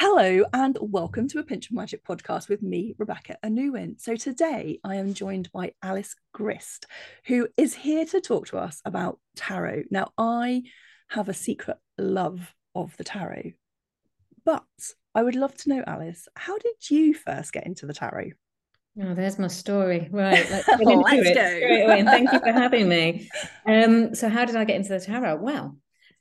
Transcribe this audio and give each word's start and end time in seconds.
Hello 0.00 0.44
and 0.52 0.78
welcome 0.80 1.26
to 1.26 1.40
a 1.40 1.42
Pinch 1.42 1.70
of 1.70 1.76
Magick 1.76 2.04
podcast 2.08 2.48
with 2.48 2.62
me, 2.62 2.94
Rebecca 2.98 3.36
Anuwin. 3.44 4.00
So 4.00 4.14
today 4.14 4.78
I 4.84 4.94
am 4.94 5.12
joined 5.12 5.50
by 5.50 5.72
Alice 5.82 6.14
Grist, 6.32 6.86
who 7.26 7.48
is 7.56 7.74
here 7.74 8.06
to 8.06 8.20
talk 8.20 8.46
to 8.46 8.58
us 8.58 8.80
about 8.84 9.18
tarot. 9.34 9.86
Now, 9.90 10.12
I 10.16 10.62
have 11.08 11.28
a 11.28 11.34
secret 11.34 11.78
love 11.98 12.54
of 12.76 12.96
the 12.96 13.02
tarot, 13.02 13.54
but 14.44 14.62
I 15.16 15.24
would 15.24 15.34
love 15.34 15.56
to 15.56 15.68
know, 15.68 15.82
Alice, 15.84 16.28
how 16.36 16.56
did 16.58 16.76
you 16.88 17.12
first 17.12 17.52
get 17.52 17.66
into 17.66 17.84
the 17.84 17.92
tarot? 17.92 18.30
Oh, 19.02 19.14
there's 19.14 19.40
my 19.40 19.48
story. 19.48 20.08
Right, 20.12 20.46
let's, 20.50 20.68
get 20.68 20.80
into 20.80 20.94
let's 20.94 21.28
it 21.28 21.34
go. 21.34 21.56
straight 21.56 21.82
away. 21.82 21.98
And 21.98 22.08
thank 22.08 22.32
you 22.32 22.38
for 22.38 22.52
having 22.52 22.88
me. 22.88 23.28
Um, 23.66 24.14
so 24.14 24.28
how 24.28 24.44
did 24.44 24.54
I 24.54 24.64
get 24.64 24.76
into 24.76 24.90
the 24.90 25.00
tarot? 25.00 25.38
Well, 25.38 25.76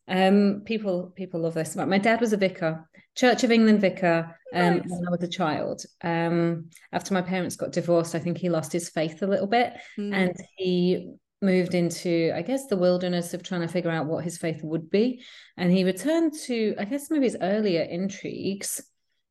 um, 0.07 0.64
people 0.66 1.14
people 1.16 1.41
love 1.41 1.54
this. 1.54 1.75
My 1.75 2.00
dad 2.00 2.21
was 2.21 2.34
a 2.34 2.38
vicar, 2.38 2.89
Church 3.18 3.43
of 3.43 3.52
England 3.52 3.81
vicar, 3.81 4.37
um, 4.54 4.78
nice. 4.78 4.86
when 4.87 5.07
I 5.07 5.11
was 5.11 5.23
a 5.23 5.28
child. 5.28 5.83
Um, 6.04 6.69
after 6.92 7.14
my 7.14 7.21
parents 7.21 7.55
got 7.55 7.71
divorced, 7.71 8.15
I 8.15 8.19
think 8.19 8.37
he 8.37 8.50
lost 8.50 8.71
his 8.71 8.89
faith 8.89 9.21
a 9.21 9.28
little 9.28 9.47
bit, 9.47 9.73
mm. 9.97 10.14
and 10.14 10.36
he 10.55 11.14
moved 11.42 11.73
into, 11.73 12.32
I 12.36 12.42
guess, 12.42 12.68
the 12.68 12.78
wilderness 12.78 13.33
of 13.33 13.43
trying 13.43 13.61
to 13.61 13.68
figure 13.68 13.92
out 13.92 14.07
what 14.07 14.23
his 14.23 14.37
faith 14.37 14.64
would 14.64 14.89
be. 14.89 15.23
And 15.56 15.71
he 15.71 15.83
returned 15.83 16.33
to, 16.45 16.75
I 16.79 16.86
guess, 16.86 17.11
maybe 17.11 17.25
his 17.25 17.37
earlier 17.42 17.83
intrigues, 17.83 18.82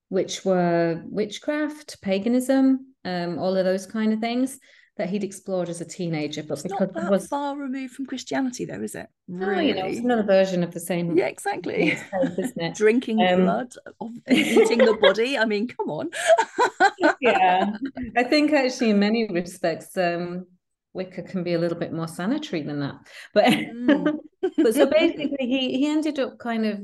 which 0.08 0.44
were 0.44 1.02
witchcraft, 1.06 2.00
paganism, 2.02 2.94
um, 3.04 3.38
all 3.38 3.56
of 3.56 3.64
those 3.64 3.86
kind 3.86 4.12
of 4.12 4.20
things 4.20 4.58
that 4.96 5.10
he'd 5.10 5.24
explored 5.24 5.68
as 5.68 5.80
a 5.80 5.84
teenager. 5.84 6.42
But 6.42 6.54
it's 6.54 6.62
because 6.62 6.90
not 6.92 6.94
that 6.94 7.10
was 7.10 7.26
far 7.26 7.56
removed 7.56 7.94
from 7.94 8.06
Christianity, 8.06 8.64
though, 8.64 8.80
is 8.80 8.94
it? 8.94 9.08
Really? 9.28 9.54
No, 9.54 9.60
you 9.60 9.74
know, 9.74 9.86
it's 9.86 9.98
another 9.98 10.22
version 10.22 10.62
of 10.62 10.72
the 10.72 10.80
same. 10.80 11.16
Yeah, 11.16 11.26
exactly. 11.26 11.98
isn't 12.38 12.60
it? 12.60 12.74
Drinking 12.74 13.20
um, 13.22 13.42
blood, 13.42 13.74
eating 14.30 14.78
the 14.78 14.96
body. 15.00 15.36
I 15.36 15.44
mean, 15.44 15.68
come 15.68 15.90
on. 15.90 16.10
yeah, 17.20 17.76
I 18.16 18.24
think 18.24 18.52
actually, 18.52 18.90
in 18.90 18.98
many 18.98 19.28
respects, 19.28 19.96
um, 19.96 20.46
Wicca 20.94 21.22
can 21.22 21.42
be 21.42 21.52
a 21.52 21.58
little 21.58 21.78
bit 21.78 21.92
more 21.92 22.08
sanitary 22.08 22.62
than 22.62 22.80
that. 22.80 22.94
But 23.34 23.44
mm. 23.44 24.18
but 24.56 24.74
so 24.74 24.86
basically, 24.86 25.46
he 25.46 25.78
he 25.78 25.86
ended 25.86 26.18
up 26.18 26.38
kind 26.38 26.64
of 26.64 26.80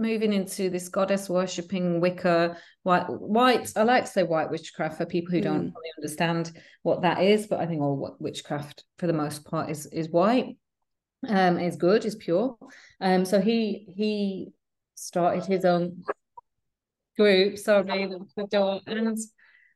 moving 0.00 0.32
into 0.32 0.70
this 0.70 0.88
goddess 0.88 1.28
worshipping 1.28 2.00
Wicca, 2.00 2.56
white, 2.82 3.08
white. 3.08 3.72
I 3.76 3.82
like 3.82 4.04
to 4.04 4.10
say 4.10 4.22
white 4.22 4.50
witchcraft 4.50 4.98
for 4.98 5.06
people 5.06 5.32
who 5.32 5.40
don't 5.40 5.68
mm. 5.68 5.74
really 5.74 5.92
understand 5.98 6.52
what 6.82 7.02
that 7.02 7.22
is, 7.22 7.46
but 7.46 7.60
I 7.60 7.66
think 7.66 7.82
all 7.82 8.16
witchcraft 8.18 8.84
for 8.98 9.06
the 9.06 9.12
most 9.12 9.44
part 9.44 9.70
is 9.70 9.86
is 9.86 10.08
white. 10.08 10.56
Um, 11.28 11.58
is 11.58 11.76
good, 11.76 12.06
is 12.06 12.14
pure. 12.14 12.56
Um, 13.00 13.24
so 13.24 13.40
he 13.40 13.86
he 13.94 14.52
started 14.94 15.44
his 15.44 15.64
own 15.64 16.02
group. 17.16 17.58
Sorry, 17.58 18.08
the 18.36 18.46
door 18.46 18.80
and 18.86 19.18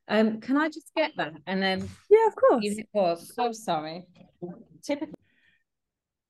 um, 0.07 0.39
can 0.39 0.57
I 0.57 0.67
just 0.67 0.91
get 0.95 1.11
that 1.17 1.33
and 1.47 1.61
then 1.61 1.87
yeah, 2.09 2.27
of 2.27 2.35
course. 2.35 2.63
It 2.65 2.87
was 2.93 3.33
so 3.35 3.51
sorry. 3.51 4.05
Typically 4.83 5.14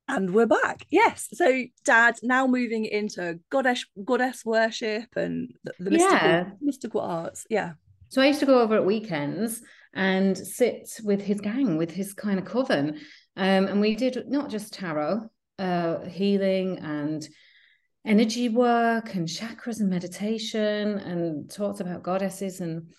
and 0.08 0.34
we're 0.34 0.45
back. 0.45 0.86
Yes. 0.89 1.28
So 1.34 1.64
dad 1.84 2.16
now 2.23 2.48
moving 2.48 2.86
into 2.86 3.39
goddess 3.50 3.86
goddess 4.03 4.44
worship 4.45 5.08
and 5.16 5.53
the, 5.64 5.73
the 5.80 5.92
mystical, 5.92 6.28
yeah. 6.28 6.50
mystical 6.61 7.02
arts. 7.02 7.45
Yeah. 7.50 7.73
So 8.09 8.22
I 8.22 8.28
used 8.28 8.39
to 8.39 8.45
go 8.45 8.61
over 8.61 8.76
at 8.76 8.86
weekends 8.86 9.61
and 9.94 10.38
sit 10.38 10.89
with 11.03 11.22
his 11.22 11.42
gang, 11.42 11.78
with 11.78 11.92
his 11.92 12.14
kind 12.14 12.38
of 12.38 12.45
coven. 12.45 13.00
Um, 13.36 13.67
and 13.67 13.81
we 13.81 13.95
did 13.95 14.26
not 14.28 14.50
just 14.50 14.73
tarot, 14.73 15.30
uh, 15.58 16.06
healing 16.06 16.80
and 16.80 17.28
energy 18.06 18.50
work 18.50 19.16
and 19.16 19.28
chakras 19.28 19.80
and 19.80 19.89
meditation 19.89 21.00
and 21.00 21.50
talked 21.50 21.80
about 21.80 22.03
goddesses 22.03 22.61
and 22.61 22.94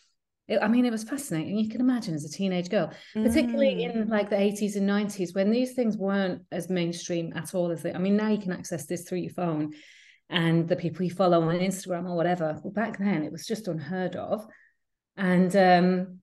it, 0.49 0.61
I 0.63 0.69
mean, 0.69 0.85
it 0.85 0.93
was 0.93 1.03
fascinating. 1.03 1.59
You 1.59 1.69
can 1.69 1.81
imagine 1.81 2.15
as 2.15 2.25
a 2.25 2.31
teenage 2.31 2.71
girl, 2.71 2.93
particularly 3.15 3.77
mm. 3.77 3.95
in 3.95 4.09
like 4.09 4.31
the 4.31 4.37
80s 4.37 4.77
and 4.77 4.89
90s 4.89 5.35
when 5.35 5.51
these 5.51 5.73
things 5.73 5.97
weren't 5.97 6.43
as 6.53 6.71
mainstream 6.71 7.33
at 7.35 7.55
all 7.55 7.71
as 7.73 7.83
they. 7.83 7.93
I 7.93 7.99
mean, 7.99 8.17
now 8.17 8.29
you 8.29 8.39
can 8.39 8.53
access 8.53 8.87
this 8.87 9.03
through 9.03 9.19
your 9.19 9.33
phone 9.33 9.73
and 10.31 10.69
the 10.69 10.77
people 10.77 11.05
you 11.05 11.11
follow 11.11 11.43
on 11.43 11.59
Instagram 11.59 12.09
or 12.09 12.17
whatever. 12.17 12.61
Well, 12.63 12.73
back 12.73 12.99
then 12.99 13.25
it 13.25 13.33
was 13.33 13.47
just 13.47 13.67
unheard 13.67 14.15
of. 14.15 14.47
And 15.17 15.55
um, 15.57 16.19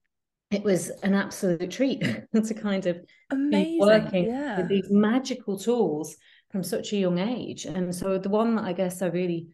it 0.51 0.63
was 0.63 0.89
an 1.01 1.15
absolute 1.15 1.71
treat 1.71 2.01
to 2.33 2.53
kind 2.53 2.85
of 2.85 2.99
Amazing. 3.29 3.73
be 3.73 3.77
working 3.79 4.25
yeah. 4.27 4.57
with 4.57 4.69
these 4.69 4.89
magical 4.89 5.59
tools 5.59 6.15
from 6.49 6.63
such 6.63 6.93
a 6.93 6.97
young 6.97 7.17
age. 7.17 7.65
And 7.65 7.93
so 7.93 8.17
the 8.17 8.29
one 8.29 8.55
that 8.55 8.65
I 8.65 8.71
guess 8.71 9.01
I 9.01 9.07
really 9.07 9.47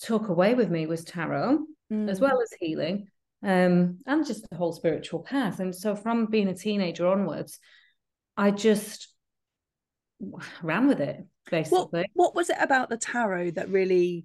took 0.00 0.28
away 0.28 0.54
with 0.54 0.70
me 0.70 0.86
was 0.86 1.04
tarot, 1.04 1.58
mm. 1.92 2.08
as 2.08 2.20
well 2.20 2.40
as 2.40 2.52
healing 2.58 3.08
um, 3.42 3.98
and 4.06 4.26
just 4.26 4.48
the 4.48 4.56
whole 4.56 4.72
spiritual 4.72 5.20
path. 5.20 5.60
And 5.60 5.74
so 5.74 5.94
from 5.94 6.26
being 6.26 6.48
a 6.48 6.54
teenager 6.54 7.06
onwards, 7.06 7.58
I 8.36 8.50
just 8.50 9.08
ran 10.62 10.88
with 10.88 11.00
it 11.00 11.24
basically. 11.50 11.78
What, 11.90 12.06
what 12.14 12.34
was 12.34 12.50
it 12.50 12.56
about 12.60 12.88
the 12.88 12.96
tarot 12.96 13.52
that 13.52 13.68
really 13.68 14.24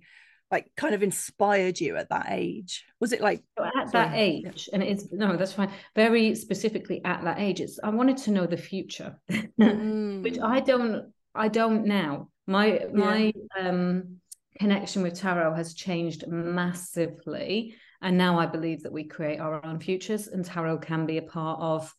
like 0.52 0.72
kind 0.78 0.94
of 0.94 1.03
inspired 1.03 1.79
you 1.79 1.97
at 1.97 2.09
that 2.09 2.28
age? 2.29 2.85
Was 3.00 3.12
it 3.12 3.22
like 3.22 3.44
at 3.59 3.91
sorry. 3.91 3.91
that 3.91 4.12
age? 4.13 4.69
And 4.72 4.84
it's 4.84 5.12
no, 5.12 5.35
that's 5.35 5.53
fine. 5.53 5.72
Very 5.96 6.35
specifically 6.35 7.02
at 7.03 7.23
that 7.23 7.40
age, 7.40 7.59
it's 7.62 7.79
I 7.84 7.90
wanted 7.90 8.18
to 8.18 8.31
know 8.31 8.46
the 8.46 8.57
future, 8.57 9.19
mm. 9.31 10.23
which 10.23 10.40
I 10.40 10.59
don't. 10.59 11.12
I 11.35 11.47
don't 11.47 11.85
now. 11.85 12.29
My 12.46 12.68
yeah. 12.68 12.85
my 12.94 13.34
um 13.59 14.18
connection 14.59 15.02
with 15.02 15.19
tarot 15.19 15.56
has 15.56 15.73
changed 15.73 16.28
massively 16.28 17.75
and 18.03 18.18
now 18.18 18.38
I 18.38 18.46
believe 18.46 18.84
that 18.84 18.91
we 18.91 19.06
create 19.06 19.40
our 19.40 19.66
own 19.66 19.80
futures, 19.80 20.28
and 20.28 20.46
tarot 20.46 20.80
can 20.80 21.06
be 21.06 21.18
a 21.18 21.24
part 21.24 21.59
of 21.59 21.94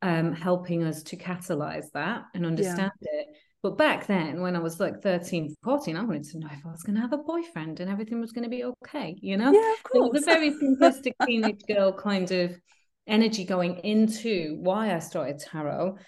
um, 0.00 0.32
helping 0.32 0.84
us 0.84 1.02
to 1.02 1.16
catalyze 1.16 1.90
that 1.92 2.22
and 2.34 2.46
understand 2.46 2.92
yeah. 3.02 3.20
it. 3.20 3.26
But 3.62 3.76
back 3.76 4.06
then, 4.06 4.40
when 4.40 4.56
I 4.56 4.60
was 4.60 4.80
like 4.80 5.02
13, 5.02 5.54
14, 5.62 5.96
I 5.96 6.02
wanted 6.04 6.24
to 6.24 6.38
know 6.38 6.48
if 6.50 6.64
I 6.64 6.70
was 6.70 6.82
going 6.82 6.94
to 6.94 7.02
have 7.02 7.12
a 7.12 7.18
boyfriend 7.18 7.80
and 7.80 7.90
everything 7.90 8.18
was 8.18 8.32
going 8.32 8.44
to 8.44 8.48
be 8.48 8.64
okay, 8.64 9.18
you 9.20 9.36
know? 9.36 9.52
Yeah, 9.52 9.72
of 9.72 9.82
course. 9.82 10.06
It 10.06 10.12
was 10.12 10.22
a 10.22 10.26
very 10.26 10.50
simplistic 10.52 11.12
teenage 11.26 11.62
girl 11.68 11.92
kind 11.92 12.30
of 12.30 12.58
energy 13.06 13.44
going 13.44 13.76
into 13.78 14.56
why 14.60 14.94
I 14.94 15.00
started 15.00 15.40
tarot. 15.40 15.98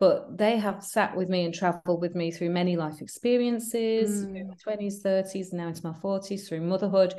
But 0.00 0.38
they 0.38 0.56
have 0.56 0.82
sat 0.82 1.14
with 1.14 1.28
me 1.28 1.44
and 1.44 1.52
traveled 1.52 2.00
with 2.00 2.14
me 2.14 2.30
through 2.30 2.50
many 2.50 2.76
life 2.76 3.02
experiences, 3.02 4.24
mm. 4.24 4.48
my 4.48 4.54
20s, 4.54 5.02
30s, 5.04 5.52
now 5.52 5.68
into 5.68 5.86
my 5.86 5.92
40s, 5.92 6.48
through 6.48 6.62
motherhood. 6.62 7.14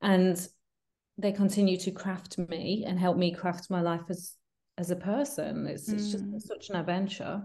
And 0.00 0.36
they 1.18 1.32
continue 1.32 1.76
to 1.78 1.90
craft 1.90 2.38
me 2.38 2.84
and 2.86 2.98
help 2.98 3.16
me 3.16 3.32
craft 3.32 3.70
my 3.70 3.80
life 3.80 4.02
as 4.08 4.34
as 4.76 4.90
a 4.90 4.96
person. 4.96 5.66
It's, 5.66 5.88
mm. 5.88 5.94
it's 5.94 6.10
just 6.10 6.24
mm. 6.24 6.42
such 6.42 6.70
an 6.70 6.76
adventure. 6.76 7.42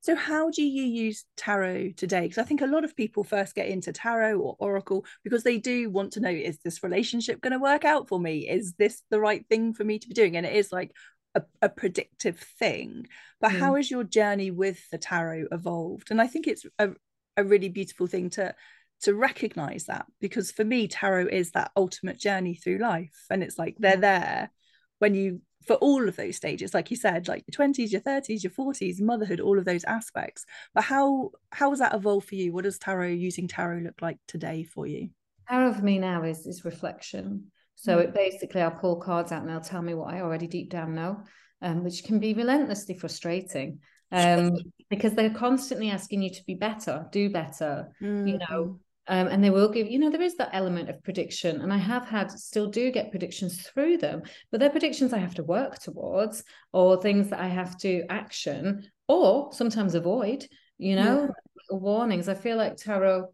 So, 0.00 0.14
how 0.14 0.50
do 0.50 0.62
you 0.62 0.84
use 0.84 1.24
tarot 1.36 1.90
today? 1.96 2.22
Because 2.22 2.38
I 2.38 2.44
think 2.44 2.60
a 2.60 2.66
lot 2.66 2.84
of 2.84 2.96
people 2.96 3.24
first 3.24 3.54
get 3.54 3.68
into 3.68 3.92
tarot 3.92 4.38
or 4.38 4.56
oracle 4.58 5.04
because 5.24 5.42
they 5.42 5.58
do 5.58 5.90
want 5.90 6.12
to 6.12 6.20
know 6.20 6.30
is 6.30 6.58
this 6.58 6.82
relationship 6.82 7.40
going 7.40 7.52
to 7.52 7.58
work 7.58 7.84
out 7.84 8.08
for 8.08 8.20
me? 8.20 8.48
Is 8.48 8.74
this 8.74 9.02
the 9.10 9.20
right 9.20 9.44
thing 9.48 9.74
for 9.74 9.84
me 9.84 9.98
to 9.98 10.08
be 10.08 10.14
doing? 10.14 10.36
And 10.36 10.46
it 10.46 10.54
is 10.54 10.72
like 10.72 10.92
a, 11.34 11.42
a 11.62 11.68
predictive 11.68 12.38
thing. 12.38 13.08
But 13.40 13.52
mm. 13.52 13.58
how 13.58 13.74
has 13.74 13.90
your 13.90 14.04
journey 14.04 14.50
with 14.50 14.88
the 14.90 14.98
tarot 14.98 15.46
evolved? 15.50 16.10
And 16.10 16.20
I 16.20 16.28
think 16.28 16.46
it's 16.46 16.64
a, 16.78 16.90
a 17.36 17.44
really 17.44 17.68
beautiful 17.68 18.06
thing 18.06 18.30
to 18.30 18.54
to 19.02 19.14
recognize 19.14 19.84
that 19.84 20.06
because 20.20 20.50
for 20.50 20.64
me 20.64 20.88
tarot 20.88 21.26
is 21.26 21.52
that 21.52 21.70
ultimate 21.76 22.18
journey 22.18 22.54
through 22.54 22.78
life 22.78 23.26
and 23.30 23.42
it's 23.42 23.58
like 23.58 23.76
they're 23.78 23.96
there 23.96 24.50
when 24.98 25.14
you 25.14 25.40
for 25.66 25.74
all 25.76 26.08
of 26.08 26.16
those 26.16 26.36
stages 26.36 26.74
like 26.74 26.90
you 26.90 26.96
said 26.96 27.28
like 27.28 27.44
your 27.46 27.68
20s 27.68 27.92
your 27.92 28.00
30s 28.00 28.42
your 28.42 28.50
40s 28.50 29.00
motherhood 29.00 29.38
all 29.38 29.58
of 29.58 29.64
those 29.64 29.84
aspects 29.84 30.46
but 30.74 30.82
how 30.82 31.30
how 31.52 31.70
has 31.70 31.78
that 31.78 31.94
evolved 31.94 32.28
for 32.28 32.34
you 32.34 32.52
what 32.52 32.64
does 32.64 32.78
tarot 32.78 33.08
using 33.08 33.46
tarot 33.46 33.80
look 33.80 34.00
like 34.00 34.18
today 34.26 34.64
for 34.64 34.86
you 34.86 35.10
tarot 35.48 35.74
for 35.74 35.82
me 35.82 35.98
now 35.98 36.22
is 36.22 36.46
is 36.46 36.64
reflection 36.64 37.44
so 37.74 37.98
mm. 37.98 38.04
it 38.04 38.14
basically 38.14 38.62
i'll 38.62 38.70
pull 38.70 38.96
cards 38.96 39.30
out 39.30 39.42
and 39.42 39.50
they'll 39.50 39.60
tell 39.60 39.82
me 39.82 39.94
what 39.94 40.12
i 40.12 40.20
already 40.20 40.46
deep 40.46 40.70
down 40.70 40.94
know 40.94 41.22
um, 41.60 41.82
which 41.82 42.04
can 42.04 42.18
be 42.20 42.34
relentlessly 42.34 42.96
frustrating 42.96 43.80
um, 44.12 44.56
because 44.88 45.12
they're 45.12 45.28
constantly 45.28 45.90
asking 45.90 46.22
you 46.22 46.30
to 46.30 46.42
be 46.46 46.54
better 46.54 47.06
do 47.12 47.28
better 47.28 47.88
mm. 48.00 48.26
you 48.26 48.38
know 48.38 48.62
mm-hmm. 48.62 48.72
Um, 49.10 49.28
and 49.28 49.42
they 49.42 49.48
will 49.48 49.70
give, 49.70 49.90
you 49.90 49.98
know, 49.98 50.10
there 50.10 50.20
is 50.20 50.36
that 50.36 50.50
element 50.52 50.90
of 50.90 51.02
prediction. 51.02 51.62
And 51.62 51.72
I 51.72 51.78
have 51.78 52.06
had, 52.06 52.30
still 52.30 52.66
do 52.66 52.90
get 52.90 53.10
predictions 53.10 53.62
through 53.62 53.96
them, 53.96 54.22
but 54.50 54.60
they're 54.60 54.68
predictions 54.68 55.14
I 55.14 55.18
have 55.18 55.34
to 55.36 55.42
work 55.42 55.78
towards 55.78 56.44
or 56.72 57.00
things 57.00 57.30
that 57.30 57.40
I 57.40 57.48
have 57.48 57.78
to 57.78 58.04
action 58.10 58.86
or 59.08 59.50
sometimes 59.52 59.94
avoid, 59.94 60.46
you 60.76 60.94
know, 60.94 61.22
yeah. 61.22 61.76
warnings. 61.78 62.28
I 62.28 62.34
feel 62.34 62.58
like 62.58 62.76
tarot, 62.76 63.32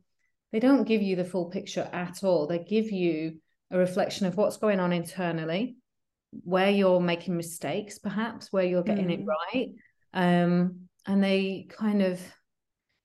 they 0.52 0.60
don't 0.60 0.84
give 0.84 1.02
you 1.02 1.16
the 1.16 1.24
full 1.24 1.50
picture 1.50 1.88
at 1.92 2.22
all. 2.22 2.46
They 2.46 2.60
give 2.60 2.92
you 2.92 3.40
a 3.72 3.78
reflection 3.78 4.26
of 4.26 4.36
what's 4.36 4.58
going 4.58 4.78
on 4.78 4.92
internally, 4.92 5.76
where 6.44 6.70
you're 6.70 7.00
making 7.00 7.36
mistakes, 7.36 7.98
perhaps, 7.98 8.52
where 8.52 8.64
you're 8.64 8.84
getting 8.84 9.08
mm. 9.08 9.20
it 9.20 9.26
right. 9.26 9.70
Um, 10.12 10.82
and 11.04 11.24
they 11.24 11.66
kind 11.68 12.00
of, 12.00 12.20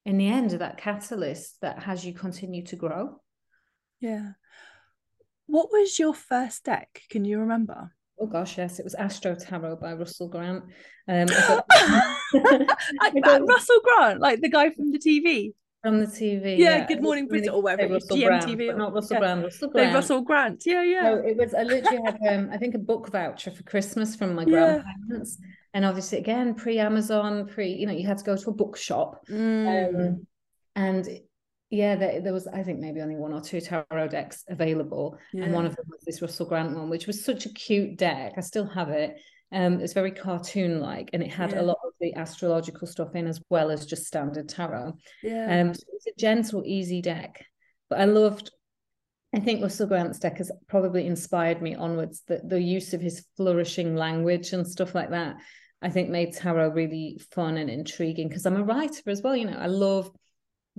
in 0.05 0.17
the 0.17 0.27
end 0.27 0.51
that 0.51 0.77
catalyst 0.77 1.59
that 1.61 1.83
has 1.83 2.05
you 2.05 2.13
continue 2.13 2.65
to 2.65 2.75
grow 2.75 3.19
yeah 3.99 4.29
What 5.49 5.71
was 5.71 5.97
your 5.97 6.13
first 6.13 6.65
deck? 6.65 7.01
Can 7.09 7.25
you 7.25 7.39
remember? 7.39 7.91
Oh 8.19 8.27
gosh, 8.27 8.57
yes, 8.57 8.79
it 8.79 8.83
was 8.83 8.93
Astro 8.93 9.33
Tarot 9.33 9.77
by 9.77 9.93
Russell 9.93 10.27
Grant. 10.27 10.63
Um, 11.07 11.25
that 12.33 13.43
Russell 13.47 13.79
Grant, 13.83 14.19
like 14.19 14.41
the 14.41 14.49
guy 14.49 14.69
from 14.69 14.91
the 14.91 14.99
TV. 14.99 15.53
From 15.81 16.01
the 16.01 16.05
TV, 16.05 16.57
yeah. 16.57 16.77
yeah. 16.77 16.87
Good 16.87 17.01
Morning 17.01 17.27
Britain 17.27 17.49
or 17.49 17.63
whatever. 17.63 17.93
Russell 17.93 18.17
GMTV, 18.17 18.57
Brand, 18.57 18.77
not 18.77 18.93
Russell 18.93 19.15
yeah. 19.15 19.19
Brand. 19.19 19.43
Russell 19.43 19.69
Grant. 19.69 19.95
Russell 19.95 20.21
Grant. 20.21 20.63
Yeah, 20.65 20.83
yeah. 20.83 21.03
So 21.03 21.23
it 21.25 21.37
was. 21.37 21.53
I 21.53 21.63
literally 21.63 22.01
had, 22.05 22.19
um, 22.29 22.49
I 22.51 22.57
think, 22.57 22.75
a 22.75 22.79
book 22.79 23.09
voucher 23.09 23.51
for 23.51 23.63
Christmas 23.63 24.15
from 24.15 24.35
my 24.35 24.43
yeah. 24.45 24.81
And 25.73 25.85
obviously, 25.85 26.17
again, 26.17 26.55
pre 26.55 26.79
Amazon, 26.79 27.47
pre, 27.47 27.69
you 27.69 27.85
know, 27.85 27.93
you 27.93 28.07
had 28.07 28.17
to 28.17 28.23
go 28.23 28.35
to 28.35 28.49
a 28.49 28.53
bookshop, 28.53 29.25
mm. 29.27 29.89
um, 29.89 30.27
and 30.75 31.07
yeah, 31.69 31.95
there, 31.95 32.21
there, 32.21 32.33
was 32.33 32.47
I 32.47 32.63
think 32.63 32.79
maybe 32.79 33.01
only 33.01 33.15
one 33.15 33.33
or 33.33 33.41
two 33.41 33.61
tarot 33.61 34.07
decks 34.09 34.43
available, 34.49 35.17
yeah. 35.31 35.43
and 35.43 35.53
one 35.53 35.65
of 35.65 35.75
them 35.75 35.85
was 35.87 36.01
this 36.05 36.21
Russell 36.21 36.47
Grant 36.47 36.75
one, 36.75 36.89
which 36.89 37.05
was 37.05 37.23
such 37.23 37.45
a 37.45 37.53
cute 37.53 37.97
deck. 37.97 38.33
I 38.37 38.41
still 38.41 38.67
have 38.67 38.89
it. 38.89 39.15
Um, 39.51 39.79
it's 39.79 39.93
very 39.93 40.11
cartoon 40.11 40.79
like, 40.79 41.09
and 41.13 41.23
it 41.23 41.31
had 41.31 41.51
yeah. 41.51 41.61
a 41.61 41.63
lot 41.63 41.77
of 41.85 41.93
the 41.99 42.13
astrological 42.15 42.87
stuff 42.87 43.15
in 43.15 43.27
as 43.27 43.41
well 43.49 43.71
as 43.71 43.85
just 43.85 44.05
standard 44.05 44.49
tarot. 44.49 44.93
Yeah. 45.23 45.61
Um, 45.61 45.73
so 45.73 45.83
it's 45.93 46.07
a 46.07 46.19
gentle, 46.19 46.63
easy 46.65 47.01
deck, 47.01 47.45
but 47.89 47.99
I 47.99 48.05
loved. 48.05 48.51
I 49.33 49.39
think 49.39 49.61
Russell 49.61 49.87
Grant's 49.87 50.19
deck 50.19 50.39
has 50.39 50.51
probably 50.67 51.05
inspired 51.05 51.61
me 51.61 51.75
onwards. 51.75 52.23
The 52.27 52.41
the 52.43 52.61
use 52.61 52.93
of 52.93 53.01
his 53.01 53.25
flourishing 53.37 53.95
language 53.95 54.53
and 54.53 54.67
stuff 54.67 54.95
like 54.95 55.11
that, 55.11 55.35
I 55.81 55.89
think 55.89 56.09
made 56.09 56.33
tarot 56.33 56.69
really 56.69 57.21
fun 57.31 57.57
and 57.57 57.69
intriguing 57.69 58.27
because 58.27 58.45
I'm 58.45 58.57
a 58.57 58.63
writer 58.63 59.09
as 59.09 59.21
well. 59.21 59.35
You 59.35 59.45
know, 59.45 59.57
I 59.57 59.67
love 59.67 60.09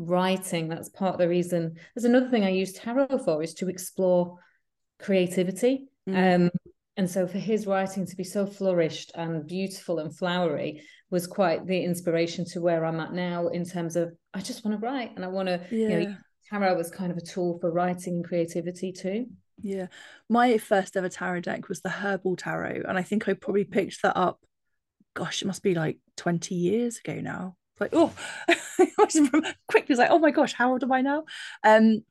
writing 0.00 0.68
that's 0.68 0.88
part 0.88 1.14
of 1.14 1.18
the 1.18 1.28
reason 1.28 1.74
there's 1.94 2.04
another 2.04 2.30
thing 2.30 2.42
i 2.42 2.48
use 2.48 2.72
tarot 2.72 3.18
for 3.24 3.42
is 3.42 3.52
to 3.52 3.68
explore 3.68 4.38
creativity 4.98 5.86
mm. 6.08 6.36
um 6.46 6.50
and 6.96 7.10
so 7.10 7.26
for 7.26 7.38
his 7.38 7.66
writing 7.66 8.06
to 8.06 8.16
be 8.16 8.24
so 8.24 8.46
flourished 8.46 9.12
and 9.14 9.46
beautiful 9.46 9.98
and 9.98 10.16
flowery 10.16 10.82
was 11.10 11.26
quite 11.26 11.66
the 11.66 11.84
inspiration 11.84 12.44
to 12.44 12.60
where 12.60 12.84
i'm 12.84 13.00
at 13.00 13.12
now 13.12 13.48
in 13.48 13.64
terms 13.64 13.94
of 13.94 14.10
i 14.32 14.40
just 14.40 14.64
want 14.64 14.78
to 14.78 14.86
write 14.86 15.14
and 15.16 15.24
i 15.24 15.28
want 15.28 15.48
to 15.48 15.60
yeah. 15.70 15.88
you 15.88 16.06
know 16.06 16.16
tarot 16.50 16.76
was 16.76 16.90
kind 16.90 17.10
of 17.10 17.18
a 17.18 17.22
tool 17.22 17.58
for 17.60 17.70
writing 17.70 18.16
and 18.16 18.24
creativity 18.24 18.92
too 18.92 19.26
yeah 19.62 19.86
my 20.28 20.58
first 20.58 20.96
ever 20.96 21.08
tarot 21.08 21.40
deck 21.40 21.68
was 21.68 21.80
the 21.80 21.90
herbal 21.90 22.36
tarot 22.36 22.82
and 22.88 22.98
i 22.98 23.02
think 23.02 23.28
i 23.28 23.32
probably 23.32 23.64
picked 23.64 24.02
that 24.02 24.16
up 24.16 24.40
gosh 25.14 25.42
it 25.42 25.46
must 25.46 25.62
be 25.62 25.74
like 25.74 25.98
20 26.16 26.54
years 26.54 26.98
ago 26.98 27.20
now 27.20 27.56
like 27.78 27.90
oh 27.92 28.12
quickly 29.68 29.86
was 29.88 29.98
like 29.98 30.10
oh 30.10 30.18
my 30.18 30.30
gosh 30.30 30.52
how 30.52 30.72
old 30.72 30.82
am 30.82 30.92
i 30.92 31.00
now 31.00 31.24
um 31.64 32.02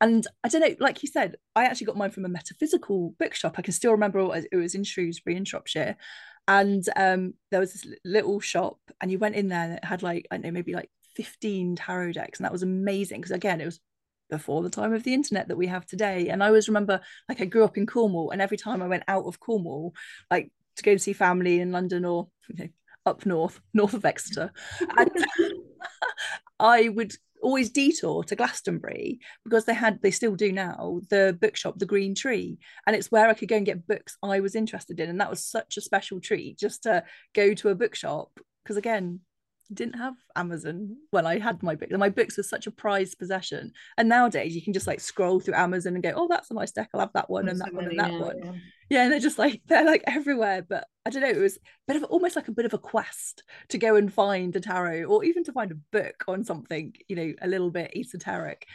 and 0.00 0.26
I 0.42 0.48
don't 0.48 0.62
know, 0.62 0.74
like 0.80 1.02
you 1.02 1.08
said, 1.08 1.36
I 1.54 1.64
actually 1.64 1.86
got 1.86 1.96
mine 1.96 2.10
from 2.10 2.24
a 2.24 2.28
metaphysical 2.28 3.14
bookshop. 3.18 3.56
I 3.58 3.62
can 3.62 3.74
still 3.74 3.92
remember 3.92 4.20
it 4.50 4.56
was 4.56 4.74
in 4.74 4.82
Shrewsbury 4.82 5.36
in 5.36 5.44
Shropshire. 5.44 5.96
And 6.48 6.82
um, 6.96 7.34
there 7.50 7.60
was 7.60 7.74
this 7.74 7.86
little 8.04 8.40
shop, 8.40 8.78
and 9.00 9.10
you 9.10 9.18
went 9.18 9.36
in 9.36 9.48
there 9.48 9.60
and 9.60 9.72
it 9.74 9.84
had 9.84 10.02
like, 10.02 10.26
I 10.30 10.36
don't 10.36 10.44
know, 10.44 10.52
maybe 10.52 10.72
like 10.72 10.90
15 11.16 11.76
tarot 11.76 12.12
decks. 12.12 12.38
And 12.38 12.44
that 12.44 12.52
was 12.52 12.62
amazing 12.62 13.20
because, 13.20 13.34
again, 13.34 13.60
it 13.60 13.66
was 13.66 13.80
before 14.30 14.62
the 14.62 14.70
time 14.70 14.94
of 14.94 15.02
the 15.02 15.14
internet 15.14 15.48
that 15.48 15.56
we 15.56 15.66
have 15.66 15.84
today. 15.86 16.28
And 16.28 16.42
I 16.42 16.46
always 16.46 16.68
remember, 16.68 17.00
like, 17.28 17.40
I 17.40 17.44
grew 17.44 17.64
up 17.64 17.76
in 17.76 17.86
Cornwall, 17.86 18.30
and 18.30 18.40
every 18.40 18.56
time 18.56 18.82
I 18.82 18.88
went 18.88 19.04
out 19.08 19.24
of 19.24 19.40
Cornwall, 19.40 19.94
like 20.30 20.50
to 20.76 20.82
go 20.82 20.96
see 20.96 21.12
family 21.12 21.60
in 21.60 21.72
London 21.72 22.04
or 22.04 22.28
you 22.48 22.56
know, 22.56 22.68
up 23.06 23.26
north, 23.26 23.60
north 23.74 23.94
of 23.94 24.04
Exeter. 24.04 24.52
I 26.60 26.88
would 26.88 27.12
always 27.42 27.70
detour 27.70 28.22
to 28.24 28.36
Glastonbury 28.36 29.18
because 29.44 29.64
they 29.64 29.74
had, 29.74 30.00
they 30.02 30.10
still 30.10 30.34
do 30.34 30.52
now, 30.52 31.00
the 31.08 31.36
bookshop, 31.40 31.78
the 31.78 31.86
Green 31.86 32.14
Tree. 32.14 32.58
And 32.86 32.94
it's 32.94 33.10
where 33.10 33.28
I 33.28 33.34
could 33.34 33.48
go 33.48 33.56
and 33.56 33.66
get 33.66 33.86
books 33.86 34.16
I 34.22 34.40
was 34.40 34.54
interested 34.54 35.00
in. 35.00 35.08
And 35.08 35.20
that 35.20 35.30
was 35.30 35.44
such 35.44 35.76
a 35.76 35.80
special 35.80 36.20
treat 36.20 36.58
just 36.58 36.82
to 36.84 37.04
go 37.34 37.54
to 37.54 37.70
a 37.70 37.74
bookshop. 37.74 38.30
Because 38.62 38.76
again, 38.76 39.20
didn't 39.72 39.98
have 39.98 40.14
Amazon 40.36 40.96
when 41.10 41.26
I 41.26 41.38
had 41.38 41.62
my 41.62 41.74
books. 41.74 41.90
And 41.90 42.00
my 42.00 42.08
books 42.08 42.36
were 42.36 42.42
such 42.42 42.66
a 42.66 42.70
prized 42.70 43.18
possession. 43.18 43.72
And 43.96 44.08
nowadays 44.08 44.54
you 44.54 44.62
can 44.62 44.72
just 44.72 44.86
like 44.86 45.00
scroll 45.00 45.40
through 45.40 45.54
Amazon 45.54 45.94
and 45.94 46.02
go, 46.02 46.12
oh, 46.14 46.28
that's 46.28 46.50
a 46.50 46.54
nice 46.54 46.72
deck. 46.72 46.90
I'll 46.92 47.00
have 47.00 47.12
that 47.14 47.30
one 47.30 47.48
and 47.48 47.60
that 47.60 47.72
one 47.72 47.86
and 47.86 47.98
that 47.98 48.12
yeah, 48.12 48.20
one. 48.20 48.38
Yeah. 48.42 48.52
yeah. 48.90 49.02
and 49.04 49.12
they're 49.12 49.20
just 49.20 49.38
like 49.38 49.62
they're 49.66 49.84
like 49.84 50.04
everywhere. 50.06 50.62
But 50.68 50.86
I 51.06 51.10
don't 51.10 51.22
know, 51.22 51.28
it 51.28 51.38
was 51.38 51.56
a 51.56 51.60
bit 51.92 51.96
of 51.96 52.04
almost 52.04 52.36
like 52.36 52.48
a 52.48 52.52
bit 52.52 52.66
of 52.66 52.74
a 52.74 52.78
quest 52.78 53.42
to 53.68 53.78
go 53.78 53.96
and 53.96 54.12
find 54.12 54.54
a 54.56 54.60
tarot 54.60 55.04
or 55.04 55.24
even 55.24 55.44
to 55.44 55.52
find 55.52 55.70
a 55.70 55.78
book 55.92 56.24
on 56.28 56.44
something, 56.44 56.94
you 57.08 57.16
know, 57.16 57.32
a 57.42 57.48
little 57.48 57.70
bit 57.70 57.92
esoteric. 57.94 58.66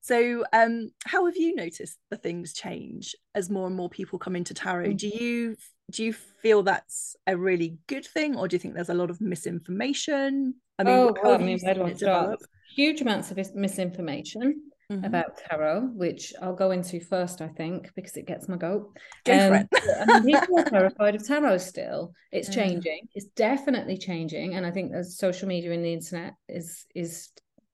So, 0.00 0.44
um, 0.52 0.90
how 1.06 1.24
have 1.24 1.36
you 1.36 1.54
noticed 1.54 1.98
the 2.10 2.18
things 2.18 2.52
change 2.52 3.16
as 3.34 3.48
more 3.48 3.66
and 3.66 3.74
more 3.74 3.88
people 3.88 4.18
come 4.18 4.36
into 4.36 4.52
tarot? 4.52 4.88
Mm. 4.88 4.98
Do 4.98 5.08
you 5.08 5.56
do 5.90 6.04
you 6.04 6.12
feel 6.12 6.62
that's 6.62 7.16
a 7.26 7.36
really 7.36 7.78
good 7.86 8.06
thing, 8.06 8.36
or 8.36 8.48
do 8.48 8.54
you 8.54 8.60
think 8.60 8.74
there's 8.74 8.88
a 8.88 8.94
lot 8.94 9.10
of 9.10 9.20
misinformation? 9.20 10.54
I 10.78 10.84
mean, 10.84 10.94
oh, 10.94 11.16
well, 11.22 11.34
I 11.34 11.38
mean, 11.38 11.58
where 11.60 11.74
do 11.74 11.84
I 11.84 11.92
start? 11.92 12.40
Huge 12.74 13.00
amounts 13.00 13.30
of 13.30 13.38
misinformation. 13.54 14.62
Mm-hmm. 14.92 15.04
about 15.06 15.38
tarot, 15.38 15.92
which 15.94 16.34
I'll 16.42 16.54
go 16.54 16.70
into 16.70 17.00
first, 17.00 17.40
I 17.40 17.48
think, 17.48 17.90
because 17.96 18.18
it 18.18 18.26
gets 18.26 18.50
my 18.50 18.58
goat. 18.58 18.94
Go 19.24 19.32
um, 19.32 19.66
I 20.08 20.20
mean, 20.20 20.38
people 20.38 20.58
are 20.58 20.64
terrified 20.64 21.14
of 21.14 21.26
tarot 21.26 21.56
still. 21.58 22.12
It's 22.30 22.48
yeah. 22.48 22.66
changing. 22.66 23.08
It's 23.14 23.24
definitely 23.28 23.96
changing, 23.96 24.56
and 24.56 24.66
I 24.66 24.70
think 24.70 24.92
as 24.92 25.16
social 25.16 25.48
media 25.48 25.72
and 25.72 25.82
the 25.82 25.94
internet 25.94 26.34
is 26.50 26.84
is 26.94 27.30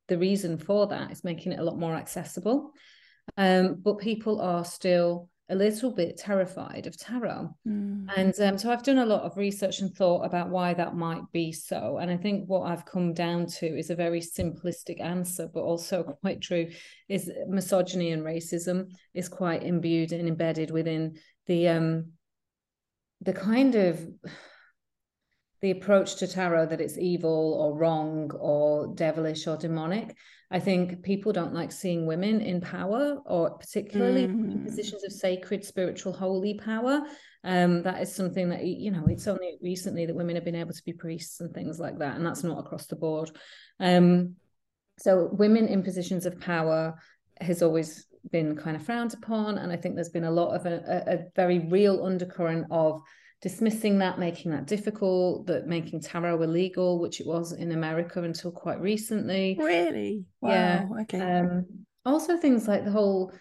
the 0.07 0.19
reason 0.19 0.57
for 0.57 0.87
that. 0.87 1.11
It's 1.11 1.25
making 1.25 1.51
it 1.51 1.59
a 1.59 1.65
lot 1.65 1.81
more 1.81 1.95
accessible. 1.95 2.71
Um, 3.37 3.81
but 3.83 3.99
people 3.99 4.41
are 4.41 4.65
still 4.65 5.29
a 5.51 5.55
little 5.55 5.91
bit 5.91 6.17
terrified 6.17 6.87
of 6.87 6.97
tarot. 6.97 7.55
Mm. 7.67 8.07
And 8.17 8.41
um, 8.41 8.59
so 8.59 8.71
I've 8.71 8.83
done 8.83 8.99
a 8.99 9.07
lot 9.07 9.23
of 9.23 9.37
research 9.37 9.81
and 9.81 9.95
thought 9.95 10.25
about 10.25 10.49
why 10.49 10.75
that 10.75 10.95
might 10.95 11.23
be 11.33 11.53
so. 11.53 11.99
And 11.99 12.11
I 12.11 12.17
think 12.17 12.49
what 12.49 12.71
I've 12.71 12.87
come 12.87 13.13
down 13.13 13.47
to 13.59 13.67
is 13.67 13.91
a 13.91 13.97
very 13.97 14.21
simplistic 14.21 15.01
answer, 15.01 15.49
but 15.53 15.63
also 15.63 16.03
quite 16.03 16.41
true 16.41 16.71
is 17.09 17.31
misogyny 17.49 18.13
and 18.13 18.23
racism 18.23 18.91
is 19.13 19.29
quite 19.29 19.65
imbued 19.65 20.13
and 20.13 20.29
embedded 20.29 20.71
within 20.71 21.19
the 21.47 21.69
um 21.69 22.13
the 23.23 23.33
kind 23.33 23.75
of 23.75 24.01
the 25.63 25.71
approach 25.73 26.17
to 26.17 26.27
tarot 26.27 26.67
that 26.67 26.81
it's 26.81 26.97
evil 26.97 27.55
or 27.61 27.79
wrong 27.79 28.31
or 28.39 28.95
devilish 28.95 29.47
or 29.47 29.57
demonic. 29.57 30.17
I 30.51 30.59
think 30.59 31.03
people 31.03 31.33
don't 31.33 31.55
like 31.55 31.71
seeing 31.71 32.07
women 32.07 32.41
in 32.41 32.61
power 32.61 33.19
or 33.27 33.59
particularly 33.59 34.27
mm. 34.27 34.53
in 34.53 34.65
positions 34.65 35.05
of 35.05 35.13
sacred, 35.13 35.65
spiritual, 35.65 36.13
holy 36.13 36.55
power. 36.55 37.03
Um, 37.45 37.83
that 37.83 38.03
is 38.03 38.15
something 38.15 38.49
that, 38.49 38.65
you 38.65 38.91
know, 38.91 39.05
it's 39.07 39.29
only 39.29 39.59
recently 39.63 40.07
that 40.07 40.17
women 40.17 40.35
have 40.35 40.45
been 40.45 40.57
able 40.57 40.73
to 40.73 40.85
be 40.85 40.93
priests 40.93 41.41
and 41.41 41.55
things 41.55 41.79
like 41.79 41.99
that. 41.99 42.17
And 42.17 42.27
that's 42.27 42.43
not 42.43 42.59
across 42.59 42.87
the 42.87 42.97
board. 42.97 43.31
Um, 43.79 44.37
so 44.99 45.29
women 45.33 45.69
in 45.69 45.83
positions 45.83 46.27
of 46.27 46.41
power 46.41 46.97
has 47.41 47.63
always 47.63 48.07
been 48.31 48.57
kind 48.57 48.77
of 48.77 48.85
frowned 48.85 49.15
upon. 49.15 49.57
And 49.57 49.73
I 49.73 49.77
think 49.77 49.95
there's 49.95 50.11
been 50.11 50.25
a 50.25 50.31
lot 50.31 50.55
of 50.55 50.67
a, 50.67 50.83
a, 50.87 51.15
a 51.15 51.19
very 51.37 51.61
real 51.61 52.05
undercurrent 52.05 52.67
of 52.71 53.03
dismissing 53.43 53.99
that, 53.99 54.19
making 54.19 54.51
that 54.51 54.67
difficult, 54.67 55.47
that 55.47 55.67
making 55.67 56.01
tarot 56.01 56.43
illegal, 56.43 57.01
which 57.01 57.21
it 57.21 57.27
was 57.27 57.53
in 57.53 57.73
America 57.73 58.23
until 58.23 58.51
quite 58.51 58.81
recently. 58.81 59.57
Really? 59.59 60.25
Wow. 60.41 60.51
Yeah. 60.51 60.89
Okay. 61.03 61.21
Um, 61.21 61.67
also, 62.05 62.37
things 62.37 62.69
like 62.69 62.85
the 62.85 62.91
whole 62.91 63.33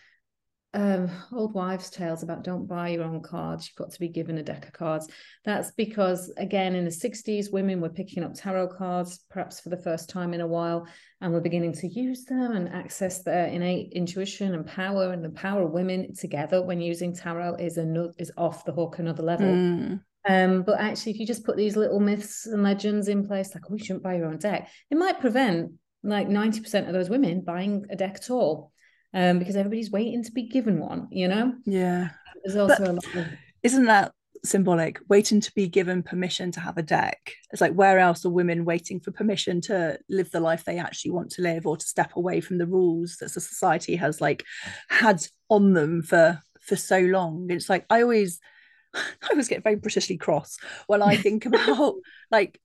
um, 0.74 1.10
old 1.34 1.54
wives' 1.54 1.90
tales 1.90 2.24
about 2.24 2.44
don't 2.44 2.68
buy 2.68 2.90
your 2.90 3.04
own 3.04 3.22
cards, 3.22 3.68
you've 3.68 3.76
got 3.76 3.92
to 3.92 4.00
be 4.00 4.10
given 4.10 4.38
a 4.38 4.44
deck 4.44 4.68
of 4.68 4.74
cards. 4.74 5.08
That's 5.44 5.72
because, 5.72 6.32
again, 6.38 6.76
in 6.76 6.86
the 6.86 6.92
60s, 6.92 7.52
women 7.52 7.82
were 7.82 7.90
picking 7.90 8.24
up 8.24 8.34
tarot 8.36 8.70
cards, 8.70 9.26
perhaps 9.30 9.60
for 9.60 9.70
the 9.70 9.82
first 9.82 10.10
time 10.10 10.34
in 10.34 10.42
a 10.42 10.48
while, 10.48 10.88
and 11.22 11.34
we're 11.34 11.42
beginning 11.42 11.74
to 11.74 11.88
use 11.88 12.26
them 12.26 12.54
and 12.54 12.70
access 12.70 13.24
their 13.24 13.48
innate 13.48 13.92
intuition 13.94 14.54
and 14.54 14.66
power. 14.66 15.12
And 15.12 15.24
the 15.24 15.30
power 15.30 15.64
of 15.64 15.72
women 15.72 16.14
together 16.16 16.62
when 16.62 16.80
using 16.80 17.14
tarot 17.14 17.56
is, 17.56 17.78
a, 17.78 18.12
is 18.18 18.32
off 18.38 18.66
the 18.66 18.72
hook 18.72 19.00
another 19.00 19.24
level. 19.24 19.48
Mm. 19.48 20.02
Um, 20.28 20.62
but 20.64 20.80
actually, 20.80 21.14
if 21.14 21.20
you 21.20 21.26
just 21.26 21.46
put 21.46 21.58
these 21.58 21.76
little 21.76 22.00
myths 22.00 22.46
and 22.46 22.64
legends 22.64 23.08
in 23.08 23.28
place, 23.28 23.54
like, 23.54 23.64
oh, 23.70 23.76
you 23.76 23.84
shouldn't 23.84 24.04
buy 24.04 24.16
your 24.16 24.28
own 24.28 24.38
deck, 24.38 24.70
it 24.90 24.98
might 24.98 25.20
prevent 25.20 25.72
like 26.04 26.28
90% 26.28 26.88
of 26.88 26.94
those 26.94 27.10
women 27.10 27.42
buying 27.42 27.86
a 27.90 27.96
deck 27.96 28.16
at 28.16 28.30
all 28.30 28.72
um, 29.14 29.40
because 29.40 29.56
everybody's 29.56 29.92
waiting 29.92 30.24
to 30.24 30.32
be 30.32 30.48
given 30.48 30.80
one, 30.80 31.08
you 31.12 31.28
know? 31.28 31.54
Yeah. 31.66 32.10
There's 32.44 32.56
also 32.56 32.78
but 32.80 32.90
a 32.90 32.94
lot 32.94 33.16
of... 33.16 33.28
Isn't 33.64 33.86
that 33.86 34.14
symbolic? 34.44 35.00
Waiting 35.08 35.42
to 35.42 35.52
be 35.54 35.68
given 35.68 36.04
permission 36.04 36.52
to 36.52 36.60
have 36.60 36.78
a 36.78 36.84
deck. 36.84 37.34
It's 37.52 37.62
like, 37.62 37.74
where 37.74 38.00
else 38.00 38.26
are 38.26 38.30
women 38.30 38.66
waiting 38.66 39.00
for 39.00 39.12
permission 39.12 39.62
to 39.62 40.00
live 40.10 40.32
the 40.32 40.40
life 40.40 40.66
they 40.66 40.78
actually 40.78 41.12
want 41.12 41.32
to 41.32 41.42
live 41.42 41.66
or 41.66 41.78
to 41.78 41.86
step 41.86 42.16
away 42.16 42.42
from 42.42 42.58
the 42.58 42.68
rules 42.68 43.18
that 43.18 43.34
the 43.34 43.42
society 43.42 43.96
has 43.96 44.22
like 44.22 44.44
had 44.90 45.26
on 45.50 45.74
them 45.74 46.02
for 46.02 46.42
for 46.62 46.76
so 46.76 47.00
long? 47.00 47.48
It's 47.50 47.70
like, 47.70 47.86
I 47.90 48.02
always, 48.02 48.40
I 48.94 49.30
always 49.32 49.48
get 49.48 49.64
very 49.64 49.78
Britishly 49.78 50.20
cross 50.20 50.58
when 50.88 51.02
I 51.02 51.16
think 51.16 51.46
about 51.46 51.96
like 52.32 52.60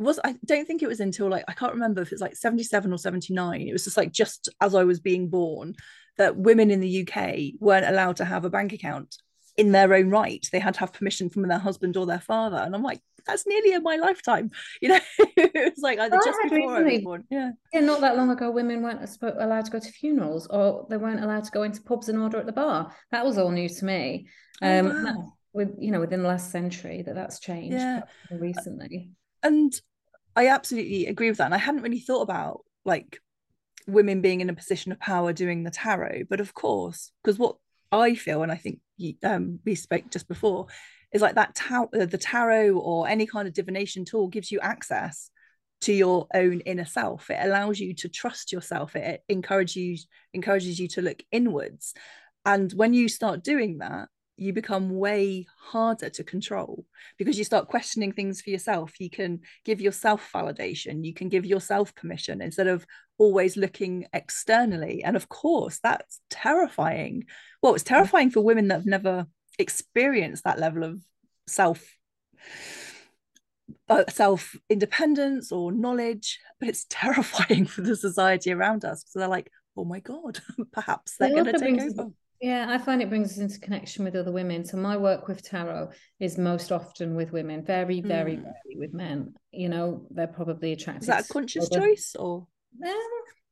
was 0.00 0.18
I 0.24 0.34
don't 0.46 0.66
think 0.66 0.82
it 0.82 0.88
was 0.88 1.00
until 1.00 1.28
like 1.28 1.44
I 1.46 1.52
can't 1.52 1.74
remember 1.74 2.00
if 2.00 2.10
it's 2.10 2.22
like 2.22 2.34
77 2.34 2.90
or 2.90 2.96
79 2.96 3.60
it 3.60 3.72
was 3.72 3.84
just 3.84 3.98
like 3.98 4.12
just 4.12 4.48
as 4.60 4.74
I 4.74 4.84
was 4.84 4.98
being 4.98 5.28
born 5.28 5.74
that 6.16 6.36
women 6.36 6.70
in 6.70 6.80
the 6.80 7.06
UK 7.06 7.60
weren't 7.60 7.86
allowed 7.86 8.16
to 8.16 8.24
have 8.24 8.46
a 8.46 8.50
bank 8.50 8.72
account 8.72 9.16
in 9.60 9.72
their 9.72 9.92
own 9.92 10.08
right. 10.08 10.48
They 10.50 10.58
had 10.58 10.72
to 10.74 10.80
have 10.80 10.94
permission 10.94 11.28
from 11.28 11.46
their 11.46 11.58
husband 11.58 11.98
or 11.98 12.06
their 12.06 12.18
father. 12.18 12.56
And 12.56 12.74
I'm 12.74 12.82
like, 12.82 13.02
that's 13.26 13.46
nearly 13.46 13.74
in 13.74 13.82
my 13.82 13.96
lifetime. 13.96 14.50
You 14.80 14.88
know, 14.88 15.00
it 15.18 15.74
was 15.74 15.82
like 15.82 15.98
either 15.98 16.18
just 16.24 16.38
before 16.44 16.78
I 16.78 16.82
was 16.82 17.02
born. 17.02 17.24
Yeah. 17.30 17.50
yeah. 17.74 17.80
Not 17.80 18.00
that 18.00 18.16
long 18.16 18.30
ago, 18.30 18.50
women 18.50 18.82
weren't 18.82 19.06
allowed 19.20 19.66
to 19.66 19.70
go 19.70 19.78
to 19.78 19.92
funerals 19.92 20.46
or 20.46 20.86
they 20.88 20.96
weren't 20.96 21.22
allowed 21.22 21.44
to 21.44 21.50
go 21.50 21.64
into 21.64 21.82
pubs 21.82 22.08
and 22.08 22.18
order 22.18 22.38
at 22.38 22.46
the 22.46 22.52
bar. 22.52 22.94
That 23.10 23.26
was 23.26 23.36
all 23.36 23.50
new 23.50 23.68
to 23.68 23.84
me. 23.84 24.28
Oh, 24.62 24.78
um, 24.78 24.86
oh, 24.86 25.04
wow. 25.04 25.32
with 25.52 25.74
you 25.78 25.90
know, 25.90 26.00
within 26.00 26.22
the 26.22 26.28
last 26.28 26.50
century, 26.50 27.02
that 27.02 27.14
that's 27.14 27.40
changed 27.40 27.76
yeah. 27.76 28.04
recently. 28.30 29.10
And 29.42 29.78
I 30.34 30.48
absolutely 30.48 31.06
agree 31.06 31.28
with 31.28 31.38
that. 31.38 31.46
And 31.46 31.54
I 31.54 31.58
hadn't 31.58 31.82
really 31.82 32.00
thought 32.00 32.22
about 32.22 32.64
like 32.86 33.20
women 33.86 34.22
being 34.22 34.40
in 34.40 34.48
a 34.48 34.54
position 34.54 34.92
of 34.92 34.98
power 34.98 35.34
doing 35.34 35.64
the 35.64 35.70
tarot, 35.70 36.22
but 36.30 36.40
of 36.40 36.54
course, 36.54 37.12
because 37.22 37.38
what 37.38 37.56
I 37.92 38.14
feel, 38.14 38.42
and 38.42 38.52
I 38.52 38.56
think 38.56 38.80
um, 39.24 39.60
we 39.64 39.74
spoke 39.74 40.10
just 40.10 40.28
before, 40.28 40.66
is 41.12 41.22
like 41.22 41.34
that 41.34 41.54
ta- 41.54 41.88
uh, 41.98 42.06
the 42.06 42.18
tarot 42.18 42.78
or 42.78 43.08
any 43.08 43.26
kind 43.26 43.48
of 43.48 43.54
divination 43.54 44.04
tool 44.04 44.28
gives 44.28 44.50
you 44.50 44.60
access 44.60 45.30
to 45.82 45.92
your 45.92 46.26
own 46.34 46.60
inner 46.60 46.84
self. 46.84 47.30
It 47.30 47.38
allows 47.40 47.80
you 47.80 47.94
to 47.94 48.08
trust 48.08 48.52
yourself. 48.52 48.94
It 48.96 49.22
encourages 49.28 49.76
you 49.76 49.96
encourages 50.34 50.78
you 50.78 50.88
to 50.88 51.02
look 51.02 51.22
inwards. 51.32 51.94
And 52.44 52.72
when 52.72 52.94
you 52.94 53.08
start 53.08 53.42
doing 53.42 53.78
that, 53.78 54.08
you 54.40 54.54
become 54.54 54.96
way 54.96 55.46
harder 55.58 56.08
to 56.08 56.24
control 56.24 56.86
because 57.18 57.36
you 57.36 57.44
start 57.44 57.68
questioning 57.68 58.10
things 58.10 58.40
for 58.40 58.48
yourself. 58.48 58.98
You 58.98 59.10
can 59.10 59.40
give 59.66 59.82
yourself 59.82 60.30
validation, 60.32 61.04
you 61.04 61.12
can 61.12 61.28
give 61.28 61.44
yourself 61.44 61.94
permission 61.94 62.40
instead 62.40 62.66
of 62.66 62.86
always 63.18 63.58
looking 63.58 64.06
externally. 64.14 65.04
And 65.04 65.14
of 65.14 65.28
course, 65.28 65.78
that's 65.82 66.20
terrifying. 66.30 67.24
Well, 67.62 67.74
it's 67.74 67.84
terrifying 67.84 68.30
for 68.30 68.40
women 68.40 68.68
that 68.68 68.76
have 68.76 68.86
never 68.86 69.26
experienced 69.58 70.44
that 70.44 70.58
level 70.58 70.84
of 70.84 71.02
self 71.46 71.84
uh, 73.90 74.04
self 74.08 74.56
independence 74.68 75.52
or 75.52 75.70
knowledge 75.70 76.38
but 76.58 76.68
it's 76.68 76.86
terrifying 76.90 77.66
for 77.66 77.82
the 77.82 77.94
society 77.94 78.52
around 78.52 78.84
us 78.84 79.04
so 79.06 79.18
they're 79.18 79.28
like 79.28 79.50
oh 79.76 79.84
my 79.84 80.00
god 80.00 80.40
perhaps 80.72 81.16
they're 81.18 81.30
going 81.30 81.44
to 81.44 81.58
take 81.58 81.80
over 81.80 82.10
yeah, 82.40 82.66
I 82.70 82.78
find 82.78 83.02
it 83.02 83.10
brings 83.10 83.32
us 83.32 83.38
into 83.38 83.60
connection 83.60 84.04
with 84.04 84.16
other 84.16 84.32
women. 84.32 84.64
So 84.64 84.78
my 84.78 84.96
work 84.96 85.28
with 85.28 85.42
tarot 85.42 85.90
is 86.20 86.38
most 86.38 86.72
often 86.72 87.14
with 87.14 87.32
women, 87.32 87.62
very, 87.62 88.00
very 88.00 88.36
mm. 88.36 88.44
rarely 88.44 88.76
with 88.78 88.94
men. 88.94 89.34
You 89.52 89.68
know, 89.68 90.06
they're 90.10 90.26
probably 90.26 90.72
attracted. 90.72 91.02
Is 91.02 91.08
that 91.08 91.28
a 91.28 91.32
conscious 91.32 91.68
choice 91.68 92.16
or? 92.18 92.46
Eh, 92.82 92.94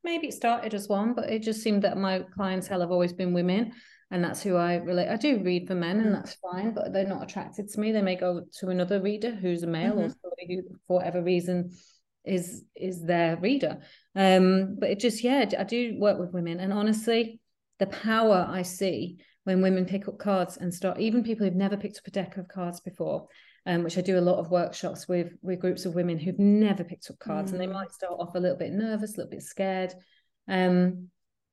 maybe 0.03 0.27
it 0.27 0.33
started 0.33 0.73
as 0.73 0.87
one, 0.87 1.13
but 1.13 1.29
it 1.29 1.43
just 1.43 1.61
seemed 1.61 1.83
that 1.83 1.97
my 1.97 2.25
clientele 2.35 2.81
have 2.81 2.89
always 2.89 3.13
been 3.13 3.31
women, 3.31 3.73
and 4.09 4.23
that's 4.23 4.41
who 4.41 4.55
I 4.55 4.75
relate. 4.77 5.09
I 5.09 5.17
do 5.17 5.39
read 5.43 5.67
for 5.67 5.75
men, 5.75 5.99
and 5.99 6.09
mm. 6.09 6.13
that's 6.15 6.35
fine, 6.35 6.73
but 6.73 6.91
they're 6.91 7.07
not 7.07 7.21
attracted 7.21 7.69
to 7.69 7.79
me. 7.79 7.91
They 7.91 8.01
may 8.01 8.15
go 8.15 8.41
to 8.59 8.69
another 8.69 8.99
reader 8.99 9.31
who's 9.31 9.61
a 9.61 9.67
male 9.67 9.91
mm-hmm. 9.91 9.99
or 9.99 10.15
somebody 10.21 10.47
who, 10.47 10.75
for 10.87 10.97
whatever 10.97 11.21
reason, 11.21 11.77
is 12.25 12.63
is 12.75 13.03
their 13.03 13.37
reader. 13.37 13.81
Um, 14.15 14.77
but 14.79 14.89
it 14.89 14.99
just 14.99 15.23
yeah, 15.23 15.47
I 15.59 15.63
do 15.63 15.95
work 15.99 16.17
with 16.17 16.33
women, 16.33 16.59
and 16.59 16.73
honestly 16.73 17.39
the 17.79 17.87
power 17.87 18.45
I 18.49 18.61
see 18.61 19.17
when 19.45 19.61
women 19.61 19.85
pick 19.85 20.07
up 20.07 20.19
cards 20.19 20.57
and 20.57 20.73
start, 20.73 20.99
even 20.99 21.23
people 21.23 21.45
who've 21.45 21.55
never 21.55 21.77
picked 21.77 21.97
up 21.97 22.07
a 22.07 22.11
deck 22.11 22.37
of 22.37 22.47
cards 22.47 22.79
before, 22.81 23.27
um, 23.65 23.83
which 23.83 23.97
I 23.97 24.01
do 24.01 24.19
a 24.19 24.21
lot 24.21 24.37
of 24.37 24.51
workshops 24.51 25.07
with 25.07 25.33
with 25.41 25.59
groups 25.59 25.85
of 25.85 25.95
women 25.95 26.19
who've 26.19 26.39
never 26.39 26.83
picked 26.83 27.09
up 27.09 27.19
cards, 27.19 27.51
mm. 27.51 27.53
and 27.53 27.61
they 27.61 27.67
mm. 27.67 27.73
might 27.73 27.91
start 27.91 28.19
off 28.19 28.35
a 28.35 28.39
little 28.39 28.57
bit 28.57 28.73
nervous, 28.73 29.15
a 29.15 29.17
little 29.17 29.31
bit 29.31 29.43
scared. 29.43 29.93
Um, 30.47 31.09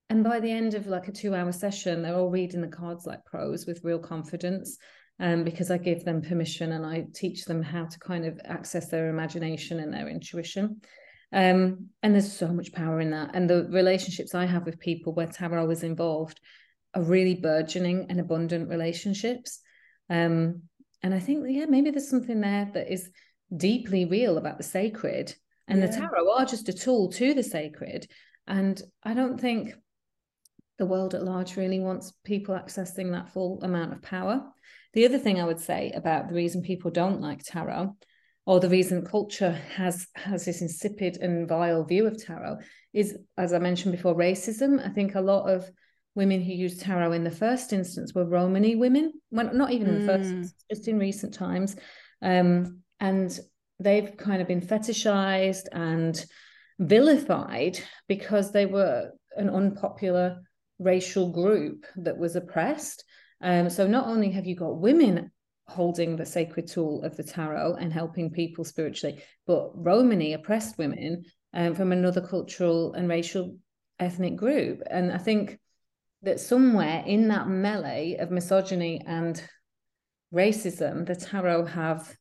and 0.08 0.22
by 0.22 0.40
the 0.40 0.50
end 0.50 0.74
of 0.74 0.86
like 0.86 1.08
a 1.08 1.12
two 1.12 1.34
hour 1.34 1.52
session, 1.52 2.02
they're 2.02 2.14
all 2.14 2.30
reading 2.30 2.60
the 2.60 2.68
cards 2.68 3.06
like 3.06 3.24
pros 3.24 3.66
with 3.66 3.84
real 3.84 3.98
confidence. 3.98 4.78
Um, 5.18 5.44
because 5.44 5.70
I 5.70 5.78
give 5.78 6.04
them 6.04 6.20
permission 6.20 6.72
and 6.72 6.84
I 6.84 7.06
teach 7.14 7.46
them 7.46 7.62
how 7.62 7.86
to 7.86 7.98
kind 7.98 8.26
of 8.26 8.38
access 8.44 8.88
their 8.88 9.08
imagination 9.08 9.80
and 9.80 9.90
their 9.90 10.10
intuition. 10.10 10.82
Um, 11.32 11.88
and 12.02 12.14
there's 12.14 12.32
so 12.32 12.48
much 12.48 12.72
power 12.72 13.00
in 13.00 13.10
that. 13.10 13.30
And 13.34 13.48
the 13.48 13.68
relationships 13.70 14.34
I 14.34 14.46
have 14.46 14.64
with 14.64 14.78
people 14.78 15.12
where 15.12 15.26
tarot 15.26 15.70
is 15.70 15.82
involved 15.82 16.40
are 16.94 17.02
really 17.02 17.34
burgeoning 17.34 18.06
and 18.08 18.20
abundant 18.20 18.68
relationships. 18.68 19.60
Um, 20.08 20.62
and 21.02 21.14
I 21.14 21.18
think, 21.18 21.44
yeah, 21.48 21.66
maybe 21.66 21.90
there's 21.90 22.08
something 22.08 22.40
there 22.40 22.70
that 22.74 22.92
is 22.92 23.10
deeply 23.54 24.04
real 24.04 24.38
about 24.38 24.56
the 24.56 24.64
sacred. 24.64 25.34
And 25.68 25.80
yeah. 25.80 25.86
the 25.86 25.92
tarot 25.92 26.32
are 26.32 26.46
just 26.46 26.68
a 26.68 26.72
tool 26.72 27.10
to 27.12 27.34
the 27.34 27.42
sacred. 27.42 28.06
And 28.46 28.80
I 29.02 29.14
don't 29.14 29.40
think 29.40 29.74
the 30.78 30.86
world 30.86 31.14
at 31.14 31.24
large 31.24 31.56
really 31.56 31.80
wants 31.80 32.12
people 32.24 32.54
accessing 32.54 33.12
that 33.12 33.32
full 33.32 33.60
amount 33.62 33.92
of 33.92 34.02
power. 34.02 34.42
The 34.92 35.04
other 35.04 35.18
thing 35.18 35.40
I 35.40 35.44
would 35.44 35.60
say 35.60 35.92
about 35.94 36.28
the 36.28 36.34
reason 36.34 36.62
people 36.62 36.90
don't 36.90 37.20
like 37.20 37.42
tarot 37.42 37.96
or 38.46 38.60
the 38.60 38.68
reason 38.68 39.04
culture 39.04 39.52
has 39.74 40.06
has 40.14 40.44
this 40.44 40.62
insipid 40.62 41.18
and 41.20 41.48
vile 41.48 41.84
view 41.84 42.06
of 42.06 42.22
tarot 42.22 42.58
is 42.94 43.18
as 43.36 43.52
i 43.52 43.58
mentioned 43.58 43.92
before 43.92 44.14
racism. 44.14 44.84
I 44.84 44.90
think 44.90 45.14
a 45.14 45.20
lot 45.20 45.50
of 45.50 45.68
women 46.14 46.40
who 46.40 46.52
used 46.52 46.80
tarot 46.80 47.12
in 47.12 47.24
the 47.24 47.30
first 47.30 47.72
instance 47.72 48.14
were 48.14 48.24
romany 48.24 48.74
women 48.74 49.12
well, 49.30 49.52
not 49.52 49.72
even 49.72 49.88
in 49.88 50.00
the 50.00 50.06
first 50.06 50.30
mm. 50.30 50.50
just 50.70 50.88
in 50.88 50.98
recent 50.98 51.34
times. 51.34 51.76
Um, 52.22 52.80
and 53.00 53.38
they've 53.78 54.16
kind 54.16 54.40
of 54.40 54.48
been 54.48 54.62
fetishized 54.62 55.66
and 55.72 56.24
vilified 56.78 57.78
because 58.08 58.52
they 58.52 58.64
were 58.66 59.10
an 59.36 59.50
unpopular 59.50 60.42
racial 60.78 61.30
group 61.30 61.84
that 61.96 62.16
was 62.16 62.36
oppressed. 62.36 63.04
Um, 63.42 63.68
so 63.68 63.86
not 63.86 64.06
only 64.06 64.30
have 64.30 64.46
you 64.46 64.56
got 64.56 64.78
women 64.78 65.30
holding 65.68 66.16
the 66.16 66.26
sacred 66.26 66.66
tool 66.66 67.02
of 67.02 67.16
the 67.16 67.24
tarot 67.24 67.74
and 67.74 67.92
helping 67.92 68.30
people 68.30 68.64
spiritually. 68.64 69.22
But 69.46 69.70
Romany 69.74 70.32
oppressed 70.32 70.78
women 70.78 71.24
um, 71.54 71.74
from 71.74 71.92
another 71.92 72.20
cultural 72.20 72.92
and 72.94 73.08
racial 73.08 73.58
ethnic 73.98 74.36
group. 74.36 74.82
And 74.90 75.12
I 75.12 75.18
think 75.18 75.58
that 76.22 76.40
somewhere 76.40 77.02
in 77.06 77.28
that 77.28 77.48
melee 77.48 78.16
of 78.16 78.30
misogyny 78.30 79.02
and 79.06 79.42
racism, 80.32 81.06
the 81.06 81.16
tarot 81.16 81.66
have 81.66 82.14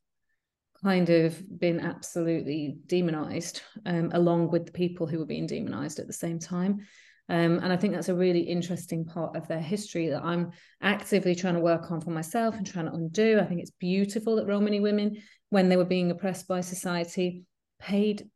kind 0.84 1.10
of 1.10 1.60
been 1.60 1.80
absolutely 1.80 2.78
demonized 2.86 3.62
um, 3.86 4.12
along 4.14 4.52
with 4.52 4.66
the 4.66 4.72
people 4.72 5.08
who 5.08 5.20
were 5.20 5.26
being 5.26 5.48
demonized 5.48 6.00
at 6.00 6.08
the 6.08 6.14
same 6.14 6.40
time. 6.40 6.86
Um, 7.28 7.60
and 7.60 7.74
I 7.74 7.78
think 7.78 7.94
that's 7.94 8.10
a 8.10 8.16
really 8.16 8.42
interesting 8.42 9.06
part 9.06 9.36
of 9.36 9.48
their 9.48 9.60
history 9.60 10.10
that 10.10 10.24
I'm 10.24 10.52
actively 10.82 11.34
trying 11.34 11.56
to 11.56 11.60
work 11.60 11.92
on 11.92 12.00
for 12.00 12.12
myself 12.12 12.56
and 12.56 12.66
trying 12.66 12.86
to 12.86 12.94
undo. 12.94 13.40
I 13.40 13.46
think 13.46 13.62
it's 13.62 13.72
beautiful 13.72 14.36
that 14.36 14.46
Romani 14.46 14.80
women, 14.80 15.18
when 15.50 15.68
they 15.68 15.78
were 15.78 15.86
being 15.86 16.12
oppressed 16.12 16.48
by 16.48 16.62
society, 16.62 17.44
paid 17.80 18.30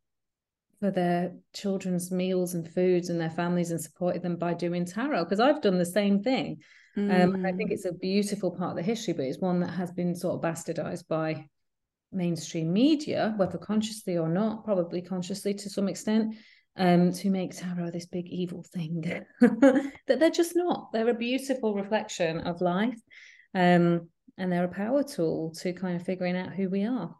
for 0.80 0.90
their 0.90 1.34
children's 1.54 2.10
meals 2.10 2.54
and 2.54 2.68
foods 2.68 3.10
and 3.10 3.20
their 3.20 3.30
families 3.30 3.70
and 3.70 3.80
supported 3.80 4.22
them 4.22 4.36
by 4.36 4.54
doing 4.54 4.84
tarot. 4.84 5.24
Because 5.24 5.40
I've 5.40 5.62
done 5.62 5.78
the 5.78 5.86
same 5.86 6.22
thing. 6.22 6.58
Mm. 6.96 7.24
Um, 7.24 7.46
I 7.46 7.52
think 7.52 7.70
it's 7.70 7.84
a 7.84 7.92
beautiful 7.92 8.50
part 8.50 8.70
of 8.70 8.76
the 8.76 8.82
history, 8.82 9.14
but 9.14 9.24
it's 9.24 9.38
one 9.38 9.60
that 9.60 9.70
has 9.70 9.92
been 9.92 10.16
sort 10.16 10.34
of 10.34 10.40
bastardized 10.40 11.06
by 11.06 11.46
mainstream 12.10 12.72
media, 12.72 13.34
whether 13.36 13.58
consciously 13.58 14.18
or 14.18 14.28
not, 14.28 14.64
probably 14.64 15.00
consciously 15.00 15.54
to 15.54 15.70
some 15.70 15.88
extent 15.88 16.34
um, 16.80 17.12
to 17.12 17.28
make 17.28 17.54
tarot 17.54 17.90
this 17.90 18.06
big 18.06 18.26
evil 18.28 18.64
thing 18.72 19.02
that 19.40 19.92
they're 20.18 20.30
just 20.30 20.56
not. 20.56 20.90
They're 20.92 21.10
a 21.10 21.14
beautiful 21.14 21.74
reflection 21.74 22.40
of 22.40 22.62
life, 22.62 22.98
um, 23.54 24.08
and 24.38 24.50
they're 24.50 24.64
a 24.64 24.68
power 24.68 25.02
tool 25.02 25.52
to 25.58 25.74
kind 25.74 25.96
of 25.96 26.06
figuring 26.06 26.38
out 26.38 26.54
who 26.54 26.70
we 26.70 26.86
are. 26.86 27.14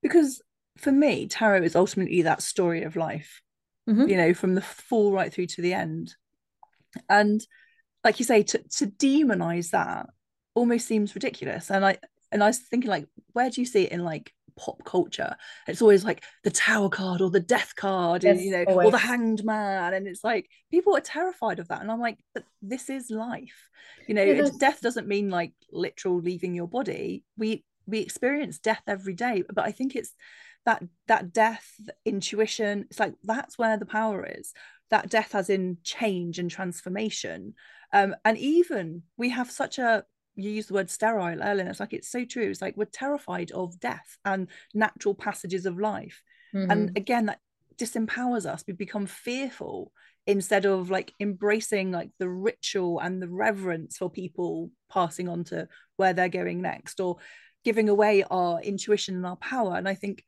Because 0.00 0.40
for 0.78 0.92
me, 0.92 1.26
tarot 1.26 1.64
is 1.64 1.74
ultimately 1.74 2.22
that 2.22 2.40
story 2.40 2.84
of 2.84 2.94
life, 2.94 3.42
mm-hmm. 3.90 4.08
you 4.08 4.16
know, 4.16 4.32
from 4.32 4.54
the 4.54 4.62
fall 4.62 5.10
right 5.10 5.32
through 5.32 5.46
to 5.46 5.62
the 5.62 5.74
end. 5.74 6.14
And 7.08 7.44
like 8.04 8.20
you 8.20 8.24
say, 8.24 8.44
to 8.44 8.58
to 8.76 8.86
demonize 8.86 9.70
that 9.70 10.06
almost 10.54 10.86
seems 10.86 11.16
ridiculous. 11.16 11.68
And 11.68 11.84
I 11.84 11.98
and 12.30 12.44
I 12.44 12.46
was 12.46 12.58
thinking, 12.58 12.90
like, 12.90 13.08
where 13.32 13.50
do 13.50 13.60
you 13.60 13.66
see 13.66 13.86
it 13.86 13.92
in 13.92 14.04
like 14.04 14.32
pop 14.56 14.84
culture. 14.84 15.36
It's 15.66 15.82
always 15.82 16.04
like 16.04 16.22
the 16.44 16.50
tower 16.50 16.88
card 16.88 17.20
or 17.20 17.30
the 17.30 17.40
death 17.40 17.74
card, 17.76 18.24
yes, 18.24 18.36
and, 18.36 18.44
you 18.44 18.52
know, 18.52 18.64
always. 18.64 18.86
or 18.86 18.90
the 18.90 18.98
hanged 18.98 19.44
man. 19.44 19.94
And 19.94 20.06
it's 20.06 20.24
like 20.24 20.48
people 20.70 20.96
are 20.96 21.00
terrified 21.00 21.58
of 21.58 21.68
that. 21.68 21.80
And 21.80 21.90
I'm 21.90 22.00
like, 22.00 22.18
but 22.34 22.44
this 22.60 22.90
is 22.90 23.10
life. 23.10 23.68
You 24.06 24.14
know, 24.14 24.50
death 24.58 24.80
doesn't 24.80 25.08
mean 25.08 25.30
like 25.30 25.52
literal 25.70 26.20
leaving 26.20 26.54
your 26.54 26.68
body. 26.68 27.24
We 27.36 27.64
we 27.86 28.00
experience 28.00 28.58
death 28.58 28.82
every 28.86 29.14
day. 29.14 29.44
But 29.52 29.64
I 29.64 29.72
think 29.72 29.96
it's 29.96 30.14
that 30.64 30.82
that 31.08 31.32
death 31.32 31.68
intuition, 32.04 32.86
it's 32.90 33.00
like 33.00 33.14
that's 33.22 33.58
where 33.58 33.76
the 33.76 33.86
power 33.86 34.26
is. 34.26 34.52
That 34.90 35.08
death 35.08 35.34
as 35.34 35.50
in 35.50 35.78
change 35.82 36.38
and 36.38 36.50
transformation. 36.50 37.54
Um, 37.92 38.14
and 38.24 38.38
even 38.38 39.02
we 39.16 39.30
have 39.30 39.50
such 39.50 39.78
a 39.78 40.04
you 40.34 40.50
use 40.50 40.66
the 40.66 40.74
word 40.74 40.90
sterile 40.90 41.42
earlier. 41.42 41.68
It's 41.68 41.80
like 41.80 41.92
it's 41.92 42.10
so 42.10 42.24
true. 42.24 42.48
It's 42.50 42.62
like 42.62 42.76
we're 42.76 42.84
terrified 42.86 43.50
of 43.52 43.78
death 43.80 44.18
and 44.24 44.48
natural 44.74 45.14
passages 45.14 45.66
of 45.66 45.78
life. 45.78 46.22
Mm-hmm. 46.54 46.70
And 46.70 46.96
again, 46.96 47.26
that 47.26 47.40
disempowers 47.76 48.46
us. 48.46 48.64
We 48.66 48.74
become 48.74 49.06
fearful 49.06 49.92
instead 50.26 50.66
of 50.66 50.90
like 50.90 51.12
embracing 51.20 51.90
like 51.90 52.10
the 52.18 52.28
ritual 52.28 53.00
and 53.00 53.20
the 53.20 53.28
reverence 53.28 53.98
for 53.98 54.08
people 54.08 54.70
passing 54.90 55.28
on 55.28 55.44
to 55.44 55.68
where 55.96 56.12
they're 56.12 56.28
going 56.28 56.62
next 56.62 57.00
or 57.00 57.16
giving 57.64 57.88
away 57.88 58.24
our 58.30 58.60
intuition 58.60 59.16
and 59.16 59.26
our 59.26 59.36
power 59.36 59.76
and 59.76 59.88
i 59.88 59.94
think 59.94 60.24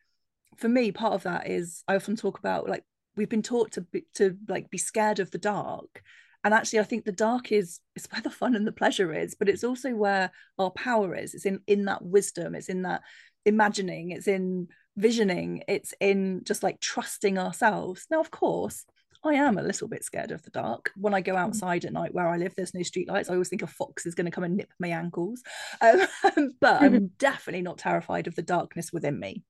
for 0.57 0.69
me 0.69 0.91
part 0.91 1.15
of 1.15 1.23
that 1.23 1.49
is 1.49 1.85
i 1.87 1.95
often 1.95 2.17
talk 2.17 2.39
about 2.39 2.69
like 2.69 2.83
we've 3.17 3.29
been 3.29 3.43
taught 3.43 3.73
to 3.73 3.83
be, 3.83 4.05
to 4.15 4.37
like 4.49 4.69
be 4.71 4.79
scared 4.79 5.21
of 5.21 5.31
the 5.31 5.39
dark 5.39 6.03
and 6.45 6.55
actually 6.55 6.79
i 6.79 6.85
think 6.85 7.05
the 7.05 7.13
dark 7.13 7.51
is 7.51 7.81
is 7.97 8.07
where 8.11 8.23
the 8.23 8.31
fun 8.31 8.55
and 8.55 8.67
the 8.67 8.73
pleasure 8.73 9.13
is 9.13 9.35
but 9.35 9.49
it's 9.49 9.65
also 9.65 9.91
where 9.95 10.31
our 10.59 10.71
power 10.71 11.15
is 11.15 11.35
it's 11.35 11.47
in 11.47 11.61
in 11.67 11.87
that 11.87 12.05
wisdom 12.05 12.55
it's 12.55 12.69
in 12.69 12.83
that 12.83 13.03
imagining 13.45 14.11
it's 14.11 14.29
in 14.29 14.69
visioning 14.97 15.63
it's 15.67 15.93
in 16.01 16.43
just 16.45 16.63
like 16.63 16.79
trusting 16.81 17.39
ourselves 17.39 18.07
now 18.11 18.21
of 18.21 18.31
course 18.31 18.85
I 19.27 19.35
am 19.35 19.57
a 19.57 19.63
little 19.63 19.89
bit 19.89 20.05
scared 20.05 20.33
of 20.33 20.43
the 20.43 20.51
dark. 20.51 20.93
When 20.97 21.15
I 21.15 21.23
go 21.23 21.35
mm. 21.35 21.39
outside 21.39 21.85
at 21.85 21.93
night 21.93 22.15
where 22.15 22.29
I 22.29 22.37
live, 22.37 22.55
there's 22.55 22.75
no 22.75 22.83
street 22.83 23.09
lights. 23.09 23.31
I 23.31 23.33
always 23.33 23.49
think 23.49 23.63
a 23.63 23.67
fox 23.67 24.05
is 24.05 24.15
going 24.15 24.27
to 24.27 24.31
come 24.31 24.45
and 24.45 24.57
nip 24.57 24.71
my 24.79 24.89
ankles. 24.89 25.43
Um, 25.81 26.07
but 26.61 26.83
I'm 26.83 27.07
definitely 27.19 27.63
not 27.63 27.79
terrified 27.79 28.27
of 28.27 28.35
the 28.35 28.43
darkness 28.43 28.93
within 28.93 29.19
me, 29.19 29.43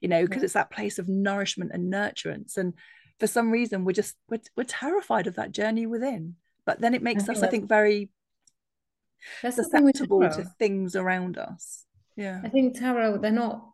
you 0.00 0.08
know, 0.08 0.26
because 0.26 0.42
it's 0.42 0.52
that 0.52 0.70
place 0.70 0.98
of 0.98 1.08
nourishment 1.08 1.70
and 1.72 1.92
nurturance. 1.92 2.58
And 2.58 2.74
for 3.24 3.28
some 3.28 3.50
reason, 3.50 3.86
we're 3.86 3.92
just, 3.92 4.16
we're, 4.28 4.42
we're 4.54 4.64
terrified 4.64 5.26
of 5.26 5.36
that 5.36 5.50
journey 5.50 5.86
within. 5.86 6.34
But 6.66 6.82
then 6.82 6.92
it 6.92 7.02
makes 7.02 7.26
I 7.26 7.32
us, 7.32 7.42
I 7.42 7.46
think, 7.46 7.70
very 7.70 8.10
that's 9.40 9.56
susceptible 9.56 10.20
to 10.20 10.44
things 10.58 10.94
around 10.94 11.38
us. 11.38 11.86
Yeah. 12.16 12.42
I 12.44 12.50
think 12.50 12.78
tarot, 12.78 13.18
they're 13.18 13.30
not, 13.30 13.66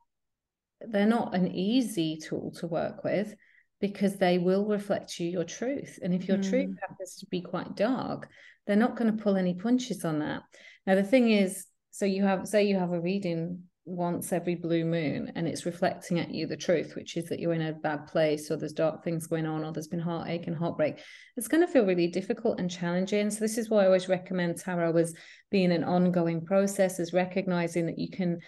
they're 0.81 1.05
not 1.05 1.35
an 1.35 1.49
easy 1.49 2.17
tool 2.17 2.53
to 2.59 2.69
work 2.69 3.03
with 3.03 3.35
because 3.81 4.19
they 4.19 4.39
will 4.39 4.69
reflect 4.69 5.19
you 5.19 5.29
your 5.29 5.43
truth. 5.43 5.99
And 6.01 6.15
if 6.15 6.29
your 6.29 6.39
mm. 6.39 6.49
truth 6.49 6.77
happens 6.81 7.17
to 7.17 7.27
be 7.27 7.41
quite 7.41 7.75
dark, 7.75 8.29
they're 8.69 8.77
not 8.77 8.95
going 8.95 9.11
to 9.11 9.21
pull 9.21 9.37
any 9.37 9.55
punches 9.55 10.05
on 10.05 10.21
that. 10.21 10.43
Now, 10.87 10.95
the 10.95 11.03
thing 11.03 11.33
is, 11.33 11.67
so 11.91 12.05
you 12.05 12.23
have, 12.23 12.47
say, 12.47 12.63
you 12.69 12.79
have 12.79 12.93
a 12.93 13.01
reading 13.01 13.65
once 13.85 14.33
every 14.33 14.55
blue 14.55 14.85
moon 14.85 15.33
and 15.35 15.49
it's 15.49 15.67
reflecting 15.67 16.19
at 16.21 16.31
you 16.31 16.47
the 16.47 16.57
truth, 16.57 16.95
which 16.95 17.17
is 17.17 17.27
that 17.29 17.41
you're 17.41 17.55
in 17.55 17.63
a 17.63 17.73
bad 17.73 18.07
place 18.07 18.51
or 18.51 18.57
there's 18.57 18.73
dark 18.73 19.03
things 19.03 19.27
going 19.27 19.47
on 19.47 19.65
or 19.65 19.73
there's 19.73 19.89
been 19.89 19.99
heartache 19.99 20.47
and 20.47 20.57
heartbreak, 20.57 21.01
it's 21.37 21.49
going 21.49 21.67
to 21.67 21.73
feel 21.73 21.87
really 21.87 22.07
difficult 22.07 22.61
and 22.61 22.71
challenging. 22.71 23.31
So, 23.31 23.41
this 23.41 23.59
is 23.59 23.71
why 23.71 23.83
I 23.83 23.87
always 23.87 24.09
recommend 24.09 24.59
tarot 24.59 24.97
as 24.97 25.15
being 25.51 25.73
an 25.73 25.85
ongoing 25.85 26.45
process, 26.45 27.01
as 27.01 27.13
recognizing 27.13 27.87
that 27.87 27.99
you 27.99 28.11
can 28.11 28.41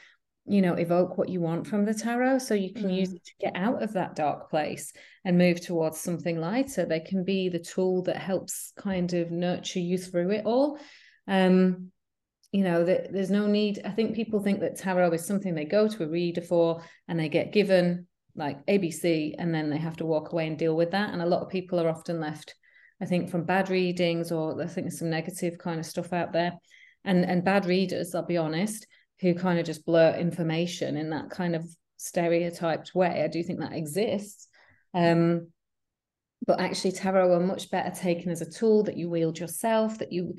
you 0.45 0.61
know 0.61 0.75
evoke 0.75 1.17
what 1.17 1.29
you 1.29 1.41
want 1.41 1.67
from 1.67 1.85
the 1.85 1.95
tarot 1.95 2.39
so 2.39 2.55
you 2.55 2.73
can 2.73 2.89
mm. 2.89 2.97
use 2.97 3.13
it 3.13 3.25
to 3.25 3.33
get 3.41 3.55
out 3.55 3.81
of 3.83 3.93
that 3.93 4.17
dark 4.17 4.51
place 4.51 4.93
and 5.25 5.39
move 5.39 5.61
towards 5.61 6.01
something 6.01 6.41
lighter 6.41 6.85
they 6.85 6.99
can 6.99 7.23
be 7.23 7.49
the 7.49 7.61
tool 7.61 8.03
that 8.03 8.17
helps 8.17 8.73
kind 8.77 9.13
of 9.13 9.31
nurture 9.31 9.79
you 9.79 9.97
through 9.97 10.31
it 10.31 10.45
all 10.45 10.79
um 11.29 11.93
you 12.53 12.63
know 12.63 12.85
that 12.85 13.13
there's 13.13 13.31
no 13.31 13.47
need 13.47 13.81
i 13.85 13.91
think 13.91 14.15
people 14.15 14.41
think 14.41 14.61
that 14.61 14.77
tarot 14.77 15.13
is 15.13 15.27
something 15.27 15.55
they 15.55 15.65
go 15.65 15.89
to 15.89 16.05
a 16.05 16.09
reader 16.09 16.41
for 16.41 16.83
and 17.09 17.19
they 17.19 17.29
get 17.29 17.53
given 17.53 18.07
like 18.37 18.65
abc 18.67 19.35
and 19.39 19.55
then 19.55 19.69
they 19.69 19.79
have 19.79 19.97
to 19.97 20.07
walk 20.07 20.33
away 20.33 20.47
and 20.47 20.59
deal 20.59 20.77
with 20.77 20.93
that 20.93 21.11
and 21.11 21.21
a 21.21 21.27
lot 21.27 21.43
of 21.43 21.49
people 21.49 21.81
are 21.81 21.89
often 21.89 22.21
left 22.21 22.55
i 23.01 23.05
think 23.05 23.31
from 23.31 23.45
bad 23.45 23.69
readings 23.69 24.31
or 24.31 24.63
i 24.63 24.67
think 24.67 24.87
there's 24.87 24.99
some 24.99 25.11
negative 25.11 25.59
kind 25.59 25.81
of 25.81 25.87
stuff 25.87 26.13
out 26.13 26.33
there 26.33 26.53
and 27.05 27.25
and 27.25 27.45
bad 27.45 27.67
readers 27.67 28.15
i'll 28.15 28.25
be 28.25 28.37
honest 28.37 28.87
who 29.23 29.35
kind 29.35 29.59
of 29.59 29.65
just 29.65 29.87
blurt 29.87 30.19
information 30.19 30.97
in 30.97 31.11
that 31.11 31.31
kind 31.31 31.55
of 31.55 31.65
stereotyped 32.03 32.95
way. 32.95 33.23
I 33.23 33.29
do 33.29 33.43
think 33.43 33.61
that 33.61 33.73
exists. 33.73 34.49
Um, 34.93 35.49
but 36.45 36.61
actually, 36.61 36.93
tarot 36.93 37.33
are 37.33 37.41
much 37.41 37.71
better 37.71 37.95
taken 37.95 38.33
as 38.33 38.43
a 38.43 38.51
tool 38.51 38.83
that 38.83 38.97
you 38.97 39.09
wield 39.09 39.39
yourself, 39.39 39.99
that 39.99 40.13
you 40.13 40.35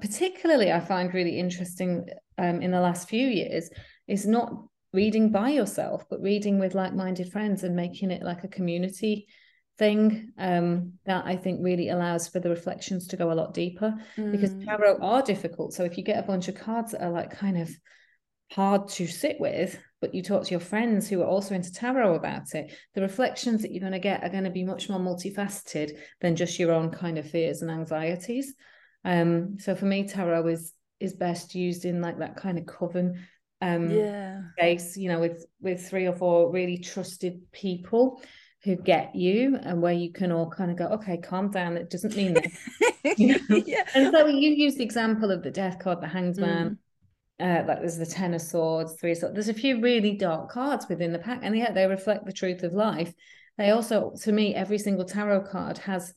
particularly 0.00 0.72
I 0.72 0.80
find 0.80 1.12
really 1.12 1.38
interesting 1.38 2.06
um, 2.38 2.62
in 2.62 2.70
the 2.70 2.80
last 2.80 3.08
few 3.08 3.26
years 3.26 3.70
is 4.08 4.26
not 4.26 4.52
reading 4.92 5.30
by 5.30 5.50
yourself, 5.50 6.04
but 6.10 6.20
reading 6.20 6.58
with 6.58 6.74
like-minded 6.74 7.32
friends 7.32 7.64
and 7.64 7.74
making 7.74 8.10
it 8.10 8.22
like 8.22 8.44
a 8.44 8.48
community 8.48 9.26
thing 9.78 10.30
um, 10.38 10.92
that 11.06 11.24
I 11.24 11.36
think 11.36 11.60
really 11.62 11.88
allows 11.88 12.28
for 12.28 12.40
the 12.40 12.50
reflections 12.50 13.06
to 13.08 13.16
go 13.16 13.32
a 13.32 13.34
lot 13.34 13.54
deeper 13.54 13.94
mm. 14.16 14.30
because 14.30 14.54
tarot 14.64 14.98
are 15.00 15.22
difficult. 15.22 15.72
So 15.72 15.84
if 15.84 15.96
you 15.96 16.04
get 16.04 16.22
a 16.22 16.26
bunch 16.26 16.48
of 16.48 16.54
cards 16.54 16.92
that 16.92 17.02
are 17.02 17.10
like 17.10 17.30
kind 17.30 17.58
of 17.58 17.70
hard 18.52 18.86
to 18.88 19.06
sit 19.06 19.40
with, 19.40 19.78
but 20.00 20.14
you 20.14 20.22
talk 20.22 20.44
to 20.44 20.50
your 20.50 20.60
friends 20.60 21.08
who 21.08 21.22
are 21.22 21.26
also 21.26 21.54
into 21.54 21.72
tarot 21.72 22.14
about 22.14 22.54
it, 22.54 22.72
the 22.94 23.00
reflections 23.00 23.62
that 23.62 23.72
you're 23.72 23.80
going 23.80 23.92
to 23.92 23.98
get 23.98 24.22
are 24.22 24.28
going 24.28 24.44
to 24.44 24.50
be 24.50 24.64
much 24.64 24.90
more 24.90 25.00
multifaceted 25.00 25.92
than 26.20 26.36
just 26.36 26.58
your 26.58 26.72
own 26.72 26.90
kind 26.90 27.16
of 27.18 27.30
fears 27.30 27.62
and 27.62 27.70
anxieties. 27.70 28.54
Um, 29.04 29.58
so 29.58 29.74
for 29.74 29.86
me, 29.86 30.08
tarot 30.08 30.46
is 30.48 30.72
is 31.00 31.14
best 31.14 31.54
used 31.54 31.84
in 31.84 32.00
like 32.00 32.18
that 32.18 32.36
kind 32.36 32.58
of 32.58 32.66
coven 32.66 33.26
um 33.60 33.90
yeah. 33.90 34.40
space, 34.56 34.96
you 34.96 35.08
know, 35.08 35.20
with 35.20 35.44
with 35.60 35.86
three 35.88 36.06
or 36.06 36.14
four 36.14 36.50
really 36.50 36.78
trusted 36.78 37.40
people 37.52 38.22
who 38.64 38.76
get 38.76 39.14
you 39.16 39.58
and 39.60 39.82
where 39.82 39.92
you 39.92 40.12
can 40.12 40.30
all 40.30 40.48
kind 40.48 40.70
of 40.70 40.76
go, 40.76 40.86
okay, 40.86 41.16
calm 41.16 41.50
down. 41.50 41.76
It 41.76 41.90
doesn't 41.90 42.16
mean 42.16 42.34
that. 42.34 42.46
you 43.18 43.28
know? 43.28 43.62
yeah. 43.66 43.82
And 43.94 44.12
so 44.12 44.26
you 44.26 44.50
use 44.50 44.76
the 44.76 44.84
example 44.84 45.32
of 45.32 45.42
the 45.42 45.50
death 45.50 45.80
card, 45.80 46.00
the 46.00 46.06
hanged 46.06 46.36
man. 46.36 46.70
Mm 46.70 46.78
uh, 47.42 47.64
like 47.66 47.80
there's 47.80 47.96
the 47.96 48.06
ten 48.06 48.34
of 48.34 48.40
swords, 48.40 48.94
three 49.00 49.12
of 49.12 49.18
swords. 49.18 49.34
There's 49.34 49.48
a 49.48 49.54
few 49.54 49.80
really 49.80 50.16
dark 50.16 50.50
cards 50.50 50.86
within 50.88 51.12
the 51.12 51.18
pack, 51.18 51.40
and 51.42 51.56
yet 51.56 51.74
they 51.74 51.86
reflect 51.86 52.24
the 52.24 52.32
truth 52.32 52.62
of 52.62 52.72
life. 52.72 53.12
They 53.58 53.70
also, 53.70 54.12
to 54.22 54.32
me, 54.32 54.54
every 54.54 54.78
single 54.78 55.04
tarot 55.04 55.42
card 55.50 55.78
has 55.78 56.14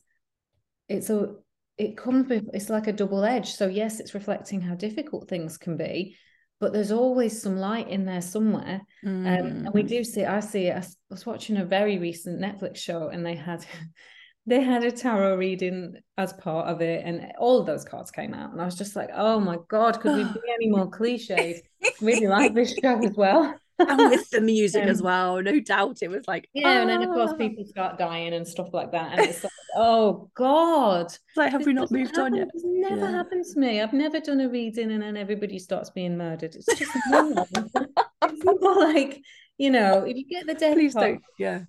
it's 0.88 1.10
a 1.10 1.34
it 1.78 1.96
comes 1.96 2.28
with 2.28 2.48
it's 2.54 2.70
like 2.70 2.86
a 2.86 2.92
double 2.92 3.24
edge. 3.24 3.52
So 3.52 3.66
yes, 3.66 4.00
it's 4.00 4.14
reflecting 4.14 4.60
how 4.60 4.74
difficult 4.74 5.28
things 5.28 5.58
can 5.58 5.76
be, 5.76 6.16
but 6.58 6.72
there's 6.72 6.92
always 6.92 7.40
some 7.40 7.58
light 7.58 7.88
in 7.88 8.06
there 8.06 8.22
somewhere. 8.22 8.80
Mm. 9.04 9.40
Um, 9.40 9.46
and 9.66 9.74
we 9.74 9.82
mm. 9.82 9.88
do 9.88 10.04
see. 10.04 10.24
I 10.24 10.40
see. 10.40 10.70
I 10.70 10.82
was 11.10 11.26
watching 11.26 11.58
a 11.58 11.64
very 11.64 11.98
recent 11.98 12.40
Netflix 12.40 12.76
show, 12.76 13.08
and 13.08 13.24
they 13.24 13.34
had 13.34 13.64
they 14.46 14.62
had 14.62 14.84
a 14.84 14.92
tarot 14.92 15.36
reading 15.36 15.94
as 16.16 16.32
part 16.34 16.68
of 16.68 16.80
it, 16.80 17.04
and 17.04 17.32
all 17.38 17.60
of 17.60 17.66
those 17.66 17.84
cards 17.84 18.10
came 18.10 18.32
out, 18.32 18.52
and 18.52 18.60
I 18.60 18.64
was 18.64 18.76
just 18.76 18.96
like, 18.96 19.10
"Oh 19.14 19.38
my 19.38 19.58
god, 19.68 20.00
could 20.00 20.16
we 20.16 20.24
be 20.40 20.40
any 20.54 20.68
more 20.68 20.88
cliches?" 20.88 21.60
really 22.00 22.26
like 22.26 22.54
this 22.54 22.74
show 22.74 22.98
as 23.04 23.12
well. 23.16 23.54
And 23.78 24.10
with 24.10 24.28
the 24.30 24.40
music 24.40 24.84
um, 24.84 24.88
as 24.88 25.02
well, 25.02 25.42
no 25.42 25.60
doubt, 25.60 25.98
it 26.02 26.08
was 26.08 26.26
like 26.26 26.48
yeah, 26.54 26.80
and 26.80 26.90
then 26.90 27.02
of 27.02 27.10
course 27.10 27.32
ah. 27.32 27.36
people 27.36 27.64
start 27.64 27.98
dying 27.98 28.34
and 28.34 28.46
stuff 28.46 28.68
like 28.72 28.92
that, 28.92 29.12
and 29.12 29.28
it's 29.28 29.42
like, 29.42 29.52
oh 29.76 30.30
god, 30.34 31.06
it's 31.06 31.36
like 31.36 31.52
have 31.52 31.66
we 31.66 31.72
not 31.72 31.90
moved 31.90 32.18
on 32.18 32.34
yet? 32.34 32.48
It's 32.54 32.64
never 32.64 33.02
yeah. 33.02 33.10
happened 33.10 33.44
to 33.52 33.58
me. 33.58 33.80
I've 33.80 33.92
never 33.92 34.20
done 34.20 34.40
a 34.40 34.48
reading 34.48 34.92
and 34.92 35.02
then 35.02 35.16
everybody 35.16 35.58
starts 35.58 35.90
being 35.90 36.16
murdered. 36.16 36.54
It's 36.54 36.66
just 36.66 36.92
it's 37.12 38.44
more 38.44 38.74
like 38.76 39.22
you 39.58 39.70
know, 39.70 40.04
if 40.04 40.16
you 40.16 40.26
get 40.28 40.46
the 40.46 40.54
death, 40.54 40.74
please 40.74 40.94
don't, 40.94 41.22
yeah 41.38 41.60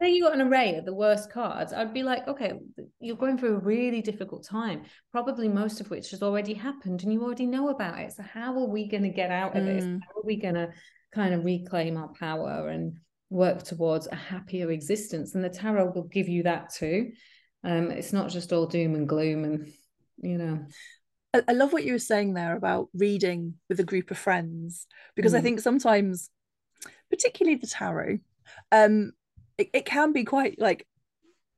say 0.00 0.12
you 0.12 0.22
got 0.22 0.34
an 0.34 0.42
array 0.42 0.76
of 0.76 0.84
the 0.84 0.94
worst 0.94 1.30
cards, 1.30 1.72
I'd 1.72 1.92
be 1.92 2.02
like, 2.02 2.26
okay, 2.28 2.52
you're 3.00 3.16
going 3.16 3.36
through 3.36 3.56
a 3.56 3.60
really 3.60 4.00
difficult 4.00 4.44
time, 4.44 4.82
probably 5.12 5.48
most 5.48 5.80
of 5.80 5.90
which 5.90 6.10
has 6.10 6.22
already 6.22 6.54
happened 6.54 7.02
and 7.02 7.12
you 7.12 7.22
already 7.22 7.46
know 7.46 7.68
about 7.68 7.98
it. 7.98 8.12
So 8.12 8.22
how 8.22 8.54
are 8.54 8.68
we 8.68 8.88
going 8.88 9.02
to 9.02 9.08
get 9.08 9.30
out 9.30 9.56
of 9.56 9.62
mm. 9.62 9.66
this? 9.66 9.84
How 9.84 10.20
are 10.20 10.24
we 10.24 10.36
going 10.36 10.54
to 10.54 10.68
kind 11.18 11.34
of 11.34 11.44
reclaim 11.44 11.96
our 11.96 12.08
power 12.08 12.68
and 12.68 12.96
work 13.28 13.64
towards 13.64 14.06
a 14.06 14.14
happier 14.14 14.70
existence? 14.70 15.34
And 15.34 15.44
the 15.44 15.48
tarot 15.48 15.92
will 15.92 16.04
give 16.04 16.28
you 16.28 16.44
that 16.44 16.72
too. 16.72 17.10
Um, 17.64 17.90
it's 17.90 18.12
not 18.12 18.30
just 18.30 18.52
all 18.52 18.66
doom 18.66 18.94
and 18.94 19.08
gloom 19.08 19.44
and 19.44 19.72
you 20.22 20.38
know. 20.38 20.64
I, 21.34 21.42
I 21.48 21.52
love 21.52 21.72
what 21.72 21.84
you 21.84 21.92
were 21.92 21.98
saying 21.98 22.34
there 22.34 22.56
about 22.56 22.88
reading 22.94 23.54
with 23.68 23.80
a 23.80 23.84
group 23.84 24.12
of 24.12 24.18
friends 24.18 24.86
because 25.16 25.32
mm. 25.32 25.38
I 25.38 25.40
think 25.40 25.58
sometimes, 25.58 26.30
particularly 27.10 27.56
the 27.56 27.66
tarot, 27.66 28.18
um, 28.70 29.12
it, 29.56 29.70
it 29.72 29.84
can 29.84 30.12
be 30.12 30.22
quite 30.22 30.60
like 30.60 30.86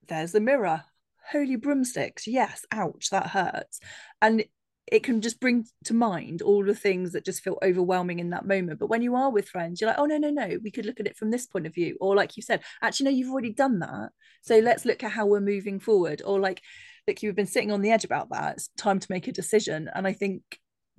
there's 0.08 0.32
the 0.32 0.40
mirror 0.40 0.82
holy 1.30 1.56
broomsticks 1.56 2.26
yes 2.26 2.64
ouch 2.72 3.10
that 3.10 3.28
hurts 3.28 3.78
and 4.20 4.42
it 4.90 5.02
can 5.02 5.20
just 5.20 5.40
bring 5.40 5.64
to 5.84 5.94
mind 5.94 6.42
all 6.42 6.64
the 6.64 6.74
things 6.74 7.12
that 7.12 7.24
just 7.24 7.42
feel 7.42 7.58
overwhelming 7.62 8.18
in 8.18 8.30
that 8.30 8.46
moment. 8.46 8.78
But 8.78 8.88
when 8.88 9.02
you 9.02 9.14
are 9.14 9.30
with 9.30 9.48
friends 9.48 9.80
you're 9.80 9.88
like 9.88 9.98
oh 9.98 10.06
no 10.06 10.18
no 10.18 10.30
no 10.30 10.58
we 10.62 10.70
could 10.70 10.86
look 10.86 11.00
at 11.00 11.06
it 11.06 11.16
from 11.16 11.30
this 11.30 11.46
point 11.46 11.66
of 11.66 11.74
view. 11.74 11.96
Or 12.00 12.14
like 12.14 12.36
you 12.36 12.42
said 12.42 12.62
actually 12.82 13.04
no 13.04 13.10
you've 13.10 13.30
already 13.30 13.52
done 13.52 13.78
that. 13.80 14.10
So 14.42 14.58
let's 14.58 14.84
look 14.84 15.02
at 15.02 15.12
how 15.12 15.26
we're 15.26 15.40
moving 15.40 15.80
forward. 15.80 16.22
Or 16.24 16.40
like 16.40 16.62
like 17.06 17.22
you've 17.22 17.36
been 17.36 17.46
sitting 17.46 17.72
on 17.72 17.82
the 17.82 17.90
edge 17.90 18.04
about 18.04 18.30
that. 18.30 18.56
It's 18.56 18.68
time 18.76 18.98
to 18.98 19.06
make 19.10 19.26
a 19.28 19.32
decision. 19.32 19.90
And 19.94 20.06
i 20.06 20.12
think 20.12 20.42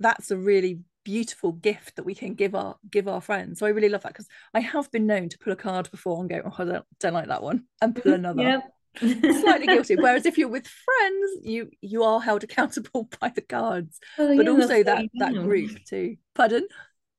that's 0.00 0.30
a 0.30 0.36
really 0.36 0.80
beautiful 1.04 1.52
gift 1.52 1.96
that 1.96 2.04
we 2.04 2.14
can 2.14 2.34
give 2.34 2.54
our 2.54 2.76
give 2.90 3.08
our 3.08 3.20
friends. 3.20 3.58
So 3.58 3.66
I 3.66 3.70
really 3.70 3.88
love 3.88 4.02
that 4.02 4.12
because 4.12 4.28
I 4.54 4.60
have 4.60 4.90
been 4.90 5.06
known 5.06 5.28
to 5.28 5.38
pull 5.38 5.52
a 5.52 5.56
card 5.56 5.90
before 5.90 6.20
and 6.20 6.28
go, 6.28 6.42
oh, 6.44 6.54
I 6.58 6.64
don't, 6.64 6.84
don't 7.00 7.14
like 7.14 7.28
that 7.28 7.42
one, 7.42 7.64
and 7.80 7.94
pull 7.94 8.12
mm-hmm. 8.12 8.24
another. 8.24 8.42
yeah. 8.42 8.60
Slightly 8.98 9.66
guilty. 9.74 9.96
Whereas 9.96 10.26
if 10.26 10.38
you're 10.38 10.48
with 10.48 10.66
friends, 10.66 11.32
you 11.42 11.70
you 11.80 12.02
are 12.04 12.20
held 12.20 12.44
accountable 12.44 13.08
by 13.20 13.28
the 13.30 13.40
cards, 13.42 13.98
oh, 14.18 14.36
but 14.36 14.44
yeah, 14.46 14.50
also 14.52 14.82
that 14.82 15.04
that 15.14 15.34
group 15.34 15.70
too. 15.88 16.16
Pardon? 16.34 16.66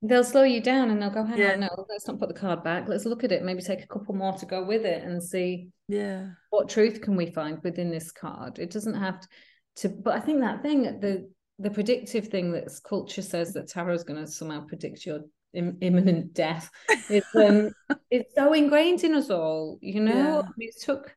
they'll 0.06 0.22
slow 0.22 0.44
you 0.44 0.60
down 0.60 0.90
and 0.92 1.02
they'll 1.02 1.10
go, 1.10 1.24
hang 1.24 1.38
Yeah. 1.40 1.54
on, 1.54 1.60
no, 1.62 1.86
let's 1.88 2.06
not 2.10 2.20
put 2.20 2.28
the 2.28 2.36
card 2.36 2.62
back. 2.62 2.90
Let's 2.90 3.06
look 3.06 3.24
at 3.24 3.32
it, 3.32 3.42
maybe 3.42 3.62
take 3.62 3.86
a 3.86 3.88
couple 3.88 4.14
more 4.14 4.34
to 4.34 4.46
go 4.46 4.62
with 4.66 4.84
it 4.86 5.02
and 5.02 5.24
see 5.24 5.70
Yeah. 5.88 6.32
what 6.50 6.68
truth 6.68 7.00
can 7.00 7.16
we 7.16 7.28
find 7.28 7.60
within 7.64 7.90
this 7.90 8.12
card. 8.12 8.60
It 8.60 8.70
doesn't 8.70 8.96
have 8.96 9.26
to, 9.78 9.88
but 9.88 10.14
I 10.14 10.20
think 10.20 10.42
that 10.42 10.62
thing, 10.62 11.00
the 11.00 11.30
the 11.60 11.70
predictive 11.70 12.28
thing 12.28 12.52
that 12.52 12.68
culture 12.84 13.22
says 13.22 13.54
that 13.54 13.70
tarot 13.70 13.94
is 13.94 14.04
going 14.04 14.20
to 14.20 14.30
somehow 14.30 14.66
predict 14.66 15.06
your 15.06 15.22
Im- 15.54 15.78
imminent 15.82 16.34
death 16.34 16.70
is 17.10 17.24
um 17.36 17.70
it's 18.12 18.34
so 18.36 18.52
ingrained 18.54 19.04
in 19.06 19.14
us 19.14 19.30
all 19.30 19.78
you 19.82 20.02
know 20.02 20.14
Yeah. 20.14 20.40
I 20.40 20.50
mean, 20.58 20.70
it 20.70 20.82
took 20.82 21.16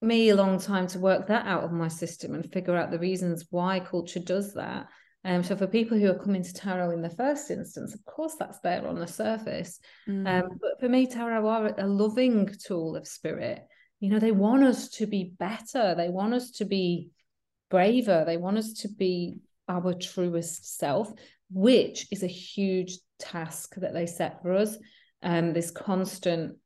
me 0.00 0.30
a 0.30 0.36
long 0.36 0.58
time 0.58 0.86
to 0.88 0.98
work 0.98 1.26
that 1.26 1.46
out 1.46 1.64
of 1.64 1.72
my 1.72 1.88
system 1.88 2.34
and 2.34 2.50
figure 2.52 2.76
out 2.76 2.90
the 2.90 2.98
reasons 2.98 3.46
why 3.50 3.80
culture 3.80 4.20
does 4.20 4.54
that. 4.54 4.86
Um 5.24 5.42
so 5.42 5.54
for 5.56 5.66
people 5.66 5.98
who 5.98 6.10
are 6.10 6.18
coming 6.18 6.42
to 6.42 6.54
tarot 6.54 6.92
in 6.92 7.02
the 7.02 7.10
first 7.10 7.50
instance 7.50 7.94
of 7.94 8.04
course 8.06 8.36
that's 8.38 8.60
there 8.60 8.86
on 8.86 8.98
the 8.98 9.06
surface. 9.06 9.78
Mm. 10.08 10.26
um 10.26 10.58
but 10.60 10.80
for 10.80 10.88
me 10.88 11.06
tarot 11.06 11.46
are 11.46 11.74
a 11.78 11.86
loving 11.86 12.48
tool 12.64 12.96
of 12.96 13.06
spirit. 13.06 13.62
You 14.00 14.10
know 14.10 14.18
they 14.18 14.32
want 14.32 14.64
us 14.64 14.88
to 14.90 15.06
be 15.06 15.34
better. 15.38 15.94
They 15.94 16.08
want 16.08 16.32
us 16.32 16.52
to 16.52 16.64
be 16.64 17.10
braver. 17.70 18.24
They 18.26 18.38
want 18.38 18.56
us 18.58 18.72
to 18.82 18.88
be 18.88 19.36
our 19.68 19.92
truest 19.94 20.78
self 20.78 21.12
which 21.52 22.06
is 22.12 22.22
a 22.22 22.28
huge 22.28 22.96
task 23.18 23.74
that 23.76 23.92
they 23.92 24.06
set 24.06 24.40
for 24.40 24.54
us. 24.54 24.78
Um 25.22 25.52
this 25.52 25.70
constant 25.70 26.56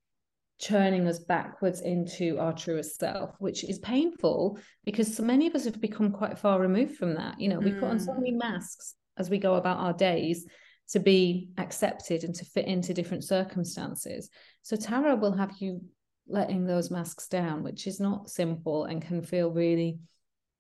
churning 0.59 1.07
us 1.09 1.19
backwards 1.19 1.81
into 1.81 2.39
our 2.39 2.53
truest 2.53 2.99
self 2.99 3.35
which 3.39 3.65
is 3.65 3.79
painful 3.81 4.57
because 4.85 5.15
so 5.15 5.23
many 5.23 5.47
of 5.47 5.55
us 5.55 5.65
have 5.65 5.81
become 5.81 6.13
quite 6.13 6.39
far 6.39 6.61
removed 6.61 6.97
from 6.97 7.15
that 7.15 7.41
you 7.41 7.49
know 7.49 7.59
we 7.59 7.73
put 7.73 7.85
on 7.85 7.99
so 7.99 8.13
Mm. 8.13 8.17
many 8.17 8.33
masks 8.33 8.95
as 9.17 9.29
we 9.29 9.39
go 9.39 9.55
about 9.55 9.79
our 9.79 9.93
days 9.93 10.47
to 10.91 11.01
be 11.01 11.51
accepted 11.59 12.25
and 12.25 12.35
to 12.37 12.45
fit 12.45 12.67
into 12.67 12.95
different 12.95 13.25
circumstances 13.25 14.31
so 14.63 14.77
tarot 14.77 15.17
will 15.17 15.33
have 15.33 15.53
you 15.59 15.83
letting 16.29 16.65
those 16.65 16.91
masks 16.91 17.27
down 17.29 17.63
which 17.63 17.87
is 17.87 17.99
not 18.01 18.31
simple 18.31 18.85
and 18.85 19.03
can 19.03 19.23
feel 19.23 19.51
really 19.51 19.99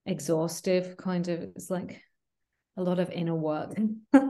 exhaustive 0.06 0.96
kind 0.96 1.28
of 1.28 1.40
it's 1.40 1.70
like 1.70 2.02
a 2.76 2.82
lot 2.82 2.98
of 2.98 3.10
inner 3.10 3.34
work 3.34 3.74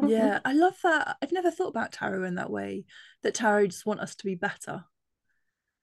yeah, 0.07 0.39
I 0.45 0.53
love 0.53 0.77
that. 0.83 1.17
I've 1.23 1.33
never 1.33 1.51
thought 1.51 1.69
about 1.69 1.93
tarot 1.93 2.25
in 2.25 2.35
that 2.35 2.51
way. 2.51 2.85
That 3.23 3.35
tarot 3.35 3.69
just 3.69 3.87
want 3.87 4.01
us 4.01 4.15
to 4.17 4.25
be 4.27 4.35
better. 4.35 4.85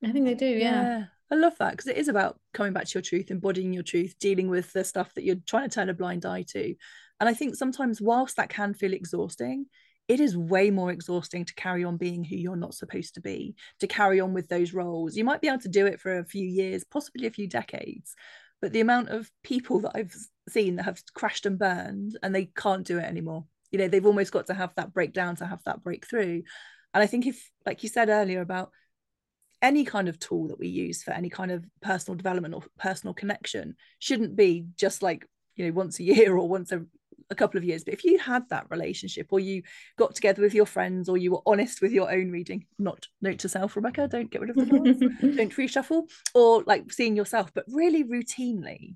I 0.03 0.11
think 0.11 0.25
they 0.25 0.35
do 0.35 0.45
yeah, 0.45 1.05
I 1.31 1.35
love 1.35 1.53
that 1.59 1.71
because 1.71 1.87
it 1.87 1.97
is 1.97 2.09
about 2.09 2.37
coming 2.53 2.73
back 2.73 2.85
to 2.85 2.95
your 2.95 3.01
truth, 3.01 3.31
embodying 3.31 3.71
your 3.71 3.83
truth, 3.83 4.15
dealing 4.19 4.49
with 4.49 4.73
the 4.73 4.83
stuff 4.83 5.13
that 5.13 5.23
you're 5.23 5.37
trying 5.47 5.69
to 5.69 5.73
turn 5.73 5.89
a 5.89 5.93
blind 5.93 6.25
eye 6.25 6.43
to. 6.49 6.75
And 7.21 7.29
I 7.29 7.33
think 7.33 7.55
sometimes, 7.55 8.01
whilst 8.01 8.35
that 8.35 8.49
can 8.49 8.73
feel 8.73 8.93
exhausting, 8.93 9.67
it 10.09 10.19
is 10.19 10.35
way 10.35 10.71
more 10.71 10.91
exhausting 10.91 11.45
to 11.45 11.55
carry 11.55 11.85
on 11.85 11.95
being 11.95 12.25
who 12.25 12.35
you're 12.35 12.57
not 12.57 12.73
supposed 12.73 13.13
to 13.13 13.21
be, 13.21 13.55
to 13.79 13.87
carry 13.87 14.19
on 14.19 14.33
with 14.33 14.49
those 14.49 14.73
roles. 14.73 15.15
You 15.15 15.23
might 15.23 15.39
be 15.39 15.47
able 15.47 15.59
to 15.59 15.69
do 15.69 15.85
it 15.85 16.01
for 16.01 16.19
a 16.19 16.25
few 16.25 16.45
years, 16.45 16.83
possibly 16.83 17.27
a 17.27 17.31
few 17.31 17.47
decades. 17.47 18.13
But 18.61 18.73
the 18.73 18.81
amount 18.81 19.09
of 19.09 19.31
people 19.41 19.79
that 19.81 19.93
I've 19.95 20.13
seen 20.49 20.75
that 20.75 20.83
have 20.83 21.01
crashed 21.13 21.45
and 21.45 21.57
burned 21.57 22.19
and 22.21 22.35
they 22.35 22.45
can't 22.57 22.85
do 22.85 22.97
it 22.97 23.05
anymore, 23.05 23.45
you 23.71 23.79
know, 23.79 23.87
they've 23.87 24.05
almost 24.05 24.33
got 24.33 24.47
to 24.47 24.53
have 24.53 24.75
that 24.75 24.93
breakdown 24.93 25.37
to 25.37 25.45
have 25.45 25.63
that 25.63 25.81
breakthrough. 25.81 26.41
And 26.93 27.01
I 27.01 27.07
think 27.07 27.25
if, 27.25 27.49
like 27.65 27.83
you 27.83 27.87
said 27.87 28.09
earlier 28.09 28.41
about 28.41 28.71
any 29.61 29.85
kind 29.85 30.09
of 30.09 30.19
tool 30.19 30.47
that 30.47 30.59
we 30.59 30.67
use 30.67 31.03
for 31.03 31.11
any 31.11 31.29
kind 31.29 31.51
of 31.51 31.65
personal 31.81 32.15
development 32.15 32.53
or 32.53 32.63
personal 32.79 33.13
connection 33.13 33.75
shouldn't 33.99 34.35
be 34.35 34.65
just 34.75 35.03
like 35.03 35.27
you 35.55 35.65
know 35.65 35.71
once 35.73 35.99
a 35.99 36.03
year 36.03 36.35
or 36.35 36.47
once 36.47 36.71
a, 36.71 36.83
a 37.29 37.35
couple 37.35 37.57
of 37.57 37.63
years. 37.63 37.83
But 37.83 37.93
if 37.93 38.03
you 38.03 38.17
had 38.17 38.49
that 38.49 38.67
relationship 38.69 39.27
or 39.31 39.39
you 39.39 39.63
got 39.97 40.15
together 40.15 40.41
with 40.41 40.53
your 40.53 40.65
friends 40.65 41.07
or 41.09 41.17
you 41.17 41.31
were 41.31 41.41
honest 41.45 41.81
with 41.81 41.91
your 41.91 42.11
own 42.11 42.31
reading 42.31 42.65
not 42.79 43.07
note 43.21 43.39
to 43.39 43.49
self 43.49 43.75
rebecca 43.75 44.07
don't 44.07 44.31
get 44.31 44.41
rid 44.41 44.49
of 44.51 44.55
the 44.55 44.65
doors 44.65 44.99
don't 45.35 45.55
reshuffle 45.55 46.09
or 46.33 46.63
like 46.65 46.91
seeing 46.91 47.15
yourself. 47.15 47.51
But 47.53 47.65
really 47.67 48.03
routinely 48.03 48.95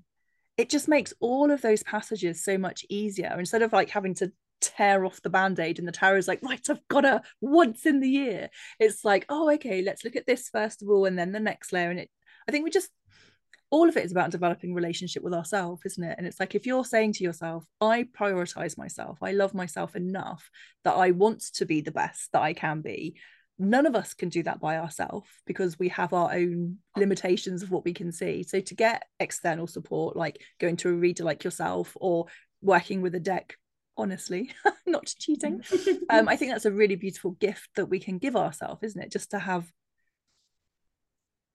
it 0.56 0.70
just 0.70 0.88
makes 0.88 1.12
all 1.20 1.50
of 1.50 1.60
those 1.60 1.82
passages 1.82 2.42
so 2.42 2.56
much 2.56 2.86
easier. 2.88 3.34
Instead 3.38 3.62
of 3.62 3.72
like 3.72 3.90
having 3.90 4.14
to 4.14 4.32
tear 4.60 5.04
off 5.04 5.22
the 5.22 5.30
band-aid 5.30 5.78
and 5.78 5.86
the 5.86 5.92
tarot 5.92 6.18
is 6.18 6.28
like 6.28 6.42
right 6.42 6.64
i've 6.70 6.86
got 6.88 7.02
to 7.02 7.22
once 7.40 7.86
in 7.86 8.00
the 8.00 8.08
year. 8.08 8.48
It's 8.78 9.04
like 9.04 9.26
oh 9.28 9.52
okay 9.54 9.82
let's 9.82 10.04
look 10.04 10.16
at 10.16 10.26
this 10.26 10.48
first 10.48 10.82
of 10.82 10.88
all 10.88 11.04
and 11.04 11.18
then 11.18 11.32
the 11.32 11.40
next 11.40 11.72
layer. 11.72 11.90
And 11.90 12.00
it 12.00 12.10
i 12.48 12.52
think 12.52 12.64
we 12.64 12.70
just 12.70 12.90
all 13.70 13.88
of 13.88 13.96
it 13.96 14.04
is 14.04 14.12
about 14.12 14.30
developing 14.30 14.74
relationship 14.74 15.22
with 15.22 15.34
ourselves 15.34 15.82
isn't 15.84 16.04
it? 16.04 16.16
And 16.18 16.26
it's 16.26 16.40
like 16.40 16.54
if 16.54 16.66
you're 16.66 16.84
saying 16.84 17.14
to 17.14 17.24
yourself 17.24 17.64
i 17.80 18.06
prioritize 18.18 18.78
myself 18.78 19.18
i 19.22 19.32
love 19.32 19.54
myself 19.54 19.96
enough 19.96 20.50
that 20.84 20.94
i 20.94 21.10
want 21.10 21.42
to 21.54 21.66
be 21.66 21.80
the 21.80 21.90
best 21.90 22.30
that 22.32 22.42
i 22.42 22.52
can 22.52 22.80
be 22.80 23.16
none 23.58 23.86
of 23.86 23.94
us 23.94 24.14
can 24.14 24.28
do 24.28 24.42
that 24.42 24.60
by 24.60 24.76
ourselves 24.76 25.28
because 25.46 25.78
we 25.78 25.88
have 25.88 26.12
our 26.12 26.32
own 26.32 26.76
limitations 26.96 27.62
of 27.62 27.70
what 27.70 27.84
we 27.84 27.94
can 27.94 28.12
see. 28.12 28.42
So 28.42 28.60
to 28.60 28.74
get 28.74 29.04
external 29.18 29.66
support 29.66 30.16
like 30.16 30.42
going 30.60 30.76
to 30.78 30.90
a 30.90 30.92
reader 30.92 31.24
like 31.24 31.44
yourself 31.44 31.96
or 31.96 32.26
working 32.60 33.00
with 33.00 33.14
a 33.14 33.20
deck 33.20 33.56
honestly 33.96 34.50
not 34.86 35.06
cheating. 35.18 35.62
Um 36.10 36.28
i 36.28 36.36
think 36.36 36.52
that's 36.52 36.64
a 36.64 36.72
really 36.72 36.96
beautiful 36.96 37.32
gift 37.32 37.70
that 37.76 37.86
we 37.86 37.98
can 37.98 38.18
give 38.18 38.36
ourselves 38.36 38.82
isn't 38.82 39.02
it? 39.02 39.12
Just 39.12 39.30
to 39.30 39.38
have 39.38 39.70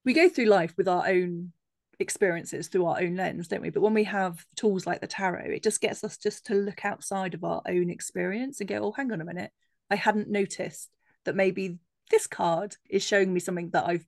we 0.03 0.13
go 0.13 0.29
through 0.29 0.45
life 0.45 0.73
with 0.77 0.87
our 0.87 1.07
own 1.07 1.51
experiences 1.99 2.67
through 2.67 2.85
our 2.85 2.99
own 2.99 3.15
lens 3.15 3.47
don't 3.47 3.61
we? 3.61 3.69
But 3.69 3.81
when 3.81 3.93
we 3.93 4.05
have 4.05 4.43
tools 4.55 4.87
like 4.87 5.01
the 5.01 5.07
tarot 5.07 5.51
it 5.51 5.63
just 5.63 5.81
gets 5.81 6.03
us 6.03 6.17
just 6.17 6.45
to 6.47 6.55
look 6.55 6.83
outside 6.85 7.33
of 7.33 7.43
our 7.43 7.61
own 7.67 7.89
experience 7.89 8.59
and 8.59 8.69
go 8.69 8.77
oh 8.83 8.91
hang 8.91 9.11
on 9.11 9.21
a 9.21 9.25
minute. 9.25 9.51
I 9.89 9.95
hadn't 9.95 10.29
noticed 10.29 10.89
that 11.25 11.35
maybe 11.35 11.79
this 12.09 12.27
card 12.27 12.75
is 12.89 13.03
showing 13.03 13.33
me 13.33 13.39
something 13.39 13.69
that 13.71 13.85
i've 13.85 14.05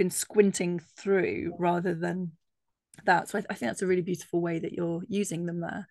been 0.00 0.10
squinting 0.10 0.80
through 0.96 1.52
rather 1.58 1.94
than 1.94 2.32
that. 3.04 3.28
So 3.28 3.38
I, 3.38 3.44
I 3.50 3.54
think 3.54 3.68
that's 3.68 3.82
a 3.82 3.86
really 3.86 4.02
beautiful 4.02 4.40
way 4.40 4.58
that 4.58 4.72
you're 4.72 5.02
using 5.08 5.44
them 5.44 5.60
there 5.60 5.86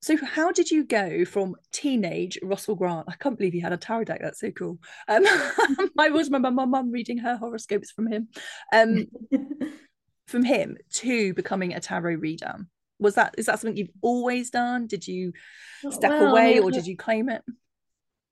so 0.00 0.16
how 0.16 0.50
did 0.52 0.70
you 0.70 0.84
go 0.84 1.24
from 1.24 1.54
teenage 1.72 2.38
Russell 2.42 2.74
Grant? 2.76 3.06
I 3.08 3.14
can't 3.16 3.36
believe 3.36 3.52
he 3.52 3.60
had 3.60 3.72
a 3.72 3.76
tarot 3.76 4.04
deck. 4.04 4.20
That's 4.22 4.40
so 4.40 4.50
cool. 4.50 4.78
Um, 5.08 5.24
I 5.98 6.08
always 6.08 6.28
remember 6.28 6.50
my 6.50 6.64
mum 6.64 6.90
reading 6.90 7.18
her 7.18 7.36
horoscopes 7.36 7.90
from 7.90 8.06
him. 8.10 8.28
Um, 8.72 9.06
from 10.26 10.42
him 10.44 10.76
to 10.92 11.32
becoming 11.34 11.74
a 11.74 11.80
tarot 11.80 12.14
reader. 12.16 12.54
Was 12.98 13.14
that 13.14 13.34
is 13.38 13.46
that 13.46 13.60
something 13.60 13.76
you've 13.76 13.88
always 14.02 14.50
done? 14.50 14.86
Did 14.86 15.06
you 15.06 15.32
step 15.90 16.10
Well, 16.10 16.30
away 16.30 16.58
or 16.60 16.70
did 16.70 16.86
you 16.86 16.96
claim 16.96 17.28
it? 17.28 17.42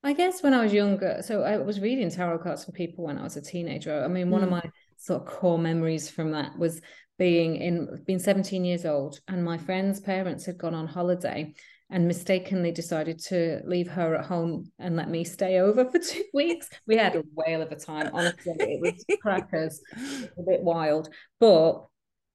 I 0.03 0.13
guess 0.13 0.43
when 0.43 0.55
I 0.55 0.63
was 0.63 0.73
younger, 0.73 1.21
so 1.25 1.43
I 1.43 1.57
was 1.57 1.81
reading 1.81 2.11
tarot 2.11 2.39
cards 2.39 2.65
for 2.65 2.73
people 2.73 3.05
when 3.05 3.19
I 3.19 3.23
was 3.23 3.37
a 3.37 3.43
teenager. 3.43 4.05
I 4.05 4.09
mean, 4.09 4.31
one 4.31 4.43
of 4.43 4.49
Mm. 4.49 4.53
my 4.53 4.71
sort 4.99 5.23
of 5.23 5.29
core 5.29 5.59
memories 5.59 6.09
from 6.11 6.33
that 6.33 6.59
was 6.59 6.81
being 7.19 7.57
in 7.57 8.03
being 8.07 8.19
17 8.19 8.65
years 8.65 8.85
old, 8.85 9.21
and 9.29 9.45
my 9.45 9.59
friend's 9.59 10.01
parents 10.01 10.47
had 10.47 10.59
gone 10.59 10.75
on 10.75 10.87
holiday 10.87 11.55
and 11.91 12.09
mistakenly 12.09 12.73
decided 12.73 13.19
to 13.21 13.61
leave 13.65 13.89
her 13.89 14.17
at 14.17 14.27
home 14.27 14.71
and 14.79 14.97
let 14.97 15.09
me 15.09 15.23
stay 15.23 15.61
over 15.61 15.89
for 15.89 15.99
two 15.99 16.25
weeks. 16.35 16.69
We 16.87 16.97
had 16.97 17.15
a 17.15 17.23
whale 17.35 17.63
of 17.63 17.71
a 17.71 17.77
time. 17.77 18.11
Honestly, 18.13 18.55
it 18.59 18.81
was 18.81 19.05
crackers, 19.21 19.81
a 19.97 20.43
bit 20.43 20.63
wild, 20.63 21.09
but 21.39 21.87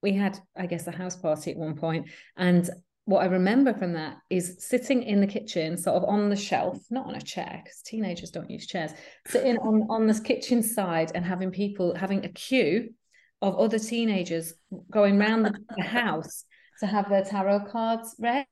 we 0.01 0.13
had, 0.13 0.39
I 0.57 0.67
guess, 0.67 0.87
a 0.87 0.91
house 0.91 1.15
party 1.15 1.51
at 1.51 1.57
one 1.57 1.75
point. 1.75 2.09
and 2.37 2.69
what 3.05 3.23
I 3.23 3.25
remember 3.25 3.73
from 3.73 3.93
that 3.93 4.17
is 4.29 4.57
sitting 4.59 5.03
in 5.03 5.21
the 5.21 5.27
kitchen, 5.27 5.75
sort 5.75 5.97
of 5.97 6.07
on 6.07 6.29
the 6.29 6.35
shelf, 6.35 6.77
not 6.89 7.07
on 7.07 7.15
a 7.15 7.21
chair, 7.21 7.61
because 7.63 7.81
teenagers 7.81 8.29
don't 8.29 8.49
use 8.49 8.67
chairs, 8.67 8.91
sitting 9.27 9.57
on, 9.57 9.87
on 9.89 10.07
this 10.07 10.19
kitchen 10.19 10.61
side 10.61 11.11
and 11.15 11.25
having 11.25 11.51
people 11.51 11.95
having 11.95 12.23
a 12.23 12.29
queue 12.29 12.93
of 13.41 13.57
other 13.57 13.79
teenagers 13.79 14.53
going 14.91 15.19
around 15.19 15.43
the, 15.43 15.53
the 15.77 15.83
house 16.01 16.45
to 16.79 16.87
have 16.87 17.09
their 17.09 17.23
tarot 17.23 17.65
cards 17.71 18.15
read. 18.19 18.45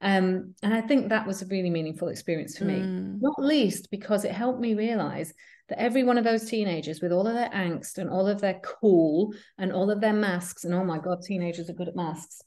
Um, 0.00 0.54
and 0.62 0.72
I 0.72 0.80
think 0.80 1.08
that 1.08 1.26
was 1.26 1.42
a 1.42 1.46
really 1.46 1.70
meaningful 1.70 2.08
experience 2.08 2.56
for 2.56 2.64
me, 2.64 2.74
Mm. 2.74 3.20
not 3.20 3.42
least 3.42 3.90
because 3.90 4.24
it 4.24 4.30
helped 4.32 4.60
me 4.60 4.74
realize 4.74 5.34
that 5.68 5.80
every 5.80 6.04
one 6.04 6.18
of 6.18 6.24
those 6.24 6.48
teenagers, 6.48 7.00
with 7.00 7.12
all 7.12 7.26
of 7.26 7.34
their 7.34 7.50
angst 7.50 7.98
and 7.98 8.08
all 8.08 8.26
of 8.26 8.40
their 8.40 8.60
cool 8.62 9.34
and 9.58 9.72
all 9.72 9.90
of 9.90 10.00
their 10.00 10.12
masks, 10.12 10.64
and 10.64 10.72
oh 10.72 10.84
my 10.84 10.98
God, 10.98 11.22
teenagers 11.22 11.68
are 11.68 11.74
good 11.74 11.88
at 11.88 11.96
masks 11.96 12.42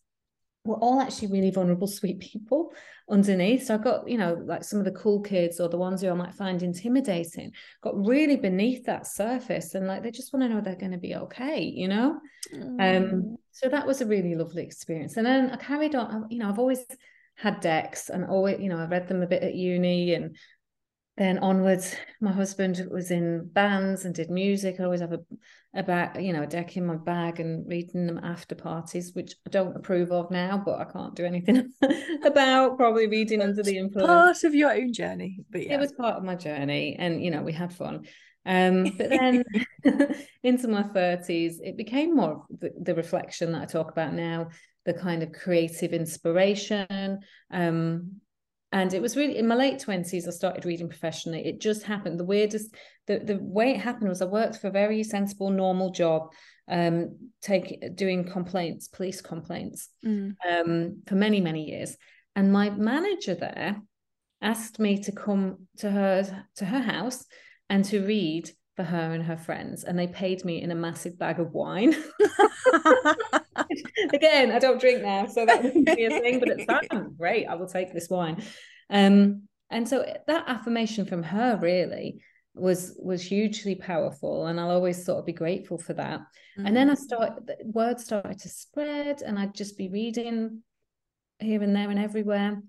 were 0.64 0.76
all 0.76 1.02
actually 1.02 1.30
really 1.30 1.50
vulnerable, 1.50 1.88
sweet 1.88 2.20
people 2.20 2.72
underneath. 3.10 3.66
So 3.66 3.74
I've 3.74 3.84
got, 3.84 4.08
you 4.08 4.18
know, 4.18 4.42
like 4.46 4.64
some 4.64 4.80
of 4.80 4.86
the 4.86 4.92
cool 4.92 5.22
kids 5.22 5.60
or 5.60 5.70
the 5.70 5.78
ones 5.78 6.02
who 6.02 6.10
I 6.10 6.14
might 6.14 6.36
find 6.36 6.62
intimidating, 6.62 7.52
got 7.82 7.98
really 7.98 8.36
beneath 8.36 8.86
that 8.86 9.08
surface 9.08 9.74
and 9.74 9.88
like 9.88 10.04
they 10.04 10.12
just 10.12 10.34
want 10.34 10.44
to 10.44 10.50
know 10.50 10.62
they're 10.62 10.76
going 10.76 10.92
to 10.92 10.98
be 10.98 11.16
okay, 11.16 11.62
you 11.64 11.88
know? 11.88 12.20
Mm. 12.54 12.98
Um, 12.98 13.38
so 13.52 13.70
that 13.70 13.88
was 13.88 14.02
a 14.02 14.06
really 14.06 14.36
lovely 14.36 14.64
experience. 14.64 15.18
And 15.18 15.26
then 15.26 15.50
I 15.50 15.56
carried 15.56 15.96
on, 15.96 16.28
you 16.30 16.38
know, 16.38 16.50
I've 16.50 16.60
always 16.60 16.86
had 17.36 17.60
decks 17.60 18.10
and 18.10 18.26
always, 18.26 18.60
you 18.60 18.70
know, 18.70 18.78
I 18.78 18.86
read 18.86 19.08
them 19.08 19.24
a 19.24 19.28
bit 19.28 19.44
at 19.44 19.56
uni 19.56 20.14
and 20.14 20.36
then 21.22 21.38
onwards, 21.38 21.96
my 22.20 22.32
husband 22.32 22.88
was 22.90 23.12
in 23.12 23.48
bands 23.54 24.06
and 24.06 24.16
did 24.16 24.32
music. 24.32 24.80
I 24.80 24.86
always 24.86 25.02
have 25.02 25.14
a 25.14 25.20
about 25.76 26.22
you 26.22 26.34
know 26.34 26.42
a 26.42 26.48
deck 26.48 26.76
in 26.76 26.86
my 26.86 26.96
bag 26.96 27.40
and 27.40 27.64
reading 27.70 28.08
them 28.08 28.20
after 28.24 28.56
parties, 28.56 29.12
which 29.14 29.36
I 29.46 29.52
don't 29.52 29.76
approve 29.76 30.12
of 30.12 30.32
now, 30.32 30.60
but 30.66 30.80
I 30.80 30.86
can't 30.86 31.16
do 31.16 31.24
anything 31.24 31.72
about. 32.26 32.76
Probably 32.76 33.06
reading 33.06 33.40
under 33.44 33.62
the 33.62 33.78
influence. 33.78 34.08
Part 34.08 34.44
of 34.46 34.56
your 34.56 34.72
own 34.72 34.94
journey, 34.94 35.46
but 35.52 35.64
yeah. 35.64 35.76
it 35.76 35.80
was 35.80 35.92
part 35.92 36.16
of 36.16 36.24
my 36.24 36.34
journey, 36.34 36.96
and 36.98 37.24
you 37.24 37.30
know 37.30 37.44
we 37.44 37.54
had 37.54 37.72
fun. 37.72 38.08
Um, 38.44 38.86
but 38.98 39.12
then 39.12 39.44
into 40.44 40.68
my 40.70 40.82
thirties, 40.82 41.62
it 41.64 41.78
became 41.78 42.16
more 42.16 42.46
the, 42.50 42.72
the 42.82 42.96
reflection 42.96 43.52
that 43.52 43.62
I 43.62 43.66
talk 43.66 43.92
about 43.92 44.14
now, 44.14 44.50
the 44.86 44.96
kind 44.96 45.22
of 45.22 45.34
creative 45.34 45.94
inspiration. 45.94 47.20
Um, 47.52 48.22
and 48.72 48.94
it 48.94 49.02
was 49.02 49.18
really 49.18 49.38
in 49.38 49.48
my 49.48 49.56
late 49.56 49.80
20s 49.80 50.28
i 50.28 50.32
started 50.32 50.66
reading 50.66 50.88
professionally. 50.88 51.46
It 51.46 51.60
just 51.60 51.84
happened. 51.84 52.20
The 52.20 52.26
weirdest 52.26 52.74
the, 53.08 53.20
the 53.20 53.40
way 53.42 53.72
it 53.72 53.82
happened 53.82 54.10
was 54.10 54.22
i 54.22 54.26
worked 54.26 54.58
for 54.58 54.68
a 54.68 54.72
very 54.72 55.04
sensible 55.04 55.50
normal 55.50 55.92
job 55.92 56.32
um 56.70 57.18
take 57.42 57.96
doing 57.96 58.24
complaints 58.24 58.88
police 58.88 59.20
complaints 59.20 59.90
mm. 60.06 60.36
um 60.50 61.02
for 61.08 61.16
many 61.16 61.42
many 61.42 61.70
years. 61.70 61.98
And 62.36 62.54
my 62.54 62.70
manager 62.70 63.36
there 63.36 63.82
asked 64.42 64.80
me 64.80 65.04
to 65.04 65.12
come 65.12 65.68
to 65.78 65.92
her 65.92 66.46
to 66.56 66.66
her 66.66 66.82
house 66.82 67.26
and 67.70 67.84
to 67.86 68.06
read 68.06 68.50
for 68.76 68.84
her 68.84 69.14
and 69.14 69.24
her 69.24 69.38
friends. 69.38 69.84
And 69.84 70.00
they 70.00 70.08
paid 70.08 70.46
me 70.46 70.62
in 70.62 70.72
a 70.72 70.76
massive 70.76 71.20
bag 71.20 71.40
of 71.40 71.52
wine 71.52 71.94
again 74.14 74.52
i 74.52 74.60
don't 74.60 74.80
drink 74.80 75.02
now 75.02 75.26
so 75.26 75.46
that 75.46 75.64
wouldn't 75.64 75.86
be 75.86 76.06
a 76.06 76.10
thing 76.10 76.40
but 76.40 76.50
it's 76.50 76.66
sounds 76.66 76.88
great 77.18 77.46
i 77.48 77.56
will 77.56 77.68
take 77.68 77.94
this 77.94 78.10
wine 78.10 78.42
um, 78.90 79.44
and 79.70 79.88
so 79.88 80.06
that 80.28 80.44
affirmation 80.48 81.06
from 81.06 81.24
her 81.24 81.58
really 81.62 82.22
was 82.54 82.94
was 83.00 83.22
hugely 83.22 83.76
powerful 83.76 84.48
and 84.48 84.60
i'll 84.60 84.72
always 84.72 85.04
sort 85.06 85.20
of 85.20 85.26
be 85.26 85.34
grateful 85.34 85.78
for 85.78 85.94
that 85.94 86.20
mm-hmm. 86.20 86.66
and 86.66 86.76
then 86.76 86.90
i 86.90 86.94
mm. 86.94 86.98
started 86.98 87.56
words 87.64 88.04
started 88.04 88.38
to 88.38 88.50
spread 88.50 89.22
and 89.22 89.40
i'd 89.40 89.56
just 89.56 89.78
be 89.78 89.88
reading 89.88 90.62
here 91.40 91.64
and 91.64 91.76
there 91.76 91.90
and 91.90 92.00
everywhere 92.00 92.62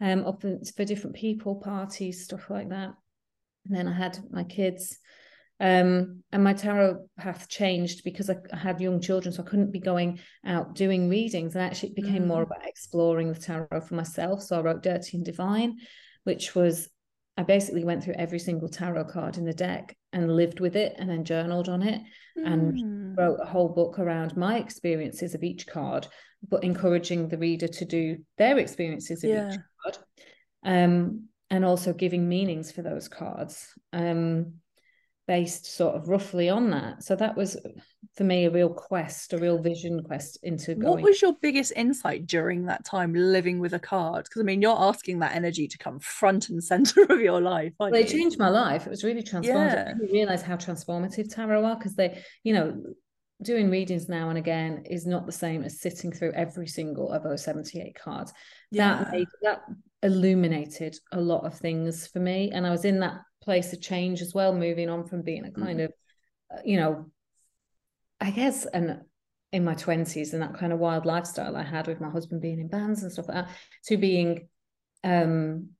um 0.00 0.24
up 0.26 0.42
for 0.42 0.84
different 0.84 1.16
people 1.16 1.56
parties 1.56 2.24
stuff 2.24 2.50
like 2.50 2.68
that 2.68 2.92
and 3.66 3.76
then 3.76 3.88
i 3.88 3.92
had 3.92 4.18
my 4.30 4.44
kids 4.44 4.98
um, 5.62 6.24
and 6.32 6.42
my 6.42 6.54
tarot 6.54 7.08
path 7.16 7.48
changed 7.48 8.02
because 8.02 8.28
I, 8.28 8.36
I, 8.52 8.56
had 8.56 8.80
young 8.80 9.00
children, 9.00 9.32
so 9.32 9.44
I 9.44 9.46
couldn't 9.48 9.70
be 9.70 9.78
going 9.78 10.18
out 10.44 10.74
doing 10.74 11.08
readings. 11.08 11.54
And 11.54 11.62
actually, 11.62 11.90
it 11.90 12.02
became 12.02 12.24
mm. 12.24 12.26
more 12.26 12.42
about 12.42 12.66
exploring 12.66 13.32
the 13.32 13.38
tarot 13.38 13.82
for 13.82 13.94
myself. 13.94 14.42
So 14.42 14.58
I 14.58 14.62
wrote 14.62 14.82
Dirty 14.82 15.16
and 15.16 15.24
Divine, 15.24 15.78
which 16.24 16.56
was 16.56 16.88
I 17.36 17.44
basically 17.44 17.84
went 17.84 18.02
through 18.02 18.16
every 18.18 18.40
single 18.40 18.68
tarot 18.68 19.04
card 19.04 19.38
in 19.38 19.44
the 19.44 19.54
deck 19.54 19.96
and 20.12 20.34
lived 20.34 20.58
with 20.58 20.74
it 20.74 20.96
and 20.98 21.08
then 21.08 21.24
journaled 21.24 21.68
on 21.68 21.82
it 21.84 22.02
mm. 22.36 22.44
and 22.44 23.16
wrote 23.16 23.38
a 23.40 23.46
whole 23.46 23.68
book 23.68 24.00
around 24.00 24.36
my 24.36 24.58
experiences 24.58 25.32
of 25.36 25.44
each 25.44 25.68
card, 25.68 26.08
but 26.48 26.64
encouraging 26.64 27.28
the 27.28 27.38
reader 27.38 27.68
to 27.68 27.84
do 27.84 28.16
their 28.36 28.58
experiences 28.58 29.22
of 29.22 29.30
yeah. 29.30 29.52
each 29.52 29.60
card. 29.84 29.98
Um, 30.64 31.28
and 31.50 31.66
also 31.66 31.92
giving 31.92 32.28
meanings 32.28 32.72
for 32.72 32.80
those 32.80 33.08
cards. 33.08 33.68
Um, 33.92 34.54
based 35.32 35.64
sort 35.64 35.94
of 35.94 36.10
roughly 36.10 36.50
on 36.50 36.68
that. 36.68 37.02
So 37.02 37.16
that 37.16 37.34
was 37.34 37.56
for 38.14 38.24
me 38.24 38.44
a 38.44 38.50
real 38.50 38.68
quest, 38.68 39.32
a 39.32 39.38
real 39.38 39.56
vision 39.56 40.02
quest 40.02 40.38
into 40.42 40.74
going. 40.74 40.92
What 40.92 41.00
was 41.00 41.22
your 41.22 41.34
biggest 41.40 41.72
insight 41.74 42.26
during 42.26 42.66
that 42.66 42.84
time 42.84 43.14
living 43.14 43.58
with 43.58 43.72
a 43.72 43.78
card? 43.78 44.24
Because 44.24 44.42
I 44.42 44.44
mean, 44.44 44.60
you're 44.60 44.78
asking 44.78 45.20
that 45.20 45.34
energy 45.34 45.66
to 45.68 45.78
come 45.78 46.00
front 46.00 46.50
and 46.50 46.62
center 46.72 47.04
of 47.08 47.22
your 47.22 47.40
life. 47.40 47.72
Well, 47.80 47.94
it 47.94 48.08
changed 48.08 48.38
my 48.38 48.50
life. 48.50 48.86
It 48.86 48.90
was 48.90 49.04
really 49.04 49.22
transformative. 49.22 49.46
Yeah. 49.46 49.94
I 49.94 49.98
didn't 49.98 50.12
realize 50.12 50.42
how 50.42 50.56
transformative 50.56 51.34
tarot 51.34 51.64
are 51.64 51.76
because 51.76 51.94
they, 51.94 52.22
you 52.44 52.52
know, 52.52 52.82
doing 53.40 53.70
readings 53.70 54.10
now 54.10 54.28
and 54.28 54.36
again 54.36 54.84
is 54.90 55.06
not 55.06 55.24
the 55.24 55.32
same 55.32 55.64
as 55.64 55.80
sitting 55.80 56.12
through 56.12 56.32
every 56.32 56.66
single 56.66 57.10
of 57.10 57.22
those 57.22 57.42
78 57.42 57.94
cards. 57.94 58.34
Yeah. 58.70 58.98
That 58.98 59.12
made 59.12 59.28
that 59.44 59.62
illuminated 60.02 60.98
a 61.10 61.20
lot 61.22 61.46
of 61.46 61.54
things 61.54 62.06
for 62.06 62.20
me. 62.20 62.50
And 62.52 62.66
I 62.66 62.70
was 62.70 62.84
in 62.84 63.00
that 63.00 63.22
place 63.42 63.72
of 63.72 63.80
change 63.80 64.22
as 64.22 64.32
well, 64.34 64.54
moving 64.54 64.88
on 64.88 65.04
from 65.06 65.22
being 65.22 65.44
a 65.44 65.50
kind 65.50 65.80
mm. 65.80 65.84
of, 65.86 65.92
uh, 66.52 66.60
you 66.64 66.78
know, 66.78 67.10
I 68.20 68.30
guess, 68.30 68.66
and 68.66 69.02
in 69.52 69.64
my 69.64 69.74
20s 69.74 70.32
and 70.32 70.42
that 70.42 70.54
kind 70.54 70.72
of 70.72 70.78
wild 70.78 71.04
lifestyle 71.04 71.56
I 71.56 71.62
had 71.62 71.86
with 71.86 72.00
my 72.00 72.08
husband 72.08 72.40
being 72.40 72.58
in 72.58 72.68
bands 72.68 73.02
and 73.02 73.12
stuff 73.12 73.28
like 73.28 73.44
that, 73.44 73.50
to 73.86 73.96
being 73.98 74.48
um, 75.04 75.70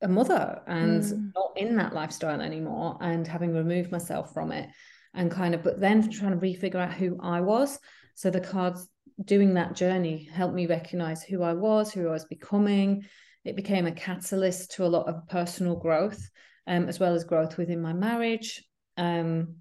a 0.00 0.08
mother 0.08 0.62
and 0.66 1.02
mm. 1.02 1.32
not 1.34 1.52
in 1.56 1.76
that 1.76 1.92
lifestyle 1.92 2.40
anymore 2.40 2.96
and 3.00 3.26
having 3.26 3.52
removed 3.52 3.92
myself 3.92 4.32
from 4.32 4.50
it 4.50 4.70
and 5.12 5.30
kind 5.30 5.54
of, 5.54 5.62
but 5.62 5.80
then 5.80 6.08
trying 6.10 6.38
to 6.38 6.46
refigure 6.46 6.76
out 6.76 6.94
who 6.94 7.18
I 7.20 7.40
was. 7.40 7.78
So 8.14 8.30
the 8.30 8.40
cards 8.40 8.88
doing 9.24 9.54
that 9.54 9.74
journey 9.74 10.28
helped 10.32 10.54
me 10.54 10.66
recognize 10.66 11.22
who 11.22 11.42
I 11.42 11.52
was, 11.52 11.92
who 11.92 12.08
I 12.08 12.12
was 12.12 12.24
becoming. 12.24 13.04
It 13.44 13.56
became 13.56 13.86
a 13.86 13.92
catalyst 13.92 14.72
to 14.72 14.84
a 14.84 14.88
lot 14.88 15.08
of 15.08 15.28
personal 15.28 15.76
growth 15.76 16.30
um, 16.70 16.88
as 16.88 17.00
well 17.00 17.14
as 17.14 17.24
growth 17.24 17.58
within 17.58 17.82
my 17.82 17.92
marriage. 17.92 18.62
Um, 18.96 19.56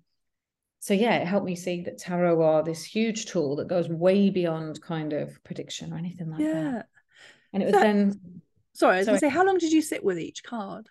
so 0.80 0.94
yeah, 0.94 1.16
it 1.16 1.28
helped 1.28 1.46
me 1.46 1.56
see 1.56 1.82
that 1.82 1.98
tarot 1.98 2.42
are 2.42 2.64
this 2.64 2.86
huge 2.86 3.26
tool 3.26 3.58
that 3.58 3.68
goes 3.68 3.90
way 3.90 4.30
beyond 4.30 4.80
kind 4.82 5.12
of 5.12 5.44
prediction 5.44 5.92
or 5.92 5.98
anything 5.98 6.30
like 6.30 6.40
yeah. 6.40 6.54
that. 6.54 6.86
And 7.52 7.64
it 7.64 7.66
was 7.66 7.74
so, 7.74 7.82
then. 7.82 8.42
Sorry, 8.74 8.96
I 8.96 8.98
was 9.00 9.08
going 9.08 9.16
to 9.18 9.20
say, 9.20 9.30
how 9.30 9.44
long 9.44 9.58
did 9.58 9.74
you 9.74 9.82
sit 9.82 10.04
with 10.04 10.20
each 10.20 10.44
card? 10.44 10.88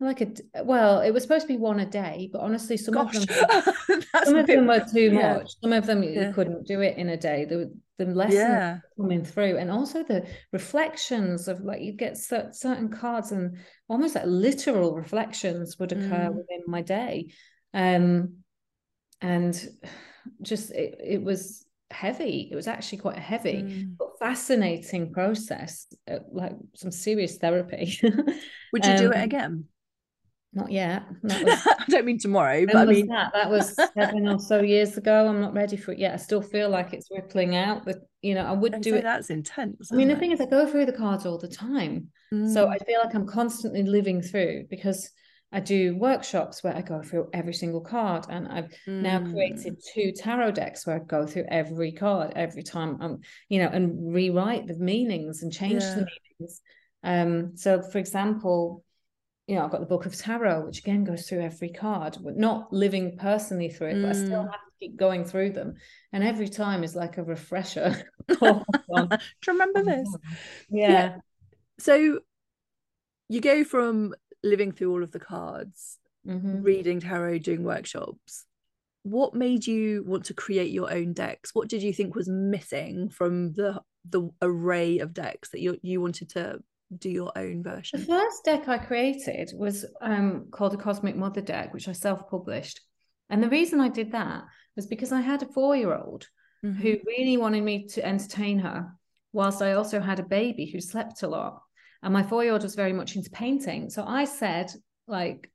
like 0.00 0.20
a 0.20 0.64
well 0.64 1.00
it 1.00 1.12
was 1.12 1.22
supposed 1.22 1.42
to 1.42 1.46
be 1.48 1.56
one 1.56 1.78
a 1.78 1.86
day 1.86 2.28
but 2.32 2.40
honestly 2.40 2.76
some 2.76 2.92
Gosh. 2.92 3.14
of 3.14 3.26
them 3.28 4.02
some 4.24 4.34
of 4.34 4.48
them 4.48 4.66
were 4.66 4.80
too 4.80 5.12
yeah. 5.12 5.34
much 5.34 5.52
some 5.62 5.72
of 5.72 5.86
them 5.86 6.02
yeah. 6.02 6.26
you 6.26 6.34
couldn't 6.34 6.66
do 6.66 6.80
it 6.80 6.96
in 6.98 7.08
a 7.10 7.16
day 7.16 7.44
the, 7.44 7.72
the 7.98 8.06
lessons 8.06 8.38
yeah. 8.38 8.78
coming 8.96 9.24
through 9.24 9.58
and 9.58 9.70
also 9.70 10.02
the 10.02 10.26
reflections 10.52 11.48
of 11.48 11.60
like 11.60 11.82
you 11.82 11.92
get 11.92 12.16
certain 12.16 12.88
cards 12.88 13.32
and 13.32 13.58
almost 13.88 14.14
like 14.14 14.24
literal 14.26 14.94
reflections 14.94 15.78
would 15.78 15.92
occur 15.92 16.30
mm. 16.30 16.34
within 16.34 16.62
my 16.66 16.80
day 16.80 17.30
um 17.74 18.36
and 19.20 19.68
just 20.40 20.70
it, 20.72 20.98
it 21.04 21.22
was 21.22 21.66
heavy 21.90 22.48
it 22.50 22.54
was 22.54 22.66
actually 22.66 22.98
quite 22.98 23.18
heavy 23.18 23.62
mm. 23.62 23.96
but 23.98 24.18
fascinating 24.18 25.12
process 25.12 25.86
uh, 26.10 26.18
like 26.30 26.52
some 26.74 26.90
serious 26.90 27.36
therapy 27.36 27.98
would 28.72 28.84
you 28.84 28.92
um, 28.92 28.96
do 28.96 29.10
it 29.10 29.16
um, 29.16 29.22
again 29.22 29.64
not 30.54 30.70
yet. 30.70 31.04
Was, 31.22 31.32
I 31.66 31.84
don't 31.88 32.04
mean 32.04 32.18
tomorrow, 32.18 32.66
but 32.66 32.76
I 32.76 32.84
mean 32.84 33.06
that? 33.06 33.32
that 33.32 33.48
was 33.48 33.74
seven 33.74 34.28
or 34.28 34.38
so 34.38 34.60
years 34.60 34.98
ago. 34.98 35.26
I'm 35.26 35.40
not 35.40 35.54
ready 35.54 35.76
for 35.78 35.92
it 35.92 35.98
yet. 35.98 36.12
I 36.12 36.16
still 36.16 36.42
feel 36.42 36.68
like 36.68 36.92
it's 36.92 37.08
rippling 37.10 37.56
out. 37.56 37.84
But 37.86 38.00
you 38.20 38.34
know, 38.34 38.44
I 38.44 38.52
would 38.52 38.80
do 38.82 38.94
it. 38.94 39.02
That's 39.02 39.30
intense. 39.30 39.90
I 39.90 39.96
mean, 39.96 40.10
it? 40.10 40.14
the 40.14 40.20
thing 40.20 40.32
is, 40.32 40.40
I 40.40 40.46
go 40.46 40.66
through 40.66 40.86
the 40.86 40.92
cards 40.92 41.24
all 41.24 41.38
the 41.38 41.48
time, 41.48 42.08
mm. 42.32 42.52
so 42.52 42.68
I 42.68 42.76
feel 42.78 43.00
like 43.02 43.14
I'm 43.14 43.26
constantly 43.26 43.82
living 43.82 44.20
through 44.20 44.66
because 44.68 45.10
I 45.52 45.60
do 45.60 45.96
workshops 45.96 46.62
where 46.62 46.76
I 46.76 46.82
go 46.82 47.02
through 47.02 47.30
every 47.32 47.54
single 47.54 47.80
card, 47.80 48.26
and 48.28 48.46
I've 48.48 48.74
mm. 48.86 49.00
now 49.00 49.20
created 49.20 49.82
two 49.94 50.12
tarot 50.12 50.52
decks 50.52 50.86
where 50.86 50.96
I 50.96 50.98
go 50.98 51.26
through 51.26 51.46
every 51.48 51.92
card 51.92 52.34
every 52.36 52.62
time 52.62 52.98
I'm, 53.00 53.20
you 53.48 53.58
know, 53.58 53.70
and 53.72 54.12
rewrite 54.12 54.66
the 54.66 54.76
meanings 54.76 55.42
and 55.42 55.50
change 55.50 55.82
yeah. 55.82 55.94
the 55.94 56.06
meanings. 56.38 56.60
Um, 57.04 57.56
so, 57.56 57.80
for 57.80 57.98
example 57.98 58.84
you 59.52 59.58
know, 59.58 59.66
I've 59.66 59.70
got 59.70 59.80
the 59.80 59.86
book 59.86 60.06
of 60.06 60.16
tarot, 60.16 60.64
which 60.64 60.78
again 60.78 61.04
goes 61.04 61.28
through 61.28 61.42
every 61.42 61.68
card, 61.68 62.16
not 62.22 62.72
living 62.72 63.18
personally 63.18 63.68
through 63.68 63.88
it, 63.88 63.96
mm. 63.96 64.02
but 64.02 64.08
I 64.08 64.12
still 64.14 64.44
mm. 64.44 64.50
have 64.50 64.52
to 64.52 64.72
keep 64.80 64.96
going 64.96 65.26
through 65.26 65.50
them. 65.50 65.74
And 66.10 66.24
every 66.24 66.48
time 66.48 66.82
is 66.82 66.96
like 66.96 67.18
a 67.18 67.22
refresher. 67.22 68.02
Do 68.28 68.64
you 68.96 69.08
remember 69.46 69.82
this? 69.84 70.08
Yeah. 70.70 70.88
yeah. 70.90 71.16
So 71.78 72.20
you 73.28 73.42
go 73.42 73.62
from 73.62 74.14
living 74.42 74.72
through 74.72 74.90
all 74.90 75.02
of 75.02 75.12
the 75.12 75.20
cards, 75.20 75.98
mm-hmm. 76.26 76.62
reading 76.62 77.00
tarot, 77.00 77.40
doing 77.40 77.62
workshops. 77.62 78.46
What 79.02 79.34
made 79.34 79.66
you 79.66 80.02
want 80.06 80.24
to 80.26 80.34
create 80.34 80.70
your 80.70 80.90
own 80.90 81.12
decks? 81.12 81.54
What 81.54 81.68
did 81.68 81.82
you 81.82 81.92
think 81.92 82.14
was 82.14 82.30
missing 82.30 83.10
from 83.10 83.52
the 83.52 83.82
the 84.08 84.30
array 84.40 85.00
of 85.00 85.12
decks 85.12 85.50
that 85.50 85.60
you 85.60 85.76
you 85.82 86.00
wanted 86.00 86.30
to 86.30 86.62
do 86.98 87.10
your 87.10 87.32
own 87.36 87.62
version? 87.62 88.00
The 88.00 88.06
first 88.06 88.44
deck 88.44 88.68
I 88.68 88.78
created 88.78 89.52
was 89.54 89.84
um, 90.00 90.46
called 90.50 90.74
a 90.74 90.76
Cosmic 90.76 91.16
Mother 91.16 91.40
deck, 91.40 91.72
which 91.72 91.88
I 91.88 91.92
self 91.92 92.28
published. 92.28 92.80
And 93.30 93.42
the 93.42 93.48
reason 93.48 93.80
I 93.80 93.88
did 93.88 94.12
that 94.12 94.44
was 94.76 94.86
because 94.86 95.12
I 95.12 95.20
had 95.20 95.42
a 95.42 95.46
four 95.46 95.76
year 95.76 95.94
old 95.94 96.26
mm-hmm. 96.64 96.80
who 96.80 96.98
really 97.06 97.36
wanted 97.36 97.62
me 97.62 97.86
to 97.88 98.04
entertain 98.04 98.58
her, 98.60 98.92
whilst 99.32 99.62
I 99.62 99.72
also 99.72 100.00
had 100.00 100.18
a 100.18 100.24
baby 100.24 100.66
who 100.66 100.80
slept 100.80 101.22
a 101.22 101.28
lot. 101.28 101.62
And 102.02 102.12
my 102.12 102.22
four 102.22 102.42
year 102.42 102.52
old 102.52 102.62
was 102.62 102.74
very 102.74 102.92
much 102.92 103.16
into 103.16 103.30
painting. 103.30 103.90
So 103.90 104.04
I 104.06 104.24
said, 104.24 104.72
like, 105.06 105.50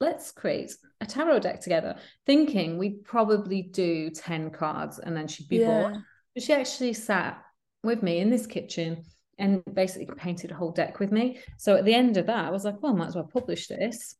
let's 0.00 0.32
create 0.32 0.72
a 1.00 1.06
tarot 1.06 1.40
deck 1.40 1.60
together, 1.60 1.96
thinking 2.26 2.78
we'd 2.78 3.04
probably 3.04 3.62
do 3.62 4.10
10 4.10 4.50
cards 4.50 4.98
and 4.98 5.16
then 5.16 5.28
she'd 5.28 5.48
be 5.48 5.58
yeah. 5.58 5.82
bored. 5.82 5.96
But 6.34 6.42
she 6.42 6.52
actually 6.52 6.92
sat 6.92 7.42
with 7.82 8.02
me 8.02 8.18
in 8.18 8.30
this 8.30 8.46
kitchen 8.46 9.04
and 9.38 9.62
basically 9.72 10.14
painted 10.16 10.50
a 10.50 10.54
whole 10.54 10.72
deck 10.72 10.98
with 10.98 11.12
me. 11.12 11.38
So 11.56 11.76
at 11.76 11.84
the 11.84 11.94
end 11.94 12.16
of 12.16 12.26
that, 12.26 12.44
I 12.44 12.50
was 12.50 12.64
like, 12.64 12.82
well, 12.82 12.92
I 12.92 12.96
might 12.96 13.08
as 13.08 13.14
well 13.14 13.30
publish 13.32 13.68
this. 13.68 14.16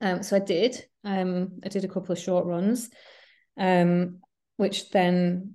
Um, 0.00 0.22
so 0.22 0.36
I 0.36 0.40
did. 0.40 0.84
Um, 1.04 1.60
I 1.64 1.68
did 1.68 1.84
a 1.84 1.88
couple 1.88 2.12
of 2.12 2.18
short 2.18 2.44
runs, 2.44 2.90
um, 3.56 4.18
which 4.56 4.90
then 4.90 5.54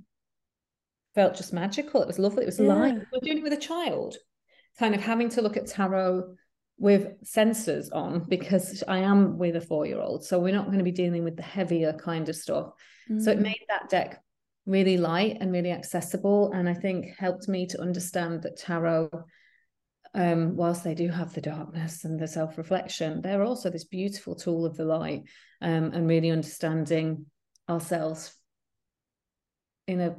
felt 1.13 1.36
just 1.36 1.54
magical. 1.54 2.02
It 2.02 2.08
was 2.08 2.20
lovely. 2.20 2.44
It 2.44 2.48
was 2.48 2.60
yeah. 2.60 2.74
live. 2.74 3.06
We're 3.12 3.20
doing 3.22 3.39
it 3.39 3.44
with 3.44 3.54
a 3.54 3.58
child, 3.58 4.15
kind 4.80 4.96
of 4.96 5.02
having 5.02 5.30
to 5.30 5.41
look 5.41 5.58
at 5.58 5.67
tarot 5.67 6.36
with 6.78 7.13
censors 7.24 7.91
on 7.91 8.26
because 8.28 8.84
I 8.88 9.00
am 9.00 9.38
with 9.38 9.56
a 9.56 9.62
four 9.62 9.86
year 9.86 10.02
old. 10.02 10.26
So 10.26 10.39
we're 10.39 10.56
not 10.56 10.65
going 10.65 10.80
to 10.80 10.84
be 10.84 10.91
dealing 10.91 11.24
with 11.24 11.36
the 11.36 11.44
heavier 11.44 11.94
kind 11.94 12.28
of 12.28 12.36
stuff. 12.36 12.72
Mm. 13.10 13.22
So 13.22 13.32
it 13.32 13.39
mm. 13.39 13.44
made 13.44 13.62
that 13.70 13.89
deck 13.89 14.24
really 14.65 14.97
light 14.97 15.38
and 15.39 15.52
really 15.52 15.71
accessible. 15.71 16.52
And 16.54 16.69
I 16.69 16.74
think 16.74 17.17
helped 17.17 17.47
me 17.47 17.65
to 17.67 17.82
understand 17.82 18.43
that 18.43 18.58
tarot, 18.58 19.10
um, 20.13 20.56
whilst 20.56 20.84
they 20.84 20.95
do 20.95 21.10
have 21.10 21.34
the 21.34 21.41
darkness 21.41 22.04
and 22.04 22.19
the 22.19 22.28
self 22.28 22.58
reflection, 22.58 23.21
they're 23.21 23.43
also 23.43 23.69
this 23.69 23.86
beautiful 23.86 24.36
tool 24.36 24.65
of 24.65 24.78
the 24.78 24.86
light 24.86 25.24
um, 25.62 25.91
and 25.93 26.08
really 26.08 26.32
understanding 26.32 27.26
ourselves 27.69 28.36
in 29.88 30.02
a 30.02 30.15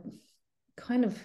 kind 0.77 1.05
of 1.05 1.19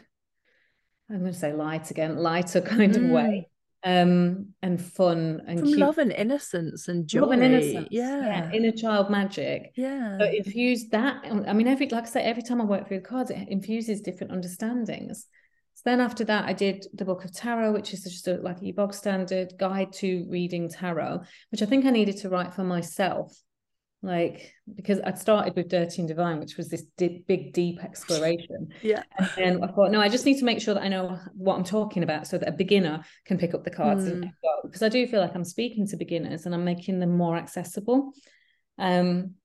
I'm 1.09 1.19
going 1.19 1.31
to 1.31 1.37
say 1.37 1.53
light 1.53 1.89
again, 1.91 2.17
lighter 2.17 2.61
kind 2.61 2.93
mm. 2.93 3.05
of 3.05 3.11
way. 3.11 3.49
Um, 3.83 4.53
and 4.61 4.81
fun 4.81 5.41
and 5.47 5.59
From 5.59 5.67
cute. 5.67 5.79
love 5.79 5.97
and 5.97 6.11
innocence 6.11 6.87
and 6.87 7.07
joy. 7.07 7.21
Love 7.21 7.31
and 7.31 7.43
innocence. 7.43 7.87
Yeah. 7.91 8.19
yeah. 8.21 8.51
Inner 8.51 8.71
child 8.71 9.09
magic. 9.09 9.71
Yeah. 9.75 10.17
So 10.17 10.25
infuse 10.25 10.89
that. 10.89 11.23
I 11.47 11.53
mean, 11.53 11.67
every 11.67 11.87
like 11.87 12.05
I 12.05 12.07
say, 12.07 12.23
every 12.23 12.43
time 12.43 12.59
I 12.59 12.65
work 12.65 12.87
through 12.87 12.99
the 12.99 13.05
cards, 13.05 13.29
it 13.29 13.47
infuses 13.49 14.01
different 14.01 14.33
understandings. 14.33 15.27
So 15.75 15.83
then 15.85 16.01
after 16.01 16.23
that, 16.25 16.45
I 16.45 16.53
did 16.53 16.87
the 16.95 17.05
book 17.05 17.23
of 17.23 17.31
tarot, 17.31 17.71
which 17.71 17.93
is 17.93 18.03
just 18.03 18.27
a, 18.27 18.37
like 18.37 18.57
a 18.63 18.71
bog 18.71 18.95
standard 18.95 19.53
guide 19.59 19.93
to 19.93 20.25
reading 20.27 20.69
tarot, 20.69 21.21
which 21.51 21.61
I 21.61 21.65
think 21.67 21.85
I 21.85 21.91
needed 21.91 22.17
to 22.17 22.29
write 22.29 22.55
for 22.55 22.63
myself 22.63 23.39
like 24.03 24.53
because 24.75 24.99
I'd 25.03 25.17
started 25.17 25.55
with 25.55 25.69
Dirty 25.69 26.01
and 26.01 26.07
Divine, 26.07 26.39
which 26.39 26.55
was 26.55 26.69
this 26.69 26.83
deep, 26.97 27.27
big, 27.27 27.53
deep 27.53 27.83
exploration. 27.83 28.69
Yeah. 28.81 29.03
And 29.17 29.29
then 29.35 29.63
I 29.63 29.67
thought, 29.67 29.91
no, 29.91 29.99
I 29.99 30.07
just 30.07 30.25
need 30.25 30.37
to 30.39 30.45
make 30.45 30.61
sure 30.61 30.73
that 30.75 30.83
I 30.83 30.87
know 30.87 31.19
what 31.33 31.55
I'm 31.55 31.63
talking 31.63 32.03
about 32.03 32.27
so 32.27 32.37
that 32.37 32.47
a 32.47 32.51
beginner 32.51 33.03
can 33.25 33.37
pick 33.37 33.53
up 33.53 33.63
the 33.63 33.71
cards 33.71 34.05
mm. 34.05 34.11
and. 34.11 34.31
Because 34.63 34.83
I 34.83 34.89
do 34.89 35.07
feel 35.07 35.21
like 35.21 35.33
I'm 35.33 35.45
speaking 35.45 35.87
to 35.87 35.97
beginners 35.97 36.45
and 36.45 36.53
I'm 36.53 36.65
making 36.65 36.99
them 36.99 37.15
more 37.15 37.37
accessible. 37.37 38.11
Um, 38.77 39.35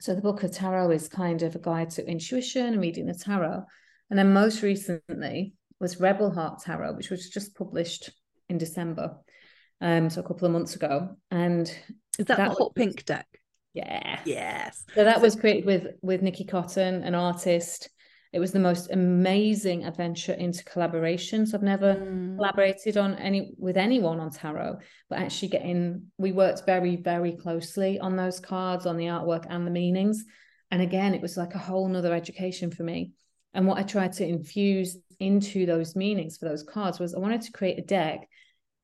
so 0.00 0.14
the 0.14 0.22
book 0.22 0.42
of 0.42 0.52
tarot 0.52 0.90
is 0.92 1.08
kind 1.08 1.42
of 1.42 1.54
a 1.54 1.58
guide 1.58 1.90
to 1.90 2.08
intuition 2.08 2.66
and 2.66 2.80
reading 2.80 3.06
the 3.06 3.14
tarot. 3.14 3.64
And 4.08 4.18
then 4.18 4.32
most 4.32 4.62
recently 4.62 5.54
was 5.78 6.00
Rebel 6.00 6.30
Heart 6.30 6.62
Tarot, 6.62 6.94
which 6.94 7.10
was 7.10 7.28
just 7.28 7.54
published 7.54 8.10
in 8.48 8.58
December. 8.58 9.16
Um, 9.80 10.10
so 10.10 10.20
a 10.20 10.24
couple 10.24 10.46
of 10.46 10.52
months 10.52 10.74
ago. 10.74 11.16
And 11.30 11.68
is 12.18 12.26
that, 12.26 12.38
that 12.38 12.50
the 12.50 12.54
hot 12.54 12.74
pink 12.74 13.04
deck? 13.04 13.26
Yeah. 13.74 14.20
Yes. 14.24 14.84
So 14.94 15.04
that 15.04 15.20
was 15.20 15.34
created 15.34 15.64
with 15.64 15.86
with 16.02 16.22
Nikki 16.22 16.44
Cotton, 16.44 17.02
an 17.02 17.14
artist. 17.14 17.88
It 18.32 18.38
was 18.38 18.52
the 18.52 18.58
most 18.58 18.90
amazing 18.90 19.84
adventure 19.84 20.32
into 20.32 20.64
collaboration. 20.64 21.44
So 21.46 21.58
I've 21.58 21.62
never 21.62 21.96
mm. 21.96 22.36
collaborated 22.36 22.96
on 22.96 23.14
any 23.16 23.54
with 23.58 23.76
anyone 23.76 24.20
on 24.20 24.30
tarot, 24.30 24.78
but 25.08 25.18
actually 25.18 25.48
getting 25.48 26.06
we 26.18 26.32
worked 26.32 26.64
very, 26.64 26.96
very 26.96 27.32
closely 27.32 27.98
on 27.98 28.16
those 28.16 28.40
cards, 28.40 28.86
on 28.86 28.96
the 28.96 29.06
artwork 29.06 29.46
and 29.48 29.66
the 29.66 29.70
meanings. 29.70 30.24
And 30.70 30.80
again, 30.80 31.14
it 31.14 31.20
was 31.20 31.36
like 31.36 31.54
a 31.54 31.58
whole 31.58 31.88
nother 31.88 32.14
education 32.14 32.70
for 32.70 32.82
me. 32.82 33.12
And 33.54 33.66
what 33.66 33.78
I 33.78 33.82
tried 33.82 34.14
to 34.14 34.26
infuse 34.26 34.96
into 35.20 35.66
those 35.66 35.94
meanings 35.94 36.38
for 36.38 36.46
those 36.46 36.62
cards 36.62 36.98
was 36.98 37.14
I 37.14 37.18
wanted 37.18 37.42
to 37.42 37.52
create 37.52 37.78
a 37.78 37.82
deck 37.82 38.26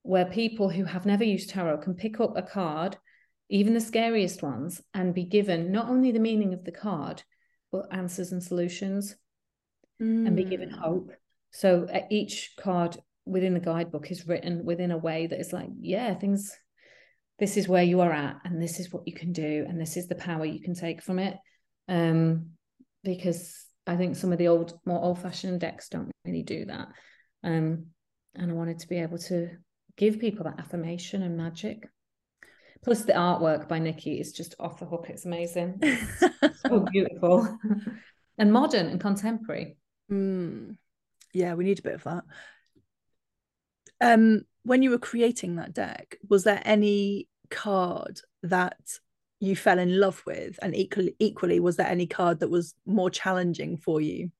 where 0.03 0.27
people 0.27 0.69
who 0.69 0.85
have 0.85 1.07
never 1.07 1.25
used 1.25 1.51
tarot 1.51 1.79
can 1.79 1.95
pick 1.95 2.21
up 2.21 2.37
a 2.37 2.43
card 2.43 2.99
even 3.49 3.75
the 3.75 3.81
scariest 3.81 4.43
ones, 4.43 4.81
and 4.95 5.15
be 5.15 5.25
given 5.25 5.73
not 5.73 5.89
only 5.89 6.13
the 6.13 6.19
meaning 6.19 6.55
of 6.55 6.65
the 6.65 6.73
card, 6.73 7.23
but 7.73 7.87
answers 7.93 8.33
and 8.33 8.43
solutions, 8.43 9.17
mm. 10.03 10.27
and 10.27 10.37
be 10.37 10.45
given 10.45 10.71
mm. 10.71 10.79
hope. 10.79 11.11
So 11.51 11.87
uh, 11.93 12.01
each 12.11 12.55
card 12.59 12.97
within 13.25 13.55
the 13.55 13.61
guidebook 13.61 14.11
is 14.11 14.27
written 14.27 14.65
within 14.65 14.91
a 14.91 14.99
way 14.99 15.27
that 15.27 15.41
is 15.41 15.53
like, 15.53 15.69
yeah, 15.81 16.15
things, 16.15 16.55
this 17.39 17.57
is 17.57 17.69
where 17.69 17.83
you 17.83 18.01
are 18.01 18.13
at, 18.13 18.37
and 18.45 18.61
this 18.61 18.81
is 18.81 18.93
what 18.93 19.07
you 19.07 19.15
can 19.15 19.33
do, 19.33 19.65
and 19.69 19.81
this 19.81 19.97
is 19.97 20.09
the 20.09 20.15
power 20.15 20.45
you 20.45 20.61
can 20.61 20.75
take 20.75 21.03
from 21.03 21.19
it. 21.19 21.37
Um, 21.89 22.51
because 23.05 23.65
I 23.87 23.97
think 23.97 24.17
some 24.17 24.33
of 24.33 24.39
the 24.39 24.49
old, 24.49 24.79
more 24.85 25.03
old 25.03 25.21
fashioned 25.21 25.61
decks 25.61 25.89
don't 25.89 26.11
really 26.25 26.43
do 26.43 26.67
that. 26.67 26.89
Um, 27.43 27.87
and 28.35 28.51
I 28.51 28.55
wanted 28.55 28.81
to 28.81 28.89
be 28.89 28.99
able 28.99 29.19
to 29.19 29.49
give 29.97 30.21
people 30.21 30.45
that 30.45 30.59
affirmation 30.59 31.23
and 31.23 31.37
magic. 31.37 31.89
Plus, 32.83 33.03
the 33.03 33.13
artwork 33.13 33.69
by 33.69 33.79
Nikki 33.79 34.21
is 34.21 34.33
just 34.33 34.55
off 34.59 34.79
the 34.79 34.87
hook. 34.87 35.07
It's 35.09 35.25
amazing. 35.25 35.79
It's 35.83 36.61
so 36.63 36.81
beautiful 36.81 37.59
and 38.39 38.53
modern 38.53 38.87
and 38.87 39.01
contemporary. 39.01 39.77
Mm. 40.11 40.77
Yeah, 41.33 41.55
we 41.55 41.65
need 41.65 41.79
a 41.79 41.83
bit 41.83 41.95
of 41.95 42.05
that. 42.05 42.25
Um, 44.01 44.43
when 44.63 44.83
you 44.83 44.91
were 44.91 44.99
creating 44.99 45.57
that 45.57 45.75
deck, 45.75 46.17
was 46.29 46.45
there 46.45 46.63
any 46.65 47.29
card 47.51 48.21
that 48.43 48.79
you 49.41 49.57
fell 49.57 49.79
in 49.79 49.99
love 50.01 50.23
with, 50.27 50.59
and 50.63 50.75
equally, 50.75 51.15
equally, 51.19 51.61
was 51.61 51.77
there 51.77 51.87
any 51.87 52.07
card 52.07 52.41
that 52.41 52.51
was 52.51 52.75
more 52.87 53.11
challenging 53.11 53.77
for 53.77 54.01
you? 54.01 54.31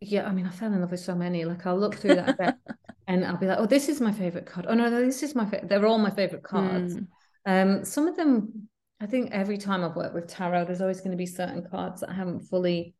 Yeah, 0.00 0.26
I 0.26 0.32
mean, 0.32 0.46
I 0.46 0.50
fell 0.50 0.72
in 0.72 0.80
love 0.80 0.90
with 0.90 1.00
so 1.00 1.14
many. 1.14 1.44
Like, 1.44 1.66
I'll 1.66 1.78
look 1.78 1.94
through 1.96 2.14
that 2.14 2.38
deck 2.38 2.56
and 3.06 3.24
I'll 3.24 3.36
be 3.36 3.46
like, 3.46 3.58
oh, 3.58 3.66
this 3.66 3.88
is 3.88 4.00
my 4.00 4.12
favorite 4.12 4.46
card. 4.46 4.66
Oh 4.68 4.74
no, 4.74 4.88
no 4.88 5.04
this 5.04 5.22
is 5.22 5.34
my 5.34 5.44
favorite. 5.44 5.68
They're 5.68 5.86
all 5.86 5.98
my 5.98 6.10
favorite 6.10 6.42
cards. 6.42 6.94
Mm. 6.94 7.06
Um, 7.46 7.84
some 7.84 8.06
of 8.06 8.16
them, 8.16 8.68
I 9.00 9.06
think 9.06 9.32
every 9.32 9.58
time 9.58 9.84
I've 9.84 9.96
worked 9.96 10.14
with 10.14 10.28
tarot, 10.28 10.64
there's 10.64 10.80
always 10.80 11.00
going 11.00 11.10
to 11.10 11.16
be 11.16 11.26
certain 11.26 11.66
cards 11.70 12.00
that 12.00 12.10
I 12.10 12.14
haven't 12.14 12.40
fully. 12.40 12.94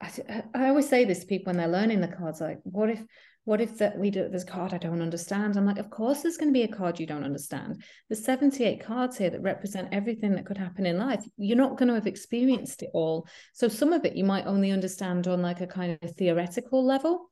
I, 0.00 0.10
I 0.54 0.68
always 0.68 0.88
say 0.88 1.06
this 1.06 1.20
to 1.20 1.26
people 1.26 1.50
when 1.50 1.56
they're 1.56 1.68
learning 1.68 2.02
the 2.02 2.08
cards, 2.08 2.40
like, 2.42 2.60
what 2.64 2.90
if, 2.90 3.02
what 3.46 3.60
if 3.60 3.78
that 3.78 3.96
we 3.96 4.10
do 4.10 4.28
this 4.28 4.42
card 4.42 4.74
I 4.74 4.78
don't 4.78 5.00
understand? 5.00 5.56
I'm 5.56 5.64
like, 5.64 5.78
of 5.78 5.88
course 5.88 6.20
there's 6.20 6.36
going 6.36 6.52
to 6.52 6.58
be 6.58 6.64
a 6.64 6.68
card 6.68 6.98
you 6.98 7.06
don't 7.06 7.24
understand. 7.24 7.82
There's 8.08 8.24
78 8.24 8.84
cards 8.84 9.16
here 9.16 9.30
that 9.30 9.40
represent 9.40 9.88
everything 9.92 10.34
that 10.34 10.44
could 10.44 10.58
happen 10.58 10.84
in 10.84 10.98
life. 10.98 11.24
You're 11.36 11.56
not 11.56 11.78
going 11.78 11.86
to 11.86 11.94
have 11.94 12.08
experienced 12.08 12.82
it 12.82 12.90
all. 12.92 13.28
So 13.52 13.68
some 13.68 13.92
of 13.92 14.04
it 14.04 14.16
you 14.16 14.24
might 14.24 14.46
only 14.46 14.72
understand 14.72 15.28
on 15.28 15.42
like 15.42 15.60
a 15.60 15.66
kind 15.68 15.96
of 16.02 16.16
theoretical 16.16 16.84
level 16.84 17.30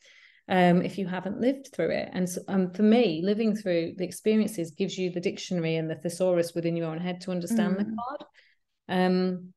um, 0.48 0.82
if 0.82 0.98
you 0.98 1.06
haven't 1.08 1.40
lived 1.40 1.70
through 1.74 1.90
it. 1.90 2.10
And 2.12 2.30
so, 2.30 2.42
um, 2.46 2.70
for 2.70 2.84
me, 2.84 3.20
living 3.24 3.56
through 3.56 3.94
the 3.96 4.04
experiences 4.04 4.70
gives 4.70 4.96
you 4.96 5.10
the 5.10 5.20
dictionary 5.20 5.74
and 5.74 5.90
the 5.90 5.96
thesaurus 5.96 6.54
within 6.54 6.76
your 6.76 6.90
own 6.90 6.98
head 6.98 7.22
to 7.22 7.32
understand 7.32 7.74
mm. 7.74 7.78
the 7.78 7.96
card. 7.96 8.24
Um, 8.88 9.52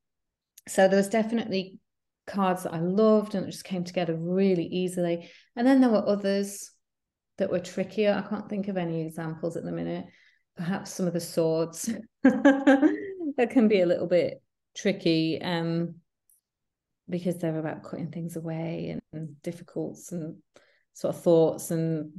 so 0.67 0.87
there 0.87 0.97
was 0.97 1.09
definitely 1.09 1.77
cards 2.27 2.63
that 2.63 2.73
I 2.73 2.79
loved 2.79 3.33
and 3.33 3.47
it 3.47 3.51
just 3.51 3.63
came 3.63 3.83
together 3.83 4.15
really 4.15 4.65
easily. 4.65 5.31
And 5.55 5.65
then 5.65 5.81
there 5.81 5.89
were 5.89 6.07
others 6.07 6.71
that 7.37 7.49
were 7.49 7.59
trickier. 7.59 8.13
I 8.13 8.27
can't 8.27 8.49
think 8.49 8.67
of 8.67 8.77
any 8.77 9.01
examples 9.01 9.57
at 9.57 9.63
the 9.63 9.71
minute. 9.71 10.05
Perhaps 10.55 10.93
some 10.93 11.07
of 11.07 11.13
the 11.13 11.19
swords 11.19 11.89
that 12.23 13.49
can 13.49 13.67
be 13.67 13.81
a 13.81 13.85
little 13.85 14.07
bit 14.07 14.41
tricky 14.75 15.41
um, 15.41 15.95
because 17.09 17.37
they're 17.37 17.57
about 17.57 17.83
cutting 17.83 18.11
things 18.11 18.35
away 18.35 18.89
and, 18.89 19.01
and 19.13 19.41
difficult 19.41 19.99
and 20.11 20.37
sort 20.93 21.15
of 21.15 21.21
thoughts 21.21 21.71
and, 21.71 22.11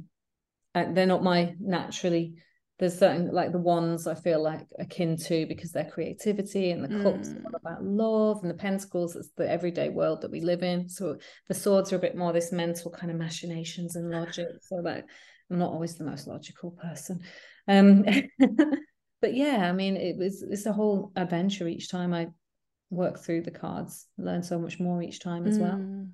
and 0.73 0.95
they're 0.95 1.05
not 1.05 1.23
my 1.23 1.53
naturally 1.59 2.35
there's 2.79 2.97
certain 2.97 3.31
like 3.31 3.51
the 3.51 3.59
ones 3.59 4.07
I 4.07 4.15
feel 4.15 4.41
like 4.41 4.65
akin 4.79 5.17
to 5.17 5.45
because 5.45 5.73
their 5.73 5.89
creativity 5.89 6.71
and 6.71 6.83
the 6.83 7.03
cups 7.03 7.29
mm. 7.29 7.43
all 7.45 7.55
about 7.55 7.83
love 7.83 8.39
and 8.41 8.49
the 8.49 8.55
pentacles 8.55 9.17
it's 9.17 9.29
the 9.35 9.49
everyday 9.49 9.89
world 9.89 10.21
that 10.21 10.31
we 10.31 10.39
live 10.39 10.63
in. 10.63 10.87
So 10.87 11.17
the 11.49 11.53
swords 11.53 11.91
are 11.91 11.97
a 11.97 11.99
bit 11.99 12.15
more 12.15 12.31
this 12.31 12.53
mental 12.53 12.89
kind 12.89 13.11
of 13.11 13.17
machinations 13.17 13.97
and 13.97 14.09
logic. 14.09 14.47
So 14.61 14.81
that 14.83 15.05
I'm 15.51 15.59
not 15.59 15.71
always 15.71 15.95
the 15.95 16.05
most 16.05 16.25
logical 16.25 16.71
person. 16.71 17.21
Um 17.67 18.05
but 19.21 19.33
yeah, 19.33 19.67
I 19.69 19.73
mean 19.73 19.97
it 19.97 20.17
was 20.17 20.41
it's 20.41 20.65
a 20.65 20.73
whole 20.73 21.11
adventure 21.17 21.67
each 21.67 21.91
time 21.91 22.13
I 22.13 22.27
work 22.89 23.19
through 23.19 23.41
the 23.41 23.51
cards, 23.51 24.07
learn 24.17 24.41
so 24.41 24.57
much 24.57 24.79
more 24.79 25.03
each 25.03 25.19
time 25.19 25.45
as 25.45 25.59
mm. 25.59 25.61
well 25.61 26.07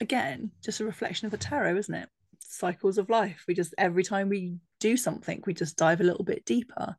again 0.00 0.50
just 0.62 0.80
a 0.80 0.84
reflection 0.84 1.26
of 1.26 1.30
the 1.30 1.38
tarot 1.38 1.76
isn't 1.76 1.94
it 1.94 2.08
cycles 2.54 2.98
of 2.98 3.10
life 3.10 3.44
we 3.46 3.54
just 3.54 3.74
every 3.78 4.02
time 4.02 4.28
we 4.28 4.56
do 4.80 4.96
something 4.96 5.42
we 5.46 5.54
just 5.54 5.76
dive 5.76 6.00
a 6.00 6.04
little 6.04 6.24
bit 6.24 6.44
deeper 6.44 6.96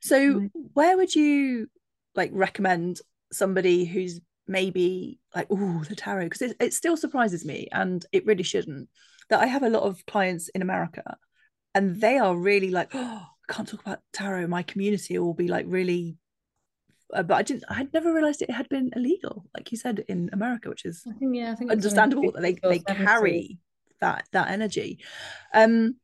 so 0.00 0.40
mm. 0.40 0.50
where 0.72 0.96
would 0.96 1.14
you 1.14 1.68
like 2.14 2.30
recommend 2.32 3.00
somebody 3.32 3.84
who's 3.84 4.20
maybe 4.46 5.18
like 5.34 5.46
oh 5.50 5.82
the 5.88 5.96
tarot 5.96 6.24
because 6.24 6.42
it, 6.42 6.56
it 6.60 6.74
still 6.74 6.96
surprises 6.96 7.44
me 7.44 7.68
and 7.72 8.06
it 8.12 8.26
really 8.26 8.42
shouldn't 8.42 8.88
that 9.30 9.40
i 9.40 9.46
have 9.46 9.62
a 9.62 9.70
lot 9.70 9.82
of 9.82 10.04
clients 10.06 10.48
in 10.48 10.62
america 10.62 11.16
and 11.74 12.00
they 12.00 12.18
are 12.18 12.36
really 12.36 12.70
like 12.70 12.90
oh 12.94 13.22
I 13.48 13.52
can't 13.52 13.68
talk 13.68 13.80
about 13.80 14.00
tarot 14.12 14.46
my 14.46 14.62
community 14.62 15.18
will 15.18 15.34
be 15.34 15.48
like 15.48 15.66
really 15.68 16.16
uh, 17.12 17.22
but 17.22 17.34
I 17.34 17.42
didn't. 17.42 17.64
I 17.68 17.74
had 17.74 17.92
never 17.92 18.12
realized 18.12 18.42
it 18.42 18.50
had 18.50 18.68
been 18.68 18.90
illegal, 18.96 19.44
like 19.54 19.70
you 19.70 19.78
said 19.78 20.04
in 20.08 20.30
America, 20.32 20.68
which 20.68 20.84
is 20.84 21.04
I 21.08 21.12
think, 21.12 21.36
yeah, 21.36 21.52
I 21.52 21.54
think 21.54 21.70
understandable 21.70 22.32
that 22.32 22.42
they 22.42 22.54
they 22.54 22.78
carry 22.80 23.58
that 24.00 24.26
that 24.32 24.50
energy 24.50 24.98
um 25.52 25.96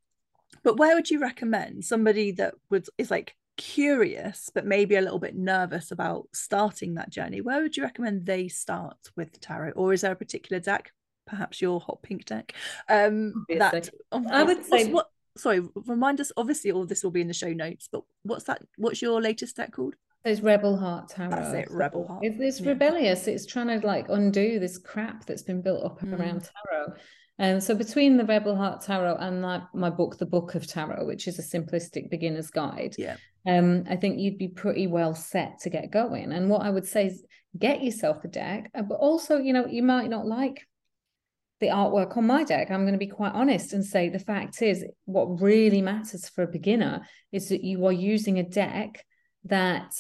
but 0.63 0.77
where 0.77 0.95
would 0.95 1.11
you 1.11 1.21
recommend 1.21 1.85
somebody 1.85 2.33
that 2.33 2.55
would 2.71 2.87
is 2.99 3.11
like 3.11 3.35
curious 3.57 4.51
but 4.55 4.65
maybe 4.67 4.97
a 4.97 5.01
little 5.01 5.19
bit 5.19 5.37
nervous 5.37 5.91
about 5.91 6.27
starting 6.33 6.95
that 6.95 7.11
journey 7.11 7.41
where 7.41 7.61
would 7.63 7.77
you 7.77 7.83
recommend 7.83 8.25
they 8.25 8.49
start 8.49 8.97
with 9.17 9.39
tarot 9.41 9.73
or 9.73 9.93
is 9.93 10.01
there 10.01 10.13
a 10.13 10.17
particular 10.17 10.59
deck 10.61 10.93
perhaps 11.27 11.61
your 11.61 11.79
hot 11.81 12.01
pink 12.03 12.25
deck 12.25 12.55
um 12.89 13.33
Obviously. 13.51 13.59
that 13.59 13.91
I 14.33 14.43
would 14.43 14.65
say- 14.65 14.91
what 14.91 15.11
sorry 15.37 15.61
remind 15.87 16.21
us 16.21 16.33
obviously 16.37 16.73
all 16.73 16.87
this 16.87 17.05
will 17.05 17.11
be 17.11 17.21
in 17.21 17.29
the 17.29 17.35
show 17.35 17.53
notes 17.53 17.89
but 17.93 18.03
what's 18.23 18.45
that 18.45 18.63
what's 18.79 19.01
your 19.03 19.21
latest 19.21 19.57
deck 19.57 19.73
called 19.73 19.95
There's 20.25 20.41
Rebel 20.43 20.77
Heart 20.77 21.09
Tarot. 21.11 21.31
That's 21.31 21.55
it, 21.55 21.69
Rebel 21.71 22.07
Heart. 22.07 22.25
It's, 22.25 22.37
it's 22.41 22.61
Yeah. 22.61 22.71
rebellious. 22.73 23.27
It's 23.27 23.47
trying 23.47 23.69
to 23.81 23.87
like 23.87 24.07
undo 24.11 24.59
this 24.59 24.77
crap 24.77 25.25
that's 25.27 25.43
been 25.43 25.63
built 25.63 25.83
up 25.85 26.01
Mm. 26.01 26.19
around 26.19 26.51
tarot. 26.51 26.95
And 27.41 27.63
so 27.63 27.75
between 27.75 28.19
the 28.19 28.25
Rebel 28.27 28.55
Heart 28.55 28.83
Tarot 28.83 29.17
and 29.17 29.41
my, 29.41 29.63
my 29.73 29.89
book, 29.89 30.19
The 30.19 30.27
Book 30.27 30.55
of 30.55 30.67
Tarot, 30.67 31.07
which 31.07 31.27
is 31.27 31.39
a 31.39 31.43
simplistic 31.43 32.11
beginner's 32.11 32.51
guide, 32.51 32.95
Yeah. 32.99 33.17
um, 33.47 33.85
I 33.89 33.97
think 33.97 34.21
you'd 34.21 34.37
be 34.37 34.49
pretty 34.49 34.87
well 34.87 35.15
set 35.15 35.59
to 35.61 35.71
get 35.71 35.91
going. 35.91 36.33
And 36.33 36.51
what 36.51 36.61
I 36.61 36.69
would 36.69 36.87
say 36.87 37.07
is 37.07 37.25
get 37.59 37.83
yourself 37.83 38.23
a 38.25 38.29
deck, 38.29 38.71
uh, 38.75 38.83
but 38.83 38.97
also, 38.97 39.39
you 39.39 39.55
know, 39.55 39.67
you 39.67 39.83
might 39.83 40.11
not 40.11 40.27
like 40.27 40.69
the 41.61 41.69
artwork 41.69 42.15
on 42.19 42.27
my 42.27 42.45
deck. 42.45 42.71
I'm 42.71 42.83
going 42.83 42.93
to 42.93 42.99
be 42.99 43.07
quite 43.07 43.33
honest 43.33 43.73
and 43.73 43.85
say 43.85 44.11
the 44.11 44.19
fact 44.19 44.61
is, 44.61 44.85
what 45.07 45.41
really 45.41 45.81
matters 45.81 46.29
for 46.29 46.43
a 46.43 46.47
beginner 46.47 47.07
is 47.33 47.49
that 47.49 47.65
you 47.65 47.87
are 47.87 47.93
using 47.93 48.39
a 48.39 48.43
deck 48.43 49.03
that 49.45 49.95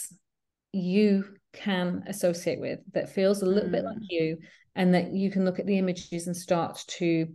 you 0.73 1.25
can 1.55 2.05
associate 2.07 2.61
with, 2.61 2.81
that 2.93 3.09
feels 3.09 3.41
a 3.43 3.47
little 3.47 3.71
bit 3.71 3.85
like 3.85 3.97
Mm. 3.97 4.07
you, 4.11 4.39
and 4.75 4.95
that 4.95 5.13
you 5.13 5.31
can 5.31 5.45
look 5.45 5.59
at 5.59 5.67
the 5.67 5.79
images 5.79 6.27
and 6.27 6.37
start 6.37 6.83
to 6.87 7.29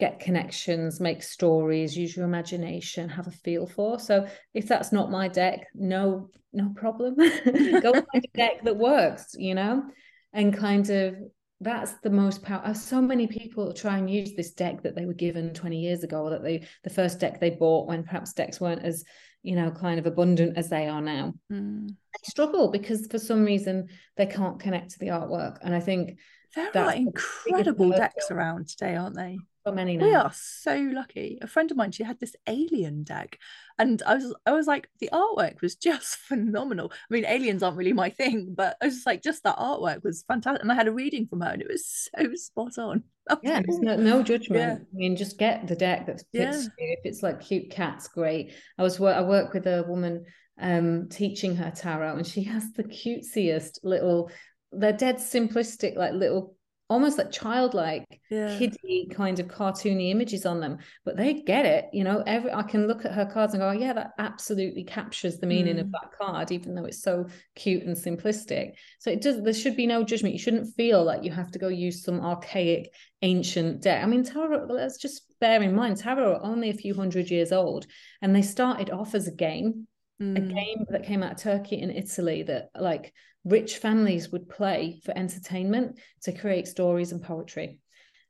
get 0.00 0.18
connections, 0.18 1.00
make 1.00 1.22
stories, 1.22 1.96
use 1.96 2.16
your 2.16 2.24
imagination, 2.24 3.08
have 3.08 3.28
a 3.28 3.30
feel 3.30 3.66
for. 3.66 4.00
So 4.00 4.26
if 4.52 4.66
that's 4.66 4.90
not 4.90 5.12
my 5.12 5.28
deck, 5.28 5.68
no, 5.74 6.28
no 6.52 6.72
problem. 6.74 7.14
Go 7.44 7.92
find 7.92 8.06
a 8.14 8.36
deck 8.36 8.64
that 8.64 8.76
works, 8.76 9.36
you 9.38 9.54
know, 9.54 9.84
and 10.32 10.56
kind 10.56 10.90
of 10.90 11.14
that's 11.60 11.92
the 12.02 12.10
most 12.10 12.42
power. 12.42 12.74
So 12.74 13.00
many 13.00 13.28
people 13.28 13.72
try 13.72 13.96
and 13.98 14.10
use 14.10 14.32
this 14.34 14.52
deck 14.52 14.82
that 14.82 14.96
they 14.96 15.06
were 15.06 15.12
given 15.12 15.54
20 15.54 15.78
years 15.78 16.02
ago, 16.02 16.22
or 16.24 16.30
that 16.30 16.42
they 16.42 16.66
the 16.82 16.90
first 16.90 17.20
deck 17.20 17.38
they 17.38 17.50
bought 17.50 17.86
when 17.86 18.02
perhaps 18.02 18.32
decks 18.32 18.60
weren't 18.60 18.84
as, 18.84 19.04
you 19.44 19.54
know, 19.54 19.70
kind 19.70 20.00
of 20.00 20.06
abundant 20.06 20.58
as 20.58 20.68
they 20.68 20.88
are 20.88 21.00
now. 21.00 21.32
Mm. 21.52 21.88
They 21.88 22.28
struggle 22.28 22.72
because 22.72 23.06
for 23.06 23.20
some 23.20 23.44
reason 23.44 23.86
they 24.16 24.26
can't 24.26 24.58
connect 24.58 24.90
to 24.90 24.98
the 24.98 25.08
artwork. 25.08 25.58
And 25.62 25.74
I 25.74 25.80
think 25.80 26.18
there 26.54 26.70
That's 26.72 26.92
are 26.92 26.96
incredible 26.96 27.90
decks 27.90 28.30
around 28.30 28.68
today 28.68 28.96
aren't 28.96 29.16
they 29.16 29.38
so 29.66 29.72
many 29.72 29.96
now. 29.96 30.06
we 30.06 30.14
are 30.14 30.32
so 30.34 30.76
lucky 30.92 31.38
a 31.40 31.46
friend 31.46 31.70
of 31.70 31.76
mine 31.76 31.92
she 31.92 32.02
had 32.02 32.18
this 32.18 32.34
alien 32.48 33.04
deck 33.04 33.38
and 33.78 34.02
i 34.04 34.14
was 34.16 34.34
i 34.44 34.50
was 34.52 34.66
like 34.66 34.88
the 34.98 35.08
artwork 35.12 35.60
was 35.60 35.76
just 35.76 36.16
phenomenal 36.28 36.90
i 36.92 37.14
mean 37.14 37.24
aliens 37.24 37.62
aren't 37.62 37.76
really 37.76 37.92
my 37.92 38.10
thing 38.10 38.54
but 38.56 38.76
i 38.82 38.86
was 38.86 38.94
just 38.94 39.06
like 39.06 39.22
just 39.22 39.44
that 39.44 39.56
artwork 39.58 40.02
was 40.02 40.24
fantastic 40.26 40.62
and 40.62 40.72
i 40.72 40.74
had 40.74 40.88
a 40.88 40.92
reading 40.92 41.26
from 41.26 41.40
her 41.40 41.50
and 41.50 41.62
it 41.62 41.68
was 41.68 42.08
so 42.14 42.34
spot 42.34 42.76
on 42.78 43.04
Yeah, 43.44 43.62
no, 43.68 43.94
no 43.94 44.22
judgment. 44.24 44.82
I 44.82 44.96
mean, 44.96 45.14
just 45.14 45.38
get 45.38 45.68
the 45.68 45.76
deck 45.76 46.06
that 46.06 46.16
fits 46.16 46.28
Yeah. 46.32 46.58
you. 46.76 46.96
If 46.98 47.00
it's 47.04 47.22
like 47.22 47.40
cute 47.40 47.70
cats, 47.70 48.08
great. 48.08 48.52
I 48.78 48.82
was 48.82 49.00
I 49.00 49.22
work 49.22 49.52
with 49.54 49.66
a 49.68 49.84
woman 49.86 50.24
um 50.60 51.08
teaching 51.08 51.54
her 51.54 51.70
tarot, 51.70 52.16
and 52.16 52.26
she 52.26 52.42
has 52.42 52.72
the 52.72 52.82
cutesiest 52.82 53.78
little. 53.84 54.30
They're 54.72 54.92
dead 54.92 55.16
simplistic, 55.16 55.96
like 55.96 56.12
little, 56.12 56.56
almost 56.90 57.16
like 57.16 57.30
childlike, 57.30 58.04
yeah 58.30 58.58
kiddie 58.58 59.08
kind 59.10 59.38
of 59.40 59.48
cartoony 59.48 60.10
images 60.10 60.44
on 60.44 60.60
them. 60.60 60.78
But 61.04 61.16
they 61.16 61.34
get 61.34 61.64
it, 61.64 61.86
you 61.92 62.04
know. 62.04 62.22
Every 62.26 62.52
I 62.52 62.62
can 62.62 62.86
look 62.86 63.04
at 63.04 63.12
her 63.12 63.24
cards 63.24 63.54
and 63.54 63.60
go, 63.60 63.68
oh, 63.68 63.72
yeah, 63.72 63.92
that 63.94 64.10
absolutely 64.18 64.84
captures 64.84 65.38
the 65.38 65.46
meaning 65.46 65.78
of 65.78 65.86
Mm. 65.86 65.92
that 65.92 66.12
card, 66.20 66.52
even 66.52 66.74
though 66.74 66.84
it's 66.84 67.02
so 67.02 67.26
cute 67.54 67.84
and 67.84 67.96
simplistic. 67.96 68.72
So 68.98 69.10
it 69.10 69.22
does. 69.22 69.42
There 69.42 69.54
should 69.54 69.76
be 69.76 69.86
no 69.86 70.04
judgment. 70.04 70.34
You 70.34 70.38
shouldn't 70.38 70.74
feel 70.74 71.02
like 71.02 71.24
you 71.24 71.30
have 71.32 71.50
to 71.52 71.58
go 71.58 71.68
use 71.68 72.04
some 72.04 72.20
archaic 72.20 72.92
ancient 73.22 73.82
deck. 73.82 74.02
I 74.02 74.06
mean, 74.06 74.24
tarot, 74.24 74.66
let's 74.68 74.98
just 74.98 75.22
bear 75.40 75.62
in 75.62 75.74
mind, 75.74 75.96
tarot 75.96 76.34
are 76.34 76.44
only 76.44 76.70
a 76.70 76.74
few 76.74 76.94
hundred 76.94 77.30
years 77.30 77.52
old, 77.52 77.86
and 78.20 78.34
they 78.34 78.42
started 78.42 78.90
off 78.90 79.14
as 79.14 79.28
a 79.28 79.32
game, 79.32 79.86
a 80.22 80.40
Mm. 80.40 80.54
game 80.54 80.86
that 80.90 81.04
came 81.04 81.22
out 81.22 81.32
of 81.32 81.38
Turkey 81.38 81.80
and 81.82 81.90
Italy 81.90 82.44
that 82.44 82.70
like 82.78 83.12
rich 83.44 83.78
families 83.78 84.30
would 84.30 84.48
play 84.48 85.00
for 85.04 85.16
entertainment 85.18 85.98
to 86.22 86.32
create 86.32 86.68
stories 86.68 87.10
and 87.10 87.22
poetry. 87.22 87.78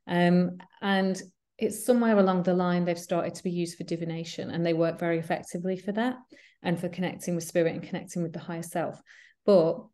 Um, 0.07 0.57
and 0.81 1.21
it's 1.59 1.85
somewhere 1.85 2.17
along 2.17 2.43
the 2.43 2.53
line 2.55 2.83
they've 2.83 2.99
started 2.99 3.35
to 3.35 3.43
be 3.43 3.51
used 3.51 3.77
for 3.77 3.83
divination, 3.83 4.49
and 4.49 4.65
they 4.65 4.73
work 4.73 4.99
very 4.99 5.19
effectively 5.19 5.77
for 5.77 5.91
that 5.91 6.17
and 6.63 6.79
for 6.79 6.89
connecting 6.89 7.35
with 7.35 7.43
spirit 7.43 7.73
and 7.73 7.83
connecting 7.83 8.23
with 8.23 8.33
the 8.33 8.39
higher 8.39 8.63
self. 8.63 8.99
But 9.45 9.85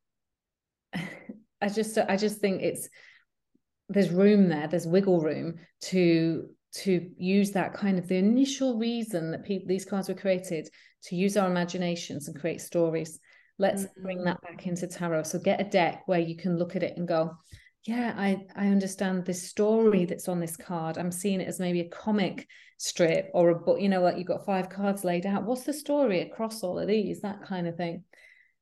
I 1.62 1.68
just 1.68 1.98
I 1.98 2.16
just 2.16 2.40
think 2.40 2.62
it's 2.62 2.88
there's 3.90 4.10
room 4.10 4.48
there, 4.48 4.68
there's 4.68 4.88
wiggle 4.88 5.20
room 5.20 5.56
to 5.82 6.50
to 6.76 7.10
use 7.18 7.52
that 7.52 7.74
kind 7.74 7.98
of 8.00 8.08
the 8.08 8.16
initial 8.16 8.78
reason 8.78 9.32
that 9.32 9.44
people 9.44 9.68
these 9.68 9.86
cards 9.86 10.08
were 10.08 10.16
created 10.16 10.70
to 11.04 11.16
use 11.16 11.38
our 11.38 11.50
imaginations 11.50 12.28
and 12.28 12.40
create 12.40 12.62
stories. 12.62 13.20
Let's 13.58 13.86
bring 14.02 14.20
Mm. 14.20 14.26
that 14.26 14.42
back 14.42 14.68
into 14.68 14.88
tarot. 14.88 15.24
So 15.24 15.40
get 15.40 15.62
a 15.62 15.70
deck 15.70 16.04
where 16.08 16.20
you 16.20 16.36
can 16.36 16.58
look 16.58 16.76
at 16.76 16.84
it 16.84 16.98
and 16.98 17.08
go, 17.08 17.38
yeah, 17.84 18.14
I 18.18 18.46
I 18.56 18.68
understand 18.68 19.26
this 19.26 19.50
story 19.50 20.06
that's 20.06 20.28
on 20.28 20.40
this 20.40 20.58
card. 20.58 20.98
I'm 20.98 21.12
seeing 21.12 21.42
it 21.42 21.48
as 21.48 21.60
maybe 21.60 21.82
a 21.82 21.90
comic 21.90 22.48
strip 22.78 23.30
or 23.34 23.50
a 23.50 23.56
book, 23.60 23.82
you 23.82 23.90
know, 23.90 24.02
like 24.02 24.18
you've 24.18 24.28
got 24.28 24.46
five 24.46 24.70
cards 24.70 25.04
laid 25.04 25.26
out. 25.26 25.46
What's 25.46 25.64
the 25.64 25.74
story 25.74 26.22
across 26.22 26.64
all 26.64 26.80
of 26.80 26.88
these? 26.88 27.22
That 27.22 27.44
kind 27.44 27.68
of 27.68 27.76
thing. 27.76 28.04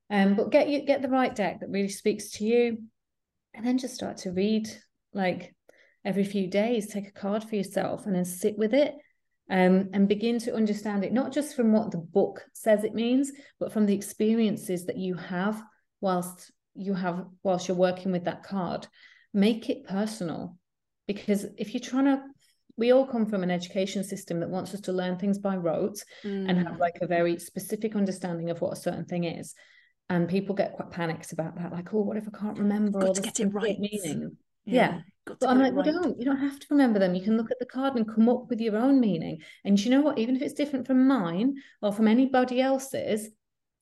Um, 0.10 0.36
but 0.36 0.52
get 0.52 0.70
you 0.70 0.86
get 0.86 1.02
the 1.02 1.10
right 1.10 1.36
deck 1.36 1.60
that 1.60 1.70
really 1.70 1.90
speaks 1.90 2.32
to 2.34 2.46
you, 2.46 2.78
and 3.54 3.66
then 3.66 3.78
just 3.78 3.96
start 3.96 4.18
to 4.18 4.32
read 4.32 4.68
like 5.14 5.54
every 6.06 6.24
few 6.24 6.48
days. 6.48 6.88
Take 6.88 7.08
a 7.08 7.12
card 7.12 7.44
for 7.44 7.56
yourself 7.56 8.06
and 8.06 8.16
then 8.16 8.26
sit 8.26 8.58
with 8.58 8.74
it, 8.74 8.94
um, 9.50 9.90
and 9.94 10.08
begin 10.08 10.40
to 10.40 10.56
understand 10.56 11.04
it 11.04 11.14
not 11.14 11.32
just 11.32 11.56
from 11.56 11.72
what 11.72 11.92
the 11.92 11.98
book 11.98 12.44
says 12.54 12.84
it 12.84 12.94
means, 12.94 13.32
but 13.60 13.72
from 13.72 13.86
the 13.86 13.96
experiences 13.96 14.86
that 14.86 14.98
you 14.98 15.16
have 15.16 15.62
whilst 16.02 16.52
you 16.76 16.94
have 16.94 17.26
whilst 17.44 17.68
you're 17.68 17.78
working 17.78 18.12
with 18.12 18.26
that 18.26 18.44
card. 18.44 18.88
Make 19.34 19.70
it 19.70 19.86
personal, 19.88 20.58
because 21.08 21.46
if 21.58 21.74
you're 21.74 21.82
trying 21.82 22.06
to 22.06 22.22
we 22.80 22.92
all 22.94 23.08
come 23.08 23.26
from 23.26 23.42
an 23.42 23.50
education 23.50 24.04
system 24.04 24.40
that 24.40 24.50
wants 24.50 24.74
us 24.76 24.82
to 24.82 24.92
learn 24.92 25.18
things 25.18 25.40
by 25.40 25.56
rote 25.58 25.98
and 26.24 26.58
have 26.60 26.74
Mm. 26.76 26.80
like 26.80 27.00
a 27.02 27.08
very 27.08 27.40
specific 27.40 27.96
understanding 27.96 28.52
of 28.52 28.62
what 28.62 28.74
a 28.74 28.82
certain 28.82 29.06
thing 29.06 29.24
is. 29.24 29.56
And 30.10 30.30
people 30.30 30.54
get 30.54 30.74
quite 30.74 30.92
panicked 30.92 31.32
about 31.34 31.56
that, 31.58 31.72
like, 31.72 31.92
oh, 31.94 32.02
what 32.02 32.18
if 32.18 32.28
I 32.32 32.38
can't 32.38 32.60
remember 32.60 33.00
Got 33.00 33.08
all 33.08 33.14
to 33.16 33.22
the 33.22 33.28
get 33.28 33.40
it 33.40 33.48
right. 33.48 33.80
meaning? 33.80 34.38
yeah. 34.66 35.00
Got 35.28 35.40
But 35.40 35.50
I'm 35.50 35.60
like, 35.60 35.74
well, 35.74 35.84
don't. 35.84 36.20
You 36.20 36.26
don't 36.26 36.38
have 36.38 36.60
to 36.60 36.68
remember 36.70 37.00
them. 37.00 37.14
You 37.14 37.22
can 37.22 37.38
look 37.38 37.52
at 37.52 37.60
the 37.60 37.66
card 37.66 37.96
and 37.96 38.08
come 38.08 38.30
up 38.30 38.50
with 38.50 38.60
your 38.60 38.78
own 38.78 39.00
meaning. 39.00 39.42
And 39.66 39.80
you 39.80 39.92
know 39.92 40.02
what? 40.02 40.18
Even 40.18 40.36
if 40.36 40.42
it's 40.42 40.54
different 40.54 40.88
from 40.88 41.08
mine 41.08 41.56
or 41.82 41.92
from 41.92 42.08
anybody 42.08 42.62
else's, 42.62 43.30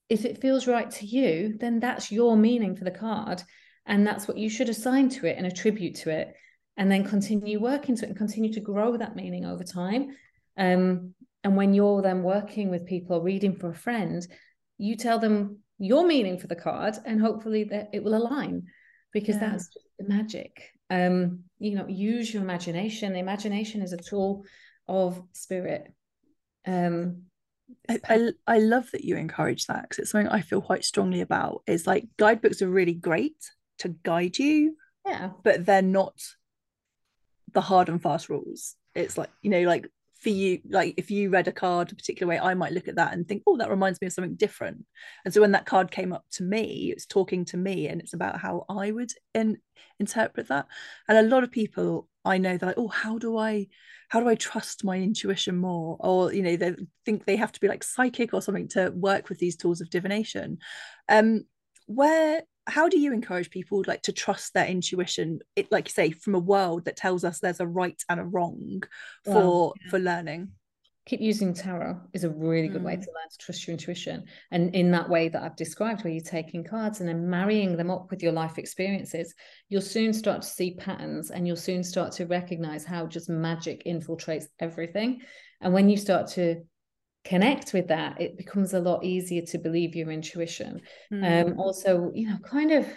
if 0.10 0.26
it 0.26 0.42
feels 0.42 0.68
right 0.68 0.90
to 0.92 1.06
you, 1.06 1.56
then 1.60 1.80
that's 1.80 2.12
your 2.12 2.36
meaning 2.36 2.76
for 2.76 2.84
the 2.84 2.92
card. 2.92 3.42
And 3.86 4.06
that's 4.06 4.28
what 4.28 4.38
you 4.38 4.50
should 4.50 4.70
assign 4.70 5.10
to 5.10 5.28
it 5.28 5.38
and 5.38 5.46
attribute 5.46 5.96
to 5.98 6.10
it. 6.10 6.34
And 6.78 6.92
then 6.92 7.06
continue 7.06 7.60
working 7.60 7.96
to 7.96 8.06
it 8.06 8.10
and 8.10 8.18
continue 8.18 8.52
to 8.54 8.60
grow 8.60 8.98
that 8.98 9.16
meaning 9.16 9.46
over 9.46 9.64
time. 9.64 10.16
Um, 10.58 11.14
and 11.44 11.56
when 11.56 11.74
you're 11.74 12.02
then 12.02 12.24
working 12.24 12.70
with 12.70 12.86
people 12.88 13.18
or 13.18 13.24
reading 13.24 13.56
for 13.56 13.70
a 13.70 13.76
friend, 13.76 14.26
you 14.78 14.96
tell 14.96 15.20
them 15.20 15.60
your 15.78 16.06
meaning 16.06 16.38
for 16.40 16.48
the 16.48 16.56
card 16.56 16.96
and 17.06 17.22
hopefully 17.22 17.66
that 17.66 17.90
it 17.94 18.04
will 18.04 18.16
align 18.16 18.64
because 19.14 19.36
Yeah. 19.36 19.52
that's 19.52 19.68
just 19.68 19.88
the 20.00 20.08
magic 20.08 20.72
um 20.90 21.40
you 21.58 21.76
know 21.76 21.88
use 21.88 22.34
your 22.34 22.44
imagination 22.44 23.14
the 23.14 23.20
imagination 23.20 23.82
is 23.82 23.94
a 23.94 23.98
tool 23.98 24.46
of 24.88 25.22
spirit 25.34 25.92
um 26.68 27.24
I, 27.90 28.00
I, 28.08 28.32
I 28.46 28.60
love 28.60 28.92
that 28.92 29.04
you 29.04 29.18
encourage 29.18 29.66
that 29.66 29.84
because 29.84 30.00
it's 30.00 30.12
something 30.12 30.28
I 30.28 30.42
feel 30.42 30.62
quite 30.62 30.84
strongly 30.84 31.22
about. 31.22 31.64
Is 31.66 31.88
like 31.88 32.06
guidebooks 32.18 32.62
are 32.62 32.70
really 32.70 32.94
great 32.94 33.38
to 33.80 33.90
guide 33.90 34.38
you, 34.38 34.78
yeah 35.04 35.32
but 35.44 35.66
they're 35.66 35.82
not 35.82 36.14
the 37.56 37.62
hard 37.62 37.90
and 37.90 38.02
fast 38.02 38.30
rules. 38.30 38.76
It's 38.94 39.18
like, 39.18 39.32
you 39.42 39.50
know, 39.50 39.62
like 39.62 39.90
for 40.26 40.30
you, 40.30 40.60
like 40.68 40.96
if 40.98 41.12
you 41.12 41.30
read 41.30 41.48
a 41.48 41.52
card 41.52 41.92
a 41.92 41.96
particular 41.96 42.28
way, 42.28 42.40
I 42.40 42.56
might 42.56 42.72
look 42.72 42.88
at 42.88 42.96
that 42.96 43.14
and 43.14 43.28
think, 43.28 43.44
oh, 43.46 43.58
that 43.58 43.70
reminds 43.70 44.02
me 44.02 44.08
of 44.08 44.14
something 44.14 44.34
different. 44.34 44.84
And 45.24 45.32
so 45.32 45.40
when 45.40 45.52
that 45.52 45.68
card 45.68 45.92
came 45.92 46.12
up 46.12 46.26
to 46.32 46.44
me, 46.44 46.92
it's 46.92 47.06
talking 47.06 47.46
to 47.46 47.58
me 47.58 47.88
and 47.88 48.02
it's 48.02 48.16
about 48.16 48.40
how 48.40 48.66
I 48.68 48.90
would 48.90 49.12
in, 49.36 49.60
interpret 50.00 50.48
that. 50.48 50.66
And 51.08 51.20
a 51.20 51.22
lot 51.22 51.44
of 51.44 51.52
people 51.52 52.10
I 52.26 52.40
know 52.40 52.58
they're 52.58 52.70
like, 52.70 52.80
oh, 52.80 52.88
how 52.88 53.20
do 53.20 53.38
I 53.38 53.68
how 54.10 54.20
do 54.20 54.28
I 54.28 54.34
trust 54.34 54.84
my 54.84 54.98
intuition 54.98 55.58
more? 55.58 55.96
Or, 56.00 56.34
you 56.34 56.42
know, 56.42 56.56
they 56.56 56.74
think 57.06 57.26
they 57.26 57.36
have 57.36 57.52
to 57.52 57.60
be 57.60 57.68
like 57.68 57.84
psychic 57.84 58.34
or 58.34 58.42
something 58.42 58.68
to 58.70 58.90
work 58.96 59.30
with 59.30 59.38
these 59.38 59.56
tools 59.56 59.80
of 59.80 59.92
divination. 59.92 60.58
Um, 61.08 61.44
where 61.86 62.42
how 62.68 62.90
do 62.90 63.00
you 63.00 63.14
encourage 63.14 63.50
people 63.50 63.84
like 63.88 64.02
to 64.02 64.12
trust 64.12 64.54
their 64.54 64.66
intuition 64.66 65.40
it 65.56 65.72
like 65.72 65.88
you 65.88 65.94
say 65.94 66.12
from 66.12 66.36
a 66.36 66.40
world 66.40 66.86
that 66.86 66.96
tells 66.96 67.24
us 67.24 67.40
there's 67.40 67.60
a 67.60 67.68
right 67.68 68.02
and 68.10 68.20
a 68.20 68.24
wrong 68.24 68.82
for 69.24 69.74
yeah. 69.82 69.90
for 69.90 70.00
learning 70.00 70.50
keep 71.06 71.22
using 71.22 71.54
tarot 71.54 72.00
is 72.14 72.24
a 72.24 72.30
really 72.30 72.68
good 72.68 72.82
mm. 72.82 72.86
way 72.86 72.96
to 72.96 73.02
learn 73.02 73.30
to 73.30 73.38
trust 73.38 73.68
your 73.68 73.74
intuition 73.74 74.24
and 74.52 74.74
in 74.74 74.92
that 74.92 75.08
way 75.08 75.30
that 75.30 75.44
i've 75.44 75.56
described 75.56 76.04
where 76.04 76.12
you're 76.12 76.24
taking 76.24 76.64
cards 76.64 77.00
and 77.00 77.08
then 77.08 77.30
marrying 77.30 77.78
them 77.78 77.92
up 77.92 78.10
with 78.10 78.24
your 78.24 78.32
life 78.32 78.58
experiences 78.58 79.34
you'll 79.70 79.82
soon 79.82 80.12
start 80.12 80.42
to 80.42 80.48
see 80.48 80.74
patterns 80.74 81.30
and 81.30 81.46
you'll 81.46 81.56
soon 81.56 81.84
start 81.84 82.12
to 82.12 82.26
recognize 82.26 82.84
how 82.84 83.06
just 83.06 83.30
magic 83.30 83.84
infiltrates 83.86 84.46
everything 84.60 85.22
and 85.62 85.74
when 85.74 85.90
you 85.90 85.98
start 85.98 86.28
to 86.28 86.62
connect 87.26 87.74
with 87.74 87.88
that 87.88 88.22
it 88.22 88.38
becomes 88.38 88.74
a 88.74 88.80
lot 88.80 89.04
easier 89.04 89.42
to 89.42 89.58
believe 89.58 89.96
your 89.96 90.12
intuition 90.12 90.80
mm. 91.12 91.50
um 91.50 91.60
also 91.60 92.12
you 92.14 92.30
know 92.30 92.38
kind 92.46 92.72
of 92.72 92.88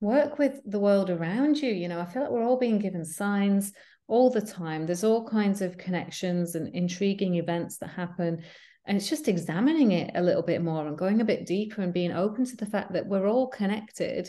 work 0.00 0.38
with 0.38 0.60
the 0.66 0.80
world 0.80 1.10
around 1.10 1.56
you 1.56 1.70
you 1.70 1.88
know 1.88 2.00
i 2.00 2.04
feel 2.04 2.22
like 2.22 2.30
we're 2.30 2.44
all 2.44 2.58
being 2.58 2.78
given 2.78 3.04
signs 3.04 3.72
all 4.10 4.28
the 4.28 4.42
time. 4.42 4.86
There's 4.86 5.04
all 5.04 5.26
kinds 5.26 5.62
of 5.62 5.78
connections 5.78 6.56
and 6.56 6.74
intriguing 6.74 7.36
events 7.36 7.78
that 7.78 7.90
happen. 7.90 8.42
And 8.84 8.96
it's 8.96 9.08
just 9.08 9.28
examining 9.28 9.92
it 9.92 10.10
a 10.16 10.22
little 10.22 10.42
bit 10.42 10.62
more 10.62 10.86
and 10.86 10.98
going 10.98 11.20
a 11.20 11.24
bit 11.24 11.46
deeper 11.46 11.80
and 11.80 11.94
being 11.94 12.10
open 12.10 12.44
to 12.44 12.56
the 12.56 12.66
fact 12.66 12.92
that 12.92 13.06
we're 13.06 13.28
all 13.28 13.46
connected. 13.46 14.28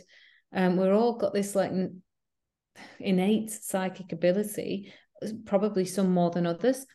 Um, 0.53 0.77
we're 0.77 0.93
all 0.93 1.17
got 1.17 1.33
this 1.33 1.55
like 1.55 1.71
innate 2.99 3.49
psychic 3.49 4.11
ability, 4.11 4.93
probably 5.45 5.85
some 5.85 6.11
more 6.11 6.29
than 6.29 6.45
others. 6.45 6.85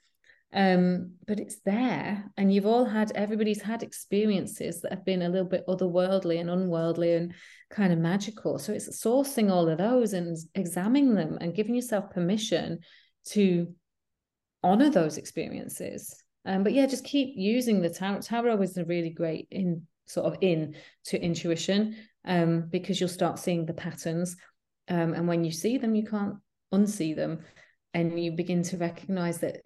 Um, 0.52 1.12
but 1.26 1.40
it's 1.40 1.60
there, 1.64 2.24
and 2.36 2.52
you've 2.52 2.66
all 2.66 2.84
had 2.84 3.12
everybody's 3.12 3.60
had 3.60 3.82
experiences 3.82 4.80
that 4.80 4.92
have 4.92 5.04
been 5.04 5.22
a 5.22 5.28
little 5.28 5.48
bit 5.48 5.66
otherworldly 5.66 6.40
and 6.40 6.48
unworldly 6.48 7.14
and 7.14 7.34
kind 7.70 7.92
of 7.92 7.98
magical. 7.98 8.58
So 8.58 8.72
it's 8.72 9.02
sourcing 9.02 9.50
all 9.50 9.68
of 9.68 9.78
those 9.78 10.12
and 10.12 10.36
examining 10.54 11.14
them 11.14 11.36
and 11.40 11.54
giving 11.54 11.74
yourself 11.74 12.10
permission 12.10 12.78
to 13.30 13.74
honor 14.62 14.88
those 14.88 15.18
experiences. 15.18 16.22
Um, 16.44 16.62
but 16.62 16.72
yeah, 16.72 16.86
just 16.86 17.04
keep 17.04 17.34
using 17.36 17.82
the 17.82 17.90
tarot. 17.90 18.20
Tarot 18.20 18.62
is 18.62 18.76
a 18.76 18.84
really 18.84 19.10
great 19.10 19.48
in 19.50 19.86
sort 20.06 20.26
of 20.26 20.38
in 20.40 20.76
to 21.06 21.20
intuition 21.20 21.96
um, 22.24 22.68
because 22.70 23.00
you'll 23.00 23.08
start 23.08 23.38
seeing 23.38 23.66
the 23.66 23.74
patterns. 23.74 24.36
Um, 24.88 25.12
and 25.14 25.26
when 25.26 25.44
you 25.44 25.50
see 25.50 25.76
them, 25.78 25.94
you 25.94 26.04
can't 26.04 26.36
unsee 26.72 27.14
them. 27.14 27.40
And 27.94 28.22
you 28.22 28.32
begin 28.32 28.62
to 28.64 28.76
recognize 28.76 29.38
that 29.38 29.62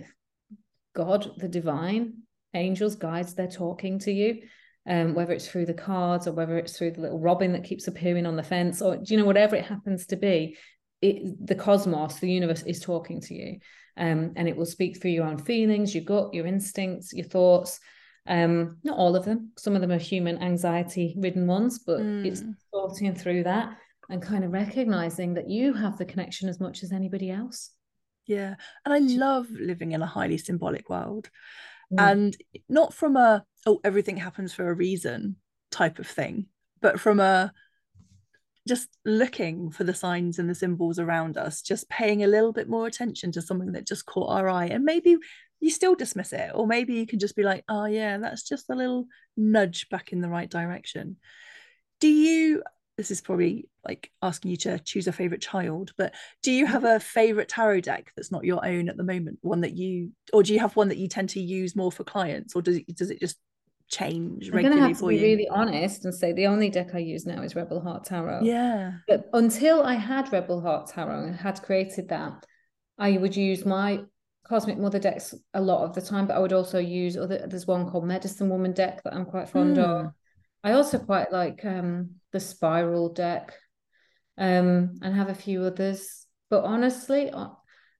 God, 0.94 1.32
the 1.36 1.48
divine, 1.48 2.22
angels, 2.54 2.96
guides, 2.96 3.34
they're 3.34 3.48
talking 3.48 3.98
to 4.00 4.12
you 4.12 4.42
um, 4.88 5.14
whether 5.14 5.32
it's 5.32 5.48
through 5.48 5.66
the 5.66 5.74
cards 5.74 6.26
or 6.26 6.32
whether 6.32 6.56
it's 6.58 6.76
through 6.76 6.92
the 6.92 7.00
little 7.00 7.18
robin 7.18 7.52
that 7.52 7.64
keeps 7.64 7.86
appearing 7.86 8.26
on 8.26 8.36
the 8.36 8.42
fence 8.42 8.80
or 8.80 8.98
you 9.04 9.16
know 9.16 9.24
whatever 9.24 9.56
it 9.56 9.64
happens 9.64 10.06
to 10.06 10.16
be 10.16 10.56
it, 11.02 11.46
the 11.46 11.54
cosmos 11.54 12.18
the 12.18 12.30
universe 12.30 12.62
is 12.62 12.80
talking 12.80 13.20
to 13.20 13.34
you 13.34 13.58
um, 13.96 14.32
and 14.36 14.48
it 14.48 14.56
will 14.56 14.66
speak 14.66 15.00
through 15.00 15.10
your 15.10 15.26
own 15.26 15.38
feelings 15.38 15.94
your 15.94 16.04
gut 16.04 16.32
your 16.34 16.46
instincts 16.46 17.12
your 17.12 17.26
thoughts. 17.26 17.80
Um, 18.26 18.76
not 18.84 18.98
all 18.98 19.16
of 19.16 19.24
them. 19.24 19.50
Some 19.56 19.74
of 19.74 19.80
them 19.80 19.90
are 19.90 19.98
human 19.98 20.42
anxiety 20.42 21.16
ridden 21.18 21.46
ones 21.46 21.80
but 21.80 22.00
mm. 22.00 22.24
it's 22.24 22.42
sorting 22.72 23.14
through 23.14 23.44
that 23.44 23.76
and 24.08 24.22
kind 24.22 24.44
of 24.44 24.52
recognizing 24.52 25.34
that 25.34 25.48
you 25.48 25.72
have 25.72 25.98
the 25.98 26.04
connection 26.04 26.48
as 26.48 26.60
much 26.60 26.82
as 26.82 26.92
anybody 26.92 27.30
else 27.30 27.70
yeah 28.26 28.54
and 28.84 28.94
i 28.94 28.98
love 28.98 29.46
living 29.50 29.92
in 29.92 30.02
a 30.02 30.06
highly 30.06 30.38
symbolic 30.38 30.88
world 30.88 31.30
mm. 31.92 32.10
and 32.10 32.36
not 32.68 32.94
from 32.94 33.16
a 33.16 33.44
oh 33.66 33.80
everything 33.84 34.16
happens 34.16 34.52
for 34.52 34.68
a 34.68 34.74
reason 34.74 35.36
type 35.70 35.98
of 35.98 36.06
thing 36.06 36.46
but 36.80 36.98
from 36.98 37.20
a 37.20 37.52
just 38.68 38.88
looking 39.04 39.70
for 39.70 39.84
the 39.84 39.94
signs 39.94 40.38
and 40.38 40.48
the 40.48 40.54
symbols 40.54 40.98
around 40.98 41.36
us 41.36 41.62
just 41.62 41.88
paying 41.88 42.22
a 42.22 42.28
little 42.28 42.52
bit 42.52 42.68
more 42.68 42.86
attention 42.86 43.32
to 43.32 43.42
something 43.42 43.72
that 43.72 43.86
just 43.86 44.06
caught 44.06 44.30
our 44.30 44.48
eye 44.48 44.66
and 44.66 44.84
maybe 44.84 45.16
you 45.60 45.70
still 45.70 45.94
dismiss 45.94 46.32
it 46.32 46.50
or 46.54 46.66
maybe 46.66 46.94
you 46.94 47.06
can 47.06 47.18
just 47.18 47.36
be 47.36 47.42
like 47.42 47.64
oh 47.68 47.86
yeah 47.86 48.18
that's 48.18 48.46
just 48.46 48.68
a 48.70 48.74
little 48.74 49.06
nudge 49.36 49.88
back 49.88 50.12
in 50.12 50.20
the 50.20 50.28
right 50.28 50.50
direction 50.50 51.16
do 52.00 52.08
you 52.08 52.62
this 52.96 53.10
is 53.10 53.20
probably 53.20 53.68
like 53.86 54.10
asking 54.22 54.50
you 54.50 54.56
to 54.56 54.78
choose 54.80 55.06
a 55.06 55.12
favorite 55.12 55.40
child 55.40 55.92
but 55.96 56.14
do 56.42 56.52
you 56.52 56.66
have 56.66 56.84
a 56.84 57.00
favorite 57.00 57.48
tarot 57.48 57.80
deck 57.80 58.12
that's 58.16 58.30
not 58.30 58.44
your 58.44 58.64
own 58.64 58.88
at 58.88 58.96
the 58.96 59.02
moment 59.02 59.38
one 59.40 59.60
that 59.60 59.76
you 59.76 60.10
or 60.32 60.42
do 60.42 60.52
you 60.52 60.60
have 60.60 60.76
one 60.76 60.88
that 60.88 60.98
you 60.98 61.08
tend 61.08 61.28
to 61.28 61.40
use 61.40 61.74
more 61.74 61.90
for 61.90 62.04
clients 62.04 62.54
or 62.54 62.62
does 62.62 62.76
it 62.76 62.96
does 62.96 63.10
it 63.10 63.20
just 63.20 63.38
change 63.90 64.50
I'm 64.52 64.62
gonna 64.62 64.78
have 64.78 64.98
to 64.98 65.08
be 65.08 65.16
you? 65.16 65.22
really 65.22 65.48
honest 65.48 66.04
and 66.04 66.14
say 66.14 66.32
the 66.32 66.46
only 66.46 66.70
deck 66.70 66.94
I 66.94 66.98
use 66.98 67.26
now 67.26 67.42
is 67.42 67.56
Rebel 67.56 67.80
Heart 67.80 68.04
Tarot. 68.04 68.42
Yeah. 68.42 68.92
But 69.08 69.28
until 69.32 69.82
I 69.82 69.94
had 69.94 70.32
Rebel 70.32 70.60
Heart 70.60 70.88
Tarot 70.90 71.24
and 71.24 71.34
had 71.34 71.60
created 71.62 72.08
that, 72.08 72.46
I 72.98 73.18
would 73.18 73.36
use 73.36 73.66
my 73.66 74.00
Cosmic 74.44 74.78
Mother 74.78 74.98
decks 74.98 75.34
a 75.54 75.60
lot 75.60 75.84
of 75.84 75.94
the 75.94 76.00
time, 76.00 76.26
but 76.26 76.36
I 76.36 76.38
would 76.38 76.52
also 76.52 76.78
use 76.78 77.16
other 77.16 77.46
there's 77.46 77.66
one 77.66 77.90
called 77.90 78.04
Medicine 78.04 78.48
Woman 78.48 78.72
deck 78.72 79.02
that 79.02 79.14
I'm 79.14 79.24
quite 79.24 79.48
fond 79.48 79.76
mm. 79.76 79.84
of. 79.84 80.12
I 80.62 80.72
also 80.72 80.98
quite 80.98 81.32
like 81.32 81.64
um 81.64 82.10
the 82.32 82.40
spiral 82.40 83.12
deck 83.12 83.52
um 84.38 84.98
and 85.02 85.14
have 85.14 85.28
a 85.28 85.34
few 85.34 85.62
others. 85.62 86.26
But 86.48 86.64
honestly, 86.64 87.30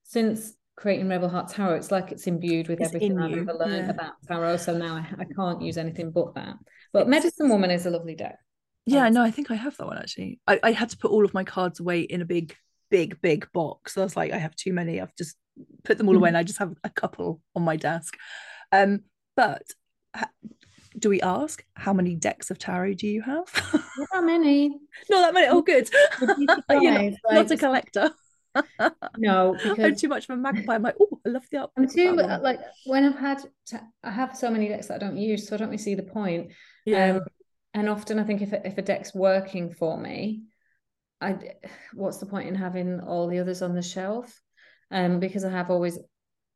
since 0.03 0.53
creating 0.75 1.07
Rebel 1.07 1.29
Heart 1.29 1.49
Tarot, 1.49 1.75
it's 1.75 1.91
like 1.91 2.11
it's 2.11 2.27
imbued 2.27 2.67
with 2.67 2.81
it's 2.81 2.89
everything 2.89 3.19
I've 3.19 3.37
ever 3.37 3.53
learned 3.53 3.85
yeah. 3.85 3.91
about 3.91 4.13
tarot. 4.27 4.57
So 4.57 4.77
now 4.77 4.95
I, 4.95 5.07
I, 5.19 5.25
can't 5.35 5.61
use 5.61 5.77
anything 5.77 6.11
but 6.11 6.33
that. 6.35 6.55
But 6.91 7.03
it's, 7.03 7.09
Medicine 7.09 7.49
Woman 7.49 7.71
is 7.71 7.85
a 7.85 7.91
lovely 7.91 8.15
deck. 8.15 8.37
Yeah, 8.85 9.07
no, 9.09 9.21
I 9.21 9.31
think 9.31 9.51
I 9.51 9.55
have 9.55 9.77
that 9.77 9.85
one 9.85 9.97
actually. 9.97 10.39
I, 10.47 10.59
I 10.63 10.71
had 10.71 10.89
to 10.89 10.97
put 10.97 11.11
all 11.11 11.23
of 11.23 11.33
my 11.33 11.43
cards 11.43 11.79
away 11.79 12.01
in 12.01 12.21
a 12.21 12.25
big, 12.25 12.55
big, 12.89 13.21
big 13.21 13.47
box. 13.53 13.97
I 13.97 14.01
was 14.01 14.17
like, 14.17 14.33
I 14.33 14.37
have 14.37 14.55
too 14.55 14.73
many. 14.73 14.99
I've 14.99 15.15
just 15.15 15.37
put 15.83 15.97
them 15.97 16.09
all 16.09 16.17
away, 16.17 16.27
and 16.29 16.37
I 16.37 16.43
just 16.43 16.59
have 16.59 16.73
a 16.83 16.89
couple 16.89 17.41
on 17.55 17.63
my 17.63 17.75
desk. 17.75 18.17
Um, 18.71 19.01
but 19.35 19.63
do 20.97 21.09
we 21.09 21.21
ask 21.21 21.63
how 21.75 21.93
many 21.93 22.15
decks 22.15 22.51
of 22.51 22.57
tarot 22.57 22.93
do 22.95 23.07
you 23.07 23.21
have? 23.21 23.47
Not 23.97 24.07
that 24.13 24.23
many. 24.23 24.79
Not 25.09 25.21
that 25.21 25.33
many. 25.33 25.47
Oh, 25.47 25.61
good. 25.61 25.89
You're 26.69 27.11
not 27.31 27.51
a 27.51 27.57
collector 27.57 28.11
no, 29.17 29.53
because 29.53 29.79
I'm 29.79 29.95
too 29.95 30.07
much 30.07 30.25
of 30.25 30.31
a 30.31 30.37
magpie. 30.37 30.75
I'm 30.75 30.81
like, 30.81 30.95
oh, 30.99 31.19
I 31.25 31.29
love 31.29 31.45
the 31.51 31.59
art. 31.59 31.71
I'm 31.77 31.87
too 31.87 32.13
like 32.13 32.59
when 32.85 33.05
I've 33.05 33.17
had 33.17 33.43
to, 33.67 33.81
I 34.03 34.11
have 34.11 34.35
so 34.35 34.49
many 34.49 34.67
decks 34.67 34.87
that 34.87 34.95
I 34.95 35.05
don't 35.05 35.17
use, 35.17 35.47
so 35.47 35.55
I 35.55 35.57
don't 35.57 35.69
really 35.69 35.77
see 35.77 35.95
the 35.95 36.03
point. 36.03 36.51
Yeah. 36.85 37.17
Um, 37.17 37.21
and 37.73 37.89
often 37.89 38.19
I 38.19 38.23
think 38.23 38.41
if 38.41 38.53
if 38.53 38.77
a 38.77 38.81
deck's 38.81 39.13
working 39.13 39.73
for 39.73 39.97
me, 39.97 40.43
I 41.21 41.37
what's 41.93 42.17
the 42.17 42.25
point 42.25 42.47
in 42.47 42.55
having 42.55 42.99
all 42.99 43.27
the 43.27 43.39
others 43.39 43.61
on 43.61 43.75
the 43.75 43.81
shelf? 43.81 44.41
Um, 44.89 45.19
because 45.19 45.45
I 45.45 45.51
have 45.51 45.69
always 45.69 45.97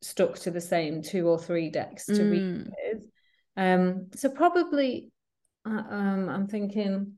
stuck 0.01 0.37
to 0.39 0.51
the 0.51 0.61
same 0.61 1.01
two 1.01 1.27
or 1.27 1.39
three 1.39 1.69
decks 1.69 2.05
to 2.07 2.13
mm. 2.13 2.31
read 2.31 2.73
with. 2.93 3.05
Um, 3.57 4.07
so 4.15 4.29
probably, 4.29 5.11
uh, 5.65 5.83
um, 5.89 6.29
I'm 6.29 6.47
thinking 6.47 7.17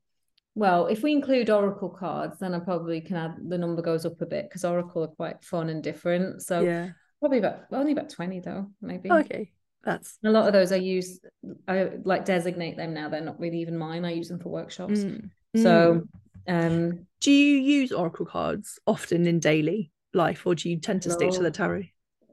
well, 0.58 0.88
if 0.88 1.04
we 1.04 1.12
include 1.12 1.52
Oracle 1.52 1.88
cards, 1.88 2.40
then 2.40 2.56
I 2.56 2.60
probably 2.60 3.00
can 3.00 3.16
add 3.16 3.36
the 3.48 3.60
number 3.60 3.84
goes 3.84 4.08
up 4.08 4.20
a 4.22 4.26
bit 4.26 4.50
because 4.50 4.66
Oracle 4.66 5.04
are 5.04 5.08
quite 5.08 5.44
fun 5.44 5.70
and 5.70 5.84
different. 5.84 6.42
So 6.42 6.62
yeah, 6.62 6.90
probably 7.20 7.38
about 7.38 7.66
only 7.72 7.92
about 7.92 8.10
20 8.10 8.40
though, 8.40 8.72
maybe. 8.82 9.12
Okay. 9.12 9.52
That's 9.84 10.18
a 10.26 10.32
lot 10.32 10.48
of 10.48 10.54
those 10.54 10.72
I 10.72 10.78
use 10.78 11.20
I 11.68 11.92
like 12.04 12.26
designate 12.26 12.76
them 12.76 12.96
now. 12.96 13.08
They're 13.08 13.22
not 13.22 13.40
really 13.40 13.60
even 13.60 13.78
mine. 13.78 14.04
I 14.04 14.14
use 14.14 14.30
them 14.30 14.40
for 14.40 14.50
workshops. 14.50 15.02
Mm. 15.02 15.30
So 15.56 16.08
mm. 16.48 16.66
um 16.66 17.06
do 17.22 17.32
you 17.32 17.58
use 17.60 17.92
Oracle 17.92 18.26
cards 18.26 18.80
often 18.88 19.28
in 19.28 19.40
daily 19.40 19.92
life 20.16 20.48
or 20.48 20.56
do 20.56 20.72
you 20.72 20.80
tend 20.80 21.04
to 21.04 21.12
stick 21.12 21.32
to 21.34 21.44
the 21.44 21.52
tarot? 21.52 21.84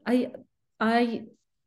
I 0.07 0.33
I 0.81 1.25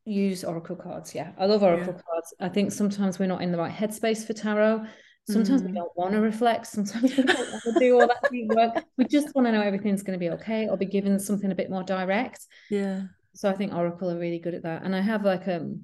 use 0.08 0.44
Oracle 0.44 0.76
cards, 0.76 1.14
yeah. 1.14 1.32
I 1.38 1.46
love 1.46 1.64
Oracle 1.64 1.94
yeah. 1.96 2.02
cards. 2.10 2.34
I 2.40 2.50
think 2.50 2.72
sometimes 2.72 3.20
we're 3.20 3.28
not 3.28 3.42
in 3.42 3.52
the 3.52 3.58
right 3.58 3.74
headspace 3.74 4.26
for 4.26 4.34
tarot. 4.34 4.86
Sometimes 5.30 5.62
mm. 5.62 5.66
we 5.68 5.72
don't 5.74 5.92
want 5.98 6.14
to 6.14 6.22
reflect. 6.22 6.68
Sometimes 6.68 7.18
we 7.18 7.24
don't 7.24 7.52
want 7.52 7.64
to 7.64 7.80
do 7.80 8.00
all 8.00 8.08
that 8.08 8.32
deep 8.32 8.48
work. 8.48 8.86
We 8.98 9.06
just 9.06 9.36
want 9.36 9.46
to 9.48 9.52
know 9.52 9.62
everything's 9.62 10.02
going 10.02 10.18
to 10.18 10.26
be 10.26 10.30
okay 10.32 10.70
or 10.70 10.78
be 10.78 10.86
given 10.86 11.20
something 11.20 11.52
a 11.52 11.56
bit 11.56 11.70
more 11.70 11.84
direct. 11.84 12.46
Yeah. 12.70 13.04
So 13.34 13.50
I 13.50 13.54
think 13.54 13.74
Oracle 13.74 14.10
are 14.10 14.18
really 14.18 14.40
good 14.40 14.56
at 14.56 14.64
that. 14.64 14.84
And 14.84 14.96
I 14.96 15.02
have 15.02 15.26
like 15.26 15.48
a 15.48 15.58
um, 15.58 15.82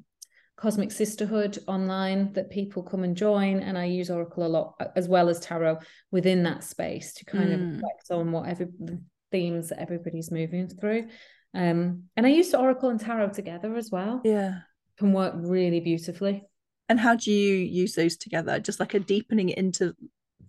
Cosmic 0.55 0.91
Sisterhood 0.91 1.59
online 1.67 2.31
that 2.33 2.51
people 2.51 2.83
come 2.83 3.03
and 3.03 3.17
join. 3.17 3.59
And 3.59 3.77
I 3.77 3.85
use 3.85 4.09
Oracle 4.09 4.45
a 4.45 4.47
lot 4.47 4.75
as 4.95 5.09
well 5.09 5.27
as 5.27 5.41
Tarot 5.41 5.79
within 6.09 6.43
that 6.43 6.63
space 6.63 7.13
to 7.15 7.25
kind 7.25 7.49
mm. 7.49 7.53
of 7.53 7.59
reflect 7.73 8.11
on 8.11 8.31
what 8.31 8.47
every 8.47 8.67
the 8.79 9.01
themes 9.31 9.69
that 9.69 9.81
everybody's 9.81 10.31
moving 10.31 10.69
through. 10.69 11.09
Um, 11.53 12.03
and 12.15 12.25
I 12.25 12.29
use 12.29 12.53
Oracle 12.53 12.89
and 12.89 12.99
Tarot 12.99 13.29
together 13.29 13.75
as 13.75 13.91
well. 13.91 14.21
Yeah. 14.23 14.59
Can 14.97 15.13
work 15.13 15.33
really 15.37 15.79
beautifully. 15.79 16.43
And 16.89 16.99
how 16.99 17.15
do 17.15 17.31
you 17.31 17.55
use 17.55 17.95
those 17.95 18.17
together? 18.17 18.59
Just 18.59 18.79
like 18.79 18.93
a 18.93 18.99
deepening 18.99 19.49
into 19.49 19.93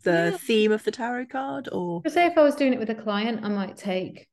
the 0.03 0.31
yeah. 0.33 0.37
theme 0.37 0.73
of 0.73 0.85
the 0.85 0.91
tarot 0.91 1.27
card, 1.27 1.69
or 1.73 2.03
say 2.09 2.27
if 2.27 2.37
I 2.37 2.43
was 2.43 2.57
doing 2.57 2.75
it 2.75 2.79
with 2.79 2.91
a 2.91 2.95
client, 2.95 3.45
I 3.45 3.49
might 3.49 3.77
take 3.77 4.29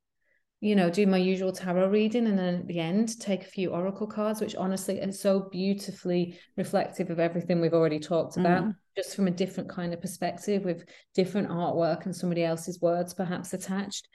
you 0.62 0.76
know, 0.76 0.88
do 0.88 1.08
my 1.08 1.18
usual 1.18 1.50
tarot 1.50 1.88
reading 1.88 2.28
and 2.28 2.38
then 2.38 2.54
at 2.54 2.68
the 2.68 2.78
end 2.78 3.18
take 3.18 3.42
a 3.42 3.50
few 3.50 3.70
oracle 3.70 4.06
cards, 4.06 4.40
which 4.40 4.54
honestly 4.54 5.00
is 5.00 5.20
so 5.20 5.48
beautifully 5.50 6.38
reflective 6.56 7.10
of 7.10 7.18
everything 7.18 7.60
we've 7.60 7.74
already 7.74 7.98
talked 7.98 8.36
about, 8.36 8.62
mm. 8.62 8.74
just 8.96 9.16
from 9.16 9.26
a 9.26 9.32
different 9.32 9.68
kind 9.68 9.92
of 9.92 10.00
perspective 10.00 10.64
with 10.64 10.84
different 11.16 11.48
artwork 11.48 12.04
and 12.04 12.14
somebody 12.14 12.44
else's 12.44 12.80
words 12.80 13.12
perhaps 13.12 13.52
attached. 13.52 14.06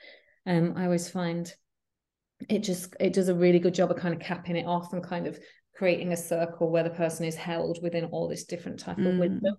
Um, 0.45 0.73
I 0.77 0.85
always 0.85 1.09
find 1.09 1.53
it 2.49 2.59
just 2.59 2.95
it 2.99 3.13
does 3.13 3.29
a 3.29 3.35
really 3.35 3.59
good 3.59 3.73
job 3.73 3.91
of 3.91 3.97
kind 3.97 4.13
of 4.13 4.19
capping 4.19 4.55
it 4.55 4.65
off 4.65 4.93
and 4.93 5.03
kind 5.03 5.27
of 5.27 5.39
creating 5.75 6.11
a 6.11 6.17
circle 6.17 6.69
where 6.69 6.83
the 6.83 6.89
person 6.89 7.25
is 7.25 7.35
held 7.35 7.79
within 7.81 8.05
all 8.05 8.27
this 8.27 8.45
different 8.45 8.79
type 8.79 8.97
mm. 8.97 9.13
of 9.13 9.17
wisdom. 9.17 9.57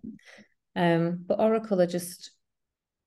Um, 0.74 1.24
but 1.26 1.40
oracle 1.40 1.80
are 1.80 1.86
just, 1.86 2.32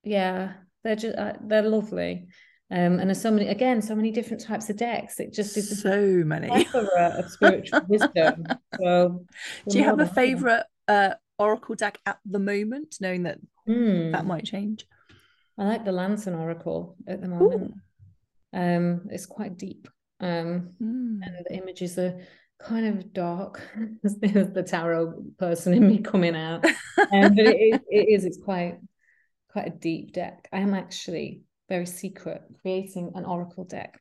yeah, 0.04 0.54
they're 0.84 0.96
just 0.96 1.18
uh, 1.18 1.34
they're 1.42 1.62
lovely. 1.62 2.28
Um, 2.70 3.00
and 3.00 3.10
there's 3.10 3.22
so 3.22 3.32
many 3.32 3.48
again, 3.50 3.82
so 3.82 3.96
many 3.96 4.12
different 4.12 4.44
types 4.44 4.70
of 4.70 4.78
decks. 4.78 5.20
It 5.20 5.34
just 5.34 5.58
is 5.58 5.82
so 5.82 6.24
many 6.26 6.66
of 6.74 7.32
spiritual 7.32 7.82
wisdom. 7.88 8.46
So, 8.80 9.26
do 9.70 9.78
you 9.78 9.84
have 9.84 10.00
a 10.00 10.08
favorite 10.08 10.64
uh, 10.88 11.16
oracle 11.38 11.76
deck 11.76 12.00
at 12.06 12.18
the 12.26 12.40
moment, 12.40 12.96
knowing 13.00 13.24
that 13.24 13.40
mm. 13.68 14.14
that 14.14 14.26
might 14.26 14.46
change? 14.46 14.88
I 15.58 15.66
like 15.66 15.86
the 15.86 15.92
Lanson 15.92 16.34
Oracle 16.34 16.96
at 17.06 17.22
the 17.22 17.28
moment. 17.28 17.62
Ooh. 17.62 17.74
Um, 18.54 19.08
it's 19.10 19.26
quite 19.26 19.58
deep, 19.58 19.88
um, 20.20 20.72
mm. 20.82 21.20
and 21.22 21.46
the 21.46 21.56
images 21.56 21.98
are 21.98 22.20
kind 22.60 22.86
of 22.86 23.14
dark. 23.14 23.62
There's 24.04 24.52
the 24.52 24.64
tarot 24.64 25.24
person 25.38 25.74
in 25.74 25.88
me 25.88 26.00
coming 26.00 26.36
out, 26.36 26.66
um, 26.66 27.36
but 27.36 27.46
it 27.46 27.58
is, 27.58 27.80
it 27.90 28.10
is. 28.10 28.26
It's 28.26 28.42
quite 28.44 28.80
quite 29.50 29.68
a 29.68 29.72
deep 29.72 30.14
deck. 30.14 30.48
I 30.52 30.60
am 30.60 30.74
actually 30.74 31.42
very 31.70 31.86
secret, 31.86 32.42
creating 32.62 33.12
an 33.16 33.26
oracle 33.26 33.64
deck 33.64 34.00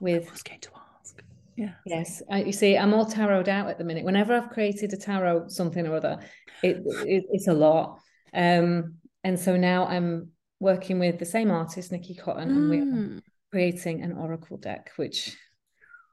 with. 0.00 0.28
I 0.28 0.32
was 0.32 0.42
going 0.42 0.60
to 0.60 0.70
ask. 0.98 1.22
Yeah. 1.56 1.74
Yes, 1.84 2.22
I, 2.30 2.42
you 2.44 2.52
see, 2.52 2.78
I'm 2.78 2.94
all 2.94 3.04
tarot 3.04 3.40
out 3.50 3.68
at 3.68 3.76
the 3.76 3.84
minute. 3.84 4.04
Whenever 4.04 4.34
I've 4.34 4.48
created 4.48 4.92
a 4.94 4.96
tarot 4.96 5.48
something 5.48 5.86
or 5.86 5.96
other, 5.96 6.18
it, 6.62 6.82
it 6.86 7.24
it's 7.30 7.48
a 7.48 7.52
lot. 7.52 7.98
Um, 8.32 8.94
and 9.24 9.38
so 9.38 9.56
now 9.56 9.86
I'm 9.86 10.30
working 10.60 10.98
with 10.98 11.18
the 11.18 11.26
same 11.26 11.50
artist, 11.50 11.92
Nikki 11.92 12.14
Cotton, 12.14 12.48
mm. 12.48 12.52
and 12.52 12.70
we're 12.70 12.84
hmm. 12.84 13.18
Creating 13.50 14.02
an 14.02 14.12
oracle 14.12 14.56
deck, 14.56 14.92
which 14.96 15.36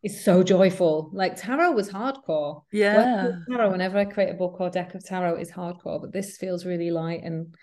is 0.03 0.23
so 0.23 0.43
joyful. 0.43 1.09
Like 1.13 1.35
tarot 1.35 1.71
was 1.71 1.89
hardcore. 1.89 2.63
Yeah. 2.71 3.31
Tarot, 3.49 3.71
whenever 3.71 3.97
I 3.97 4.05
create 4.05 4.29
a 4.29 4.35
book 4.35 4.57
or 4.59 4.69
deck 4.69 4.95
of 4.95 5.05
tarot, 5.05 5.37
is 5.37 5.51
hardcore, 5.51 6.01
but 6.01 6.13
this 6.13 6.37
feels 6.37 6.65
really 6.65 6.91
light 6.91 7.23
and 7.23 7.55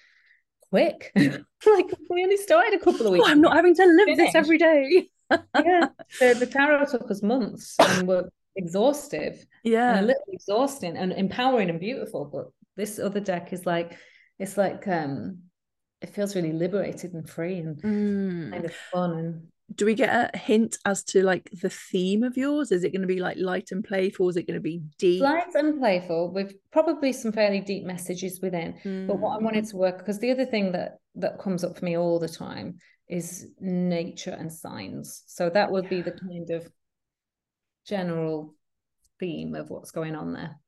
quick. 0.71 1.13
like 1.17 1.87
we 2.11 2.23
only 2.23 2.37
started 2.37 2.75
a 2.75 2.83
couple 2.83 3.07
of 3.07 3.13
weeks. 3.13 3.25
Oh, 3.27 3.31
I'm 3.31 3.41
not 3.41 3.55
having 3.55 3.75
to 3.75 3.85
live 3.85 4.07
finished. 4.07 4.33
this 4.33 4.35
every 4.35 4.59
day. 4.59 5.09
yeah. 5.65 5.89
So 6.11 6.35
the 6.35 6.47
tarot 6.47 6.87
took 6.87 7.11
us 7.11 7.23
months 7.23 7.77
and 7.79 8.07
were 8.07 8.29
exhaustive. 8.57 9.45
Yeah. 9.65 9.97
And 9.97 10.05
a 10.05 10.07
little 10.09 10.25
exhausting 10.29 10.97
and 10.97 11.13
empowering 11.13 11.71
and 11.71 11.81
beautiful. 11.81 12.27
But 12.27 12.47
this 12.77 12.99
other 12.99 13.21
deck 13.21 13.53
is 13.53 13.67
like, 13.67 13.97
it's 14.39 14.57
like 14.57 14.87
um 14.89 15.39
it 16.03 16.11
feels 16.11 16.37
really 16.37 16.53
liberated 16.53 17.15
and 17.15 17.29
free 17.29 17.59
and 17.59 17.81
mm. 17.81 18.51
kind 18.51 18.65
of 18.65 18.75
fun 18.93 19.13
and 19.13 19.47
do 19.75 19.87
we 19.87 19.95
get 19.95 20.35
a 20.35 20.37
hint 20.37 20.77
as 20.85 21.03
to 21.05 21.23
like 21.23 21.51
the 21.63 21.71
theme 21.71 22.23
of 22.23 22.37
yours? 22.37 22.71
Is 22.71 22.85
it 22.85 22.91
going 22.91 23.03
to 23.03 23.09
be 23.09 23.21
like 23.21 23.37
light 23.39 23.71
and 23.71 23.83
playful? 23.83 24.29
Is 24.29 24.37
it 24.37 24.47
going 24.47 24.57
to 24.57 24.61
be 24.61 24.83
deep? 24.99 25.23
Light 25.23 25.55
and 25.55 25.79
playful 25.79 26.33
with 26.33 26.55
probably 26.71 27.13
some 27.13 27.33
fairly 27.33 27.61
deep 27.61 27.85
messages 27.85 28.41
within. 28.41 28.75
Mm. 28.85 29.07
but 29.07 29.19
what 29.19 29.39
i 29.39 29.43
wanted 29.43 29.67
to 29.67 29.77
work 29.77 29.99
because 29.99 30.19
the 30.19 30.31
other 30.31 30.45
thing 30.45 30.73
that 30.73 30.99
that 31.15 31.39
comes 31.39 31.65
up 31.65 31.79
for 31.79 31.85
me 31.85 31.97
all 31.97 32.19
the 32.19 32.29
time 32.29 32.77
is 33.09 33.49
nature 33.61 34.37
and 34.39 34.53
signs. 34.53 35.23
So 35.27 35.51
that 35.51 35.71
would 35.71 35.89
be 35.89 36.03
the 36.03 36.13
kind 36.13 36.51
of 36.51 36.67
general 37.87 38.55
theme 39.21 39.55
of 39.55 39.71
what's 39.71 39.91
going 39.91 40.17
on 40.17 40.33
there. 40.33 40.59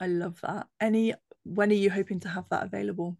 I 0.00 0.06
love 0.06 0.40
that. 0.42 0.66
Any 0.80 1.14
when 1.44 1.70
are 1.70 1.74
you 1.74 1.90
hoping 1.90 2.20
to 2.20 2.28
have 2.28 2.44
that 2.50 2.64
available 2.64 3.16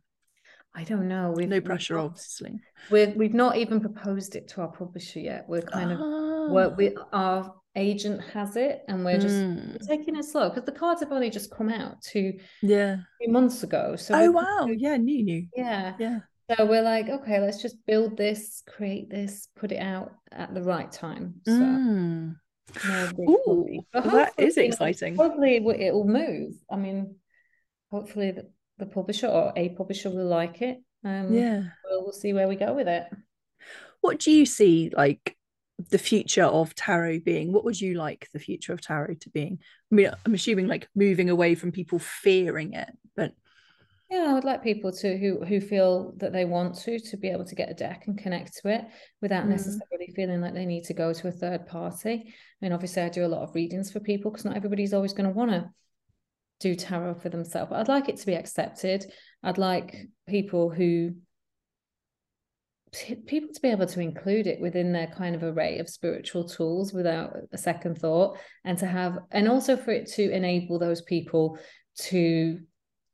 I 0.74 0.84
don't 0.84 1.08
know. 1.08 1.32
We've 1.34 1.48
no 1.48 1.60
pressure, 1.60 1.96
we've 1.96 2.04
obviously. 2.04 2.60
We've 2.90 3.14
we've 3.16 3.34
not 3.34 3.56
even 3.56 3.80
proposed 3.80 4.36
it 4.36 4.48
to 4.48 4.60
our 4.60 4.68
publisher 4.68 5.20
yet. 5.20 5.44
We're 5.48 5.62
kind 5.62 5.92
oh. 5.92 6.46
of 6.46 6.52
work 6.52 6.76
we 6.76 6.96
our 7.12 7.54
agent 7.76 8.20
has 8.32 8.56
it, 8.56 8.82
and 8.88 9.04
we're 9.04 9.18
just 9.18 9.34
mm. 9.34 9.72
we're 9.72 9.96
taking 9.96 10.16
it 10.16 10.24
slow 10.24 10.48
because 10.48 10.64
the 10.64 10.72
cards 10.72 11.00
have 11.00 11.12
only 11.12 11.30
just 11.30 11.50
come 11.50 11.70
out 11.70 12.00
two 12.02 12.34
yeah 12.62 12.96
two 13.22 13.32
months 13.32 13.62
ago. 13.62 13.96
So 13.96 14.14
oh 14.14 14.30
wow, 14.30 14.66
yeah, 14.66 14.96
new 14.96 15.24
new 15.24 15.46
yeah 15.56 15.94
yeah. 15.98 16.18
So 16.56 16.64
we're 16.66 16.82
like, 16.82 17.08
okay, 17.08 17.40
let's 17.40 17.62
just 17.62 17.76
build 17.86 18.16
this, 18.16 18.62
create 18.66 19.08
this, 19.08 19.46
put 19.56 19.70
it 19.70 19.78
out 19.78 20.12
at 20.32 20.52
the 20.54 20.62
right 20.62 20.90
time. 20.90 21.34
So. 21.46 21.52
Mm. 21.52 22.34
Ooh, 23.18 23.82
that 23.92 24.32
is 24.38 24.56
exciting. 24.56 25.16
Hopefully, 25.16 25.56
it 25.56 25.92
will 25.92 26.06
move. 26.06 26.52
I 26.70 26.76
mean, 26.76 27.16
hopefully, 27.90 28.32
the 28.80 28.86
publisher 28.86 29.28
or 29.28 29.52
a 29.56 29.68
publisher 29.70 30.10
will 30.10 30.26
like 30.26 30.62
it. 30.62 30.82
Um, 31.04 31.32
yeah, 31.32 31.62
we'll, 31.84 32.02
we'll 32.02 32.12
see 32.12 32.32
where 32.32 32.48
we 32.48 32.56
go 32.56 32.72
with 32.72 32.88
it. 32.88 33.06
What 34.00 34.18
do 34.18 34.30
you 34.30 34.46
see 34.46 34.90
like 34.94 35.36
the 35.90 35.98
future 35.98 36.44
of 36.44 36.74
tarot 36.74 37.20
being? 37.20 37.52
What 37.52 37.64
would 37.64 37.80
you 37.80 37.94
like 37.94 38.28
the 38.32 38.38
future 38.38 38.72
of 38.72 38.80
tarot 38.80 39.14
to 39.20 39.30
being? 39.30 39.58
I 39.90 39.94
mean, 39.94 40.10
I'm 40.26 40.34
assuming 40.34 40.66
like 40.66 40.88
moving 40.94 41.30
away 41.30 41.54
from 41.54 41.72
people 41.72 41.98
fearing 41.98 42.72
it, 42.74 42.90
but 43.16 43.32
yeah, 44.10 44.26
I 44.28 44.32
would 44.32 44.44
like 44.44 44.64
people 44.64 44.90
to 44.90 45.16
who 45.16 45.44
who 45.44 45.60
feel 45.60 46.14
that 46.16 46.32
they 46.32 46.44
want 46.44 46.74
to 46.80 46.98
to 46.98 47.16
be 47.16 47.28
able 47.28 47.44
to 47.44 47.54
get 47.54 47.70
a 47.70 47.74
deck 47.74 48.04
and 48.08 48.18
connect 48.18 48.58
to 48.58 48.68
it 48.68 48.84
without 49.22 49.44
mm. 49.44 49.50
necessarily 49.50 50.12
feeling 50.16 50.40
like 50.40 50.52
they 50.52 50.66
need 50.66 50.84
to 50.84 50.94
go 50.94 51.12
to 51.12 51.28
a 51.28 51.32
third 51.32 51.66
party. 51.66 52.24
I 52.26 52.32
mean, 52.60 52.72
obviously, 52.72 53.02
I 53.02 53.08
do 53.08 53.24
a 53.24 53.28
lot 53.28 53.42
of 53.42 53.54
readings 53.54 53.92
for 53.92 54.00
people 54.00 54.30
because 54.30 54.44
not 54.44 54.56
everybody's 54.56 54.92
always 54.92 55.12
going 55.12 55.28
to 55.28 55.36
want 55.36 55.52
to 55.52 55.70
do 56.60 56.74
tarot 56.74 57.14
for 57.14 57.28
themselves. 57.28 57.72
I'd 57.72 57.88
like 57.88 58.08
it 58.08 58.18
to 58.18 58.26
be 58.26 58.34
accepted. 58.34 59.10
I'd 59.42 59.58
like 59.58 60.08
people 60.28 60.70
who 60.70 61.14
people 63.26 63.48
to 63.54 63.60
be 63.60 63.68
able 63.68 63.86
to 63.86 64.00
include 64.00 64.46
it 64.46 64.60
within 64.60 64.92
their 64.92 65.06
kind 65.06 65.36
of 65.36 65.42
array 65.44 65.78
of 65.78 65.88
spiritual 65.88 66.44
tools 66.44 66.92
without 66.92 67.36
a 67.52 67.58
second 67.58 67.96
thought 67.96 68.36
and 68.64 68.78
to 68.78 68.86
have 68.86 69.18
and 69.30 69.48
also 69.48 69.76
for 69.76 69.92
it 69.92 70.08
to 70.08 70.28
enable 70.30 70.78
those 70.78 71.00
people 71.00 71.56
to 71.96 72.58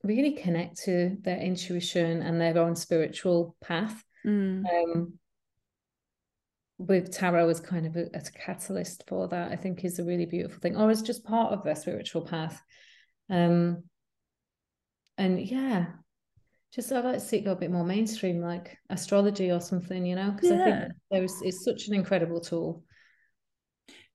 really 0.03 0.33
connect 0.33 0.79
to 0.79 1.17
their 1.21 1.39
intuition 1.39 2.23
and 2.23 2.41
their 2.41 2.57
own 2.57 2.75
spiritual 2.75 3.55
path 3.63 4.03
mm. 4.25 4.65
um, 4.65 5.13
with 6.79 7.13
tarot 7.13 7.49
as 7.51 7.61
kind 7.61 7.87
of 7.87 7.97
a, 7.97 8.07
a 8.15 8.21
catalyst 8.35 9.05
for 9.07 9.29
that 9.29 9.53
i 9.53 9.57
think 9.57 9.85
is 9.85 9.99
a 9.99 10.05
really 10.05 10.27
beautiful 10.27 10.59
thing 10.59 10.77
or 10.77 10.91
as 10.91 11.03
just 11.03 11.25
part 11.25 11.53
of 11.53 11.63
their 11.65 11.77
spiritual 11.77 12.23
path 12.23 12.63
um, 13.31 13.85
and 15.19 15.41
yeah, 15.41 15.87
just 16.73 16.93
I'd 16.93 17.05
like 17.05 17.15
to 17.15 17.21
see 17.21 17.39
it 17.39 17.45
go 17.45 17.53
a 17.53 17.57
bit 17.57 17.71
more 17.71 17.85
mainstream, 17.85 18.41
like 18.41 18.77
astrology 18.91 19.51
or 19.51 19.61
something, 19.61 20.05
you 20.05 20.15
know, 20.15 20.31
because 20.31 20.51
yeah. 20.51 20.61
I 20.61 20.65
think 20.65 20.93
there's 21.11 21.43
it's 21.43 21.65
such 21.65 21.89
an 21.89 21.95
incredible 21.95 22.41
tool. 22.41 22.85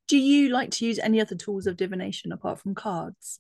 Do 0.07 0.17
you 0.17 0.49
like 0.49 0.71
to 0.71 0.85
use 0.85 0.99
any 0.99 1.21
other 1.21 1.35
tools 1.35 1.67
of 1.67 1.77
divination 1.77 2.31
apart 2.31 2.59
from 2.59 2.75
cards? 2.75 3.39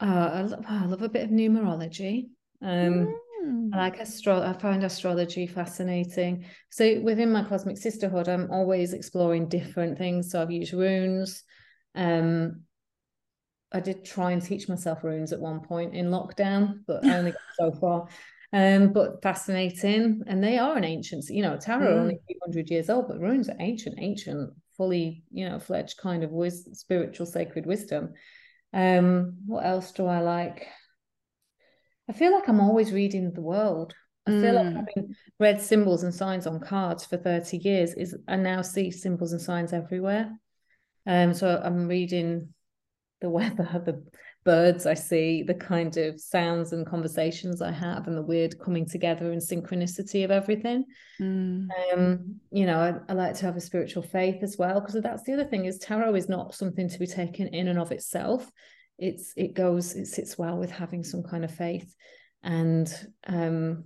Uh, 0.00 0.30
I, 0.32 0.42
love, 0.42 0.64
I 0.68 0.84
love 0.86 1.02
a 1.02 1.08
bit 1.08 1.24
of 1.24 1.30
numerology. 1.30 2.28
Um, 2.62 3.14
mm. 3.44 3.70
I 3.72 3.76
like 3.76 3.98
astro. 3.98 4.40
I 4.40 4.52
find 4.52 4.84
astrology 4.84 5.46
fascinating. 5.46 6.46
So 6.70 7.00
within 7.00 7.32
my 7.32 7.44
cosmic 7.44 7.78
sisterhood, 7.78 8.28
I'm 8.28 8.50
always 8.50 8.92
exploring 8.92 9.48
different 9.48 9.98
things. 9.98 10.30
So 10.30 10.40
I've 10.40 10.50
used 10.50 10.72
runes. 10.72 11.44
Um, 11.94 12.62
I 13.72 13.80
did 13.80 14.04
try 14.04 14.32
and 14.32 14.42
teach 14.42 14.68
myself 14.68 15.02
runes 15.02 15.32
at 15.32 15.40
one 15.40 15.60
point 15.60 15.94
in 15.94 16.10
lockdown, 16.10 16.80
but 16.86 17.04
I 17.04 17.16
only 17.18 17.32
got 17.32 17.40
so 17.58 17.72
far. 17.72 18.08
Um, 18.52 18.92
but 18.92 19.22
fascinating, 19.22 20.22
and 20.26 20.44
they 20.44 20.58
are 20.58 20.76
an 20.76 20.84
ancient. 20.84 21.24
You 21.30 21.42
know, 21.42 21.56
tarot 21.56 21.86
mm. 21.86 22.00
only 22.00 22.14
a 22.16 22.26
few 22.26 22.38
hundred 22.42 22.70
years 22.70 22.90
old, 22.90 23.08
but 23.08 23.18
runes 23.18 23.48
are 23.48 23.56
ancient, 23.60 23.96
ancient, 23.98 24.52
fully, 24.76 25.24
you 25.30 25.48
know, 25.48 25.58
fledged 25.58 25.96
kind 25.98 26.22
of 26.22 26.30
wis- 26.30 26.68
spiritual 26.72 27.26
sacred 27.26 27.64
wisdom. 27.64 28.12
Um, 28.74 29.38
what 29.46 29.64
else 29.64 29.92
do 29.92 30.06
I 30.06 30.20
like? 30.20 30.66
I 32.08 32.12
feel 32.12 32.32
like 32.32 32.48
I'm 32.48 32.60
always 32.60 32.92
reading 32.92 33.32
the 33.32 33.40
world. 33.40 33.94
I 34.26 34.30
feel 34.30 34.54
mm. 34.54 34.64
like 34.64 34.74
having 34.74 35.14
read 35.40 35.60
symbols 35.60 36.04
and 36.04 36.14
signs 36.14 36.46
on 36.46 36.60
cards 36.60 37.04
for 37.04 37.16
30 37.16 37.56
years 37.58 37.94
is 37.94 38.16
I 38.28 38.36
now 38.36 38.62
see 38.62 38.90
symbols 38.90 39.32
and 39.32 39.40
signs 39.40 39.72
everywhere. 39.72 40.30
Um, 41.06 41.34
so 41.34 41.60
I'm 41.62 41.88
reading 41.88 42.52
the 43.22 43.30
weather, 43.30 43.82
the 43.86 44.02
birds 44.44 44.86
I 44.86 44.94
see, 44.94 45.42
the 45.42 45.54
kind 45.54 45.96
of 45.96 46.20
sounds 46.20 46.72
and 46.72 46.86
conversations 46.86 47.62
I 47.62 47.70
have, 47.70 48.06
and 48.06 48.16
the 48.16 48.22
weird 48.22 48.58
coming 48.58 48.86
together 48.86 49.32
and 49.32 49.40
synchronicity 49.40 50.24
of 50.24 50.30
everything. 50.30 50.84
Mm. 51.20 51.68
Um, 51.92 52.40
you 52.50 52.66
know, 52.66 52.78
I, 52.78 53.10
I, 53.10 53.14
like 53.14 53.34
to 53.36 53.46
have 53.46 53.56
a 53.56 53.60
spiritual 53.60 54.02
faith 54.02 54.42
as 54.42 54.58
well, 54.58 54.80
because 54.80 55.00
that's 55.02 55.22
the 55.22 55.32
other 55.32 55.44
thing 55.44 55.64
is 55.64 55.78
tarot 55.78 56.14
is 56.16 56.28
not 56.28 56.54
something 56.54 56.88
to 56.88 56.98
be 56.98 57.06
taken 57.06 57.48
in 57.48 57.68
and 57.68 57.78
of 57.78 57.92
itself. 57.92 58.50
It's 58.98 59.32
it 59.36 59.54
goes, 59.54 59.94
it 59.94 60.06
sits 60.06 60.36
well 60.36 60.58
with 60.58 60.70
having 60.70 61.04
some 61.04 61.22
kind 61.22 61.44
of 61.44 61.54
faith. 61.54 61.94
And 62.42 62.92
um, 63.26 63.84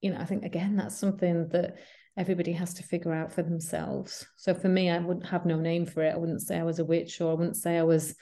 you 0.00 0.10
know, 0.10 0.18
I 0.18 0.24
think 0.24 0.44
again 0.44 0.76
that's 0.76 0.98
something 0.98 1.48
that 1.48 1.78
everybody 2.16 2.52
has 2.52 2.74
to 2.74 2.82
figure 2.82 3.12
out 3.12 3.32
for 3.32 3.42
themselves. 3.42 4.26
So 4.36 4.54
for 4.54 4.68
me, 4.68 4.90
I 4.90 4.98
wouldn't 4.98 5.26
have 5.26 5.44
no 5.44 5.56
name 5.56 5.84
for 5.84 6.02
it. 6.02 6.14
I 6.14 6.16
wouldn't 6.16 6.42
say 6.42 6.58
I 6.58 6.64
was 6.64 6.78
a 6.78 6.84
witch 6.84 7.20
or 7.20 7.30
I 7.30 7.34
wouldn't 7.34 7.56
say 7.56 7.76
I 7.76 7.82
was 7.82 8.14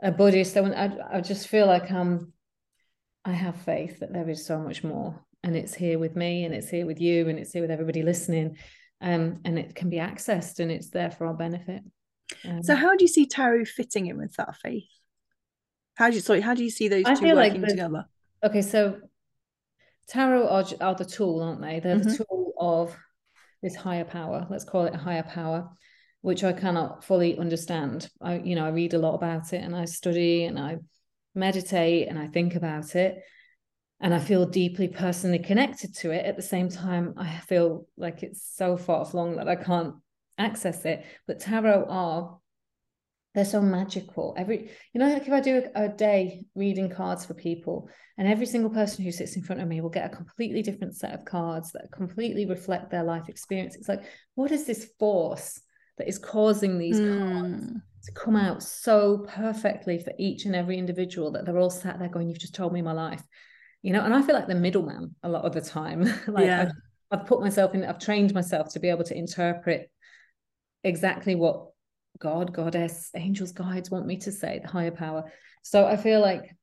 a 0.00 0.12
Buddhist. 0.12 0.56
I, 0.56 0.60
I, 0.60 1.16
I 1.16 1.20
just 1.20 1.48
feel 1.48 1.66
like 1.66 1.90
um, 1.90 2.32
I 3.24 3.32
have 3.32 3.56
faith 3.62 4.00
that 4.00 4.12
there 4.12 4.28
is 4.28 4.46
so 4.46 4.58
much 4.58 4.84
more 4.84 5.24
and 5.42 5.56
it's 5.56 5.74
here 5.74 5.98
with 5.98 6.14
me 6.14 6.44
and 6.44 6.54
it's 6.54 6.68
here 6.68 6.86
with 6.86 7.00
you 7.00 7.28
and 7.28 7.38
it's 7.38 7.52
here 7.52 7.62
with 7.62 7.70
everybody 7.72 8.02
listening. 8.02 8.56
Um, 9.00 9.40
and 9.44 9.58
it 9.58 9.74
can 9.74 9.90
be 9.90 9.96
accessed 9.96 10.60
and 10.60 10.70
it's 10.70 10.90
there 10.90 11.10
for 11.10 11.26
our 11.26 11.34
benefit. 11.34 11.82
Um, 12.44 12.62
so 12.62 12.74
how 12.74 12.96
do 12.96 13.04
you 13.04 13.08
see 13.08 13.26
tarot 13.26 13.64
fitting 13.64 14.06
in 14.06 14.16
with 14.16 14.34
that 14.36 14.56
faith? 14.56 14.84
How 15.96 16.08
do 16.08 16.14
you 16.14 16.20
sorry, 16.20 16.40
how 16.40 16.54
do 16.54 16.62
you 16.62 16.70
see 16.70 16.88
those 16.88 17.04
I 17.04 17.14
two 17.14 17.34
working 17.34 17.36
like 17.36 17.60
the, 17.60 17.66
together? 17.66 18.06
Okay, 18.44 18.62
so 18.62 19.00
tarot 20.08 20.48
are, 20.48 20.64
are 20.80 20.94
the 20.94 21.04
tool, 21.04 21.42
aren't 21.42 21.60
they? 21.60 21.80
They're 21.80 21.96
mm-hmm. 21.96 22.08
the 22.08 22.24
tool 22.24 22.52
of 22.58 22.96
this 23.64 23.74
higher 23.74 24.04
power. 24.04 24.46
Let's 24.50 24.64
call 24.64 24.84
it 24.84 24.94
a 24.94 24.98
higher 24.98 25.22
power, 25.22 25.70
which 26.20 26.44
I 26.44 26.52
cannot 26.52 27.02
fully 27.02 27.38
understand. 27.38 28.10
I, 28.20 28.38
you 28.38 28.54
know, 28.54 28.66
I 28.66 28.68
read 28.68 28.92
a 28.92 28.98
lot 28.98 29.14
about 29.14 29.54
it 29.54 29.64
and 29.64 29.74
I 29.74 29.86
study 29.86 30.44
and 30.44 30.58
I 30.58 30.76
meditate 31.34 32.08
and 32.08 32.18
I 32.18 32.26
think 32.26 32.56
about 32.56 32.94
it 32.94 33.16
and 34.00 34.12
I 34.14 34.18
feel 34.18 34.44
deeply 34.44 34.88
personally 34.88 35.38
connected 35.38 35.94
to 35.96 36.10
it. 36.10 36.26
At 36.26 36.36
the 36.36 36.42
same 36.42 36.68
time, 36.68 37.14
I 37.16 37.38
feel 37.38 37.86
like 37.96 38.22
it's 38.22 38.46
so 38.54 38.76
far 38.76 39.06
flung 39.06 39.36
that 39.36 39.48
I 39.48 39.56
can't 39.56 39.94
access 40.36 40.84
it. 40.84 41.06
But 41.26 41.40
tarot 41.40 41.86
are 41.88 42.38
they're 43.34 43.44
so 43.44 43.60
magical 43.60 44.34
every 44.36 44.70
you 44.92 44.98
know 45.00 45.08
like 45.08 45.26
if 45.26 45.32
i 45.32 45.40
do 45.40 45.62
a, 45.74 45.84
a, 45.84 45.88
day 45.88 46.44
reading 46.54 46.88
cards 46.88 47.24
for 47.26 47.34
people 47.34 47.88
and 48.16 48.28
every 48.28 48.46
single 48.46 48.70
person 48.70 49.04
who 49.04 49.10
sits 49.10 49.36
in 49.36 49.42
front 49.42 49.60
of 49.60 49.68
me 49.68 49.80
will 49.80 49.90
get 49.90 50.10
a 50.10 50.16
completely 50.16 50.62
different 50.62 50.94
set 50.96 51.12
of 51.12 51.24
cards 51.24 51.72
that 51.72 51.90
completely 51.92 52.46
reflect 52.46 52.90
their 52.90 53.02
life 53.02 53.28
experience 53.28 53.74
it's 53.76 53.88
like 53.88 54.04
what 54.34 54.52
is 54.52 54.64
this 54.64 54.90
force 54.98 55.60
that 55.98 56.08
is 56.08 56.18
causing 56.18 56.78
these 56.78 56.98
mm. 56.98 57.18
cards 57.18 57.64
hmm. 57.64 57.76
to 58.04 58.12
come 58.12 58.36
out 58.36 58.62
so 58.62 59.26
perfectly 59.28 59.98
for 59.98 60.12
each 60.18 60.44
and 60.44 60.56
every 60.56 60.78
individual 60.78 61.30
that 61.30 61.44
they're 61.44 61.58
all 61.58 61.70
sat 61.70 61.98
there 61.98 62.08
going 62.08 62.28
you've 62.28 62.38
just 62.38 62.54
told 62.54 62.72
me 62.72 62.82
my 62.82 62.92
life 62.92 63.22
you 63.82 63.92
know 63.92 64.02
and 64.02 64.14
i 64.14 64.22
feel 64.22 64.34
like 64.34 64.48
the 64.48 64.54
middleman 64.54 65.14
a 65.22 65.28
lot 65.28 65.44
of 65.44 65.52
the 65.52 65.60
time 65.60 66.02
like 66.28 66.46
yeah. 66.46 66.70
I've, 67.10 67.20
I've 67.20 67.26
put 67.26 67.40
myself 67.40 67.74
in 67.74 67.84
i've 67.84 67.98
trained 67.98 68.34
myself 68.34 68.72
to 68.72 68.80
be 68.80 68.88
able 68.88 69.04
to 69.04 69.16
interpret 69.16 69.90
exactly 70.82 71.34
what 71.34 71.73
God, 72.18 72.52
goddess, 72.52 73.10
angels, 73.16 73.52
guides 73.52 73.90
want 73.90 74.06
me 74.06 74.16
to 74.18 74.32
say, 74.32 74.60
the 74.62 74.68
higher 74.68 74.90
power. 74.90 75.32
So 75.62 75.86
I 75.86 75.96
feel 75.96 76.20
like 76.20 76.54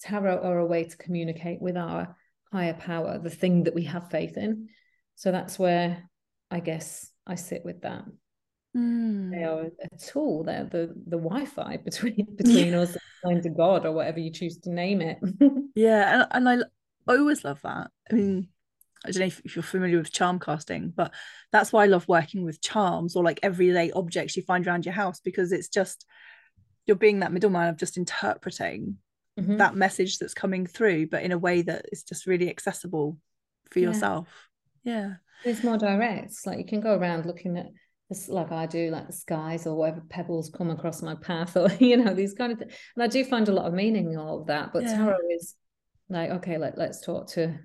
tarot 0.00 0.42
are 0.42 0.58
a 0.58 0.66
way 0.66 0.84
to 0.84 0.96
communicate 0.96 1.60
with 1.60 1.76
our 1.76 2.16
higher 2.52 2.74
power, 2.74 3.18
the 3.18 3.30
thing 3.30 3.64
that 3.64 3.74
we 3.74 3.84
have 3.84 4.10
faith 4.10 4.36
in. 4.36 4.68
So 5.14 5.30
that's 5.30 5.58
where 5.58 6.08
I 6.50 6.60
guess 6.60 7.10
I 7.26 7.36
sit 7.36 7.64
with 7.64 7.82
that. 7.82 8.04
Mm. 8.76 9.30
They 9.30 9.44
are 9.44 9.62
a 9.62 9.98
tool. 9.98 10.44
They're 10.44 10.64
the 10.64 10.94
the 11.06 11.18
Wi-Fi 11.18 11.76
between 11.84 12.26
between 12.36 12.74
us 12.74 12.96
and 13.24 13.42
to 13.42 13.50
God 13.50 13.84
or 13.84 13.92
whatever 13.92 14.20
you 14.20 14.30
choose 14.30 14.58
to 14.58 14.70
name 14.70 15.00
it. 15.00 15.18
yeah, 15.74 16.26
and, 16.32 16.48
and 16.48 16.48
I 16.48 17.12
I 17.12 17.16
always 17.16 17.44
love 17.44 17.60
that. 17.62 17.90
I 18.10 18.14
mean, 18.14 18.48
I 19.04 19.10
don't 19.10 19.20
know 19.20 19.26
if, 19.26 19.40
if, 19.44 19.56
you're 19.56 19.62
familiar 19.62 19.98
with 19.98 20.12
charm 20.12 20.38
casting, 20.38 20.92
but 20.94 21.12
that's 21.52 21.72
why 21.72 21.84
I 21.84 21.86
love 21.86 22.06
working 22.06 22.44
with 22.44 22.60
charms 22.60 23.16
or 23.16 23.24
like 23.24 23.40
everyday 23.42 23.90
objects 23.92 24.36
you 24.36 24.42
find 24.42 24.66
around 24.66 24.84
your 24.84 24.92
house 24.92 25.20
because 25.20 25.52
it's 25.52 25.68
just 25.68 26.04
you're 26.86 26.96
being 26.96 27.20
that 27.20 27.32
middleman 27.32 27.68
of 27.68 27.78
just 27.78 27.96
interpreting 27.96 28.98
mm-hmm. 29.38 29.56
that 29.56 29.74
message 29.74 30.18
that's 30.18 30.34
coming 30.34 30.66
through, 30.66 31.06
but 31.06 31.22
in 31.22 31.32
a 31.32 31.38
way 31.38 31.62
that 31.62 31.86
is 31.92 32.02
just 32.02 32.26
really 32.26 32.50
accessible 32.50 33.16
for 33.70 33.78
yeah. 33.78 33.88
yourself. 33.88 34.28
Yeah. 34.84 35.14
It's 35.44 35.64
more 35.64 35.78
direct. 35.78 36.34
Like 36.44 36.58
you 36.58 36.66
can 36.66 36.80
go 36.80 36.94
around 36.96 37.26
looking 37.26 37.56
at 37.56 37.68
this 38.08 38.28
like 38.28 38.52
I 38.52 38.66
do, 38.66 38.90
like 38.90 39.06
the 39.06 39.12
skies 39.12 39.66
or 39.66 39.76
whatever 39.76 40.02
pebbles 40.08 40.50
come 40.50 40.70
across 40.70 41.00
my 41.00 41.14
path, 41.14 41.56
or 41.56 41.70
you 41.78 41.96
know, 41.96 42.12
these 42.12 42.34
kind 42.34 42.52
of 42.52 42.58
things. 42.58 42.74
And 42.96 43.02
I 43.02 43.06
do 43.06 43.24
find 43.24 43.48
a 43.48 43.52
lot 43.52 43.66
of 43.66 43.72
meaning 43.72 44.12
in 44.12 44.18
all 44.18 44.40
of 44.40 44.46
that. 44.48 44.72
But 44.72 44.82
yeah. 44.82 44.96
tarot 44.96 45.18
is 45.30 45.54
like, 46.08 46.30
okay, 46.30 46.58
let, 46.58 46.76
let's 46.76 47.00
talk 47.00 47.28
to 47.28 47.58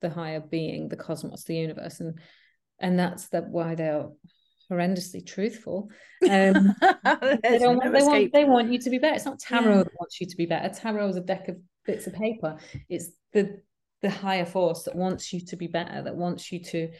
the 0.00 0.10
higher 0.10 0.40
being, 0.40 0.88
the 0.88 0.96
cosmos, 0.96 1.44
the 1.44 1.56
universe, 1.56 2.00
and 2.00 2.18
and 2.78 2.98
that's 2.98 3.28
that 3.28 3.48
why 3.48 3.74
they're 3.74 4.06
horrendously 4.70 5.26
truthful. 5.26 5.90
Um, 6.22 6.30
they, 7.42 7.58
don't 7.58 7.78
want, 7.78 7.92
they, 7.92 8.02
want, 8.02 8.32
they 8.32 8.44
want 8.44 8.72
you 8.72 8.78
to 8.78 8.90
be 8.90 8.98
better. 8.98 9.14
It's 9.14 9.24
not 9.24 9.38
tarot 9.38 9.68
yeah. 9.68 9.82
that 9.84 9.94
wants 9.98 10.20
you 10.20 10.26
to 10.26 10.36
be 10.36 10.46
better. 10.46 10.68
Tarot 10.72 11.08
is 11.08 11.16
a 11.16 11.20
deck 11.20 11.48
of 11.48 11.56
bits 11.86 12.06
of 12.06 12.14
paper. 12.14 12.58
It's 12.88 13.10
the 13.32 13.60
the 14.00 14.10
higher 14.10 14.46
force 14.46 14.84
that 14.84 14.94
wants 14.94 15.32
you 15.32 15.44
to 15.46 15.56
be 15.56 15.66
better, 15.66 16.02
that 16.02 16.14
wants 16.14 16.52
you 16.52 16.62
to 16.62 16.90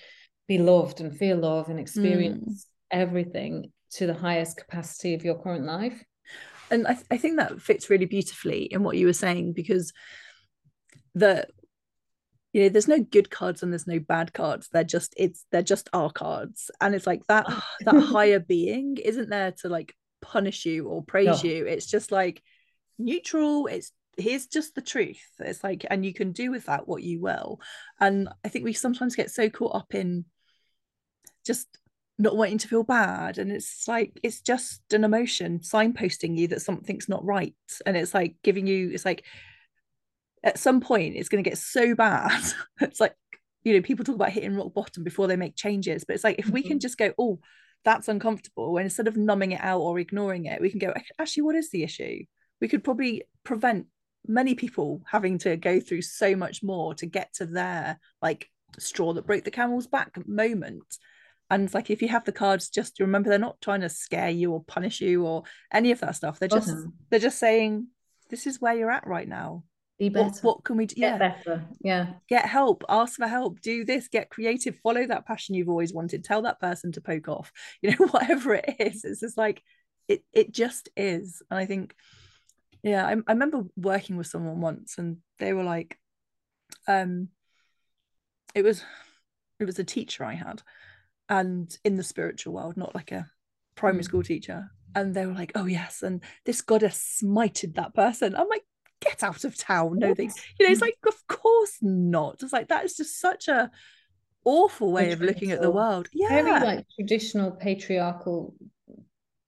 be 0.48 0.58
loved 0.58 1.00
and 1.00 1.16
feel 1.16 1.36
love 1.36 1.68
and 1.68 1.78
experience 1.78 2.64
mm. 2.64 2.98
everything 2.98 3.70
to 3.90 4.06
the 4.06 4.14
highest 4.14 4.56
capacity 4.56 5.14
of 5.14 5.24
your 5.24 5.40
current 5.40 5.64
life. 5.64 6.02
And 6.70 6.86
I, 6.86 6.94
th- 6.94 7.06
I 7.10 7.16
think 7.16 7.36
that 7.36 7.60
fits 7.62 7.88
really 7.88 8.06
beautifully 8.06 8.64
in 8.64 8.82
what 8.82 8.96
you 8.96 9.06
were 9.06 9.12
saying 9.12 9.52
because 9.52 9.92
the 11.14 11.46
you 12.52 12.62
know 12.62 12.68
there's 12.68 12.88
no 12.88 13.00
good 13.00 13.30
cards 13.30 13.62
and 13.62 13.72
there's 13.72 13.86
no 13.86 13.98
bad 13.98 14.32
cards. 14.32 14.68
They're 14.72 14.84
just 14.84 15.14
it's 15.16 15.44
they're 15.52 15.62
just 15.62 15.88
our 15.92 16.10
cards. 16.10 16.70
And 16.80 16.94
it's 16.94 17.06
like 17.06 17.26
that 17.26 17.46
oh. 17.48 17.62
that 17.80 18.00
higher 18.00 18.40
being 18.40 18.96
isn't 18.96 19.28
there 19.28 19.52
to 19.60 19.68
like 19.68 19.94
punish 20.20 20.64
you 20.64 20.88
or 20.88 21.02
praise 21.02 21.44
no. 21.44 21.50
you. 21.50 21.66
It's 21.66 21.86
just 21.86 22.10
like 22.10 22.42
neutral. 22.98 23.66
It's 23.66 23.92
here's 24.16 24.46
just 24.46 24.74
the 24.74 24.80
truth. 24.80 25.22
It's 25.38 25.62
like 25.62 25.84
and 25.90 26.04
you 26.04 26.14
can 26.14 26.32
do 26.32 26.50
with 26.50 26.66
that 26.66 26.88
what 26.88 27.02
you 27.02 27.20
will. 27.20 27.60
And 28.00 28.28
i 28.44 28.48
think 28.48 28.64
we 28.64 28.72
sometimes 28.72 29.14
get 29.14 29.30
so 29.30 29.50
caught 29.50 29.74
up 29.74 29.94
in 29.94 30.24
just 31.44 31.66
not 32.18 32.36
wanting 32.36 32.58
to 32.58 32.68
feel 32.68 32.82
bad. 32.82 33.36
And 33.36 33.52
it's 33.52 33.86
like 33.86 34.18
it's 34.22 34.40
just 34.40 34.80
an 34.92 35.04
emotion 35.04 35.60
signposting 35.60 36.36
you 36.36 36.48
that 36.48 36.62
something's 36.62 37.08
not 37.10 37.24
right. 37.24 37.54
And 37.84 37.96
it's 37.96 38.14
like 38.14 38.36
giving 38.42 38.66
you 38.66 38.90
it's 38.92 39.04
like 39.04 39.24
at 40.44 40.58
some 40.58 40.80
point 40.80 41.16
it's 41.16 41.28
going 41.28 41.42
to 41.42 41.48
get 41.48 41.58
so 41.58 41.94
bad 41.94 42.42
it's 42.80 43.00
like 43.00 43.14
you 43.64 43.74
know 43.74 43.82
people 43.82 44.04
talk 44.04 44.14
about 44.14 44.30
hitting 44.30 44.56
rock 44.56 44.72
bottom 44.74 45.04
before 45.04 45.26
they 45.26 45.36
make 45.36 45.56
changes 45.56 46.04
but 46.04 46.14
it's 46.14 46.24
like 46.24 46.38
if 46.38 46.46
mm-hmm. 46.46 46.54
we 46.54 46.62
can 46.62 46.72
mm-hmm. 46.72 46.78
just 46.78 46.98
go 46.98 47.12
oh 47.18 47.38
that's 47.84 48.08
uncomfortable 48.08 48.76
and 48.76 48.84
instead 48.84 49.08
of 49.08 49.16
numbing 49.16 49.52
it 49.52 49.60
out 49.62 49.80
or 49.80 49.98
ignoring 49.98 50.46
it 50.46 50.60
we 50.60 50.70
can 50.70 50.78
go 50.78 50.92
actually 51.18 51.42
what 51.42 51.54
is 51.54 51.70
the 51.70 51.82
issue 51.82 52.22
we 52.60 52.68
could 52.68 52.82
probably 52.82 53.22
prevent 53.44 53.86
many 54.26 54.54
people 54.54 55.00
having 55.06 55.38
to 55.38 55.56
go 55.56 55.80
through 55.80 56.02
so 56.02 56.36
much 56.36 56.62
more 56.62 56.94
to 56.94 57.06
get 57.06 57.32
to 57.32 57.46
their 57.46 57.98
like 58.20 58.48
straw 58.78 59.12
that 59.12 59.26
broke 59.26 59.44
the 59.44 59.50
camel's 59.50 59.86
back 59.86 60.18
moment 60.26 60.98
and 61.50 61.64
it's 61.64 61.74
like 61.74 61.88
if 61.90 62.02
you 62.02 62.08
have 62.08 62.24
the 62.24 62.32
cards 62.32 62.68
just 62.68 63.00
remember 63.00 63.30
they're 63.30 63.38
not 63.38 63.60
trying 63.60 63.80
to 63.80 63.88
scare 63.88 64.28
you 64.28 64.52
or 64.52 64.62
punish 64.64 65.00
you 65.00 65.24
or 65.24 65.44
any 65.72 65.90
of 65.90 66.00
that 66.00 66.14
stuff 66.14 66.38
they're 66.38 66.48
just 66.48 66.68
awesome. 66.68 66.92
they're 67.10 67.18
just 67.18 67.38
saying 67.38 67.86
this 68.28 68.46
is 68.46 68.60
where 68.60 68.74
you're 68.74 68.90
at 68.90 69.06
right 69.06 69.28
now 69.28 69.64
be 69.98 70.08
better. 70.08 70.26
What, 70.26 70.44
what, 70.44 70.64
can 70.64 70.76
we 70.76 70.86
do? 70.86 70.94
Get 70.94 71.12
yeah. 71.12 71.18
better. 71.18 71.64
Yeah. 71.80 72.06
Get 72.28 72.46
help. 72.46 72.84
Ask 72.88 73.16
for 73.16 73.26
help. 73.26 73.60
Do 73.60 73.84
this. 73.84 74.08
Get 74.08 74.30
creative. 74.30 74.76
Follow 74.82 75.04
that 75.06 75.26
passion 75.26 75.56
you've 75.56 75.68
always 75.68 75.92
wanted. 75.92 76.22
Tell 76.22 76.42
that 76.42 76.60
person 76.60 76.92
to 76.92 77.00
poke 77.00 77.28
off. 77.28 77.52
You 77.82 77.90
know, 77.90 78.06
whatever 78.06 78.54
it 78.54 78.76
is. 78.78 79.04
It's 79.04 79.20
just 79.20 79.36
like 79.36 79.62
it. 80.06 80.22
It 80.32 80.52
just 80.52 80.88
is. 80.96 81.42
And 81.50 81.58
I 81.58 81.66
think, 81.66 81.94
yeah, 82.82 83.06
I, 83.06 83.12
I 83.12 83.32
remember 83.32 83.64
working 83.76 84.16
with 84.16 84.26
someone 84.26 84.60
once, 84.60 84.98
and 84.98 85.18
they 85.38 85.52
were 85.52 85.64
like, 85.64 85.98
um, 86.86 87.28
it 88.54 88.62
was, 88.62 88.82
it 89.60 89.64
was 89.64 89.78
a 89.78 89.84
teacher 89.84 90.24
I 90.24 90.34
had, 90.34 90.62
and 91.28 91.76
in 91.84 91.96
the 91.96 92.02
spiritual 92.02 92.54
world, 92.54 92.76
not 92.76 92.94
like 92.94 93.12
a 93.12 93.28
primary 93.74 94.02
mm. 94.02 94.06
school 94.06 94.22
teacher. 94.22 94.70
And 94.94 95.14
they 95.14 95.26
were 95.26 95.34
like, 95.34 95.52
oh 95.54 95.66
yes, 95.66 96.02
and 96.02 96.22
this 96.44 96.62
goddess 96.62 97.20
smited 97.22 97.74
that 97.74 97.94
person. 97.94 98.34
I'm 98.34 98.48
like, 98.48 98.64
get 99.00 99.22
out 99.22 99.44
of 99.44 99.56
town. 99.56 99.98
No, 99.98 100.14
they, 100.14 100.24
you 100.24 100.66
know, 100.66 100.72
it's 100.72 100.80
mm. 100.80 100.82
like, 100.82 100.98
of 101.06 101.26
course 101.26 101.78
not. 101.80 102.42
It's 102.42 102.52
like 102.52 102.68
that 102.68 102.84
is 102.84 102.96
just 102.96 103.20
such 103.20 103.48
a 103.48 103.70
awful 104.44 104.92
way 104.92 105.12
of 105.12 105.20
looking 105.20 105.52
at 105.52 105.60
the 105.60 105.70
world. 105.70 106.08
Yeah, 106.12 106.28
very 106.28 106.60
like 106.60 106.86
traditional 106.94 107.50
patriarchal 107.50 108.54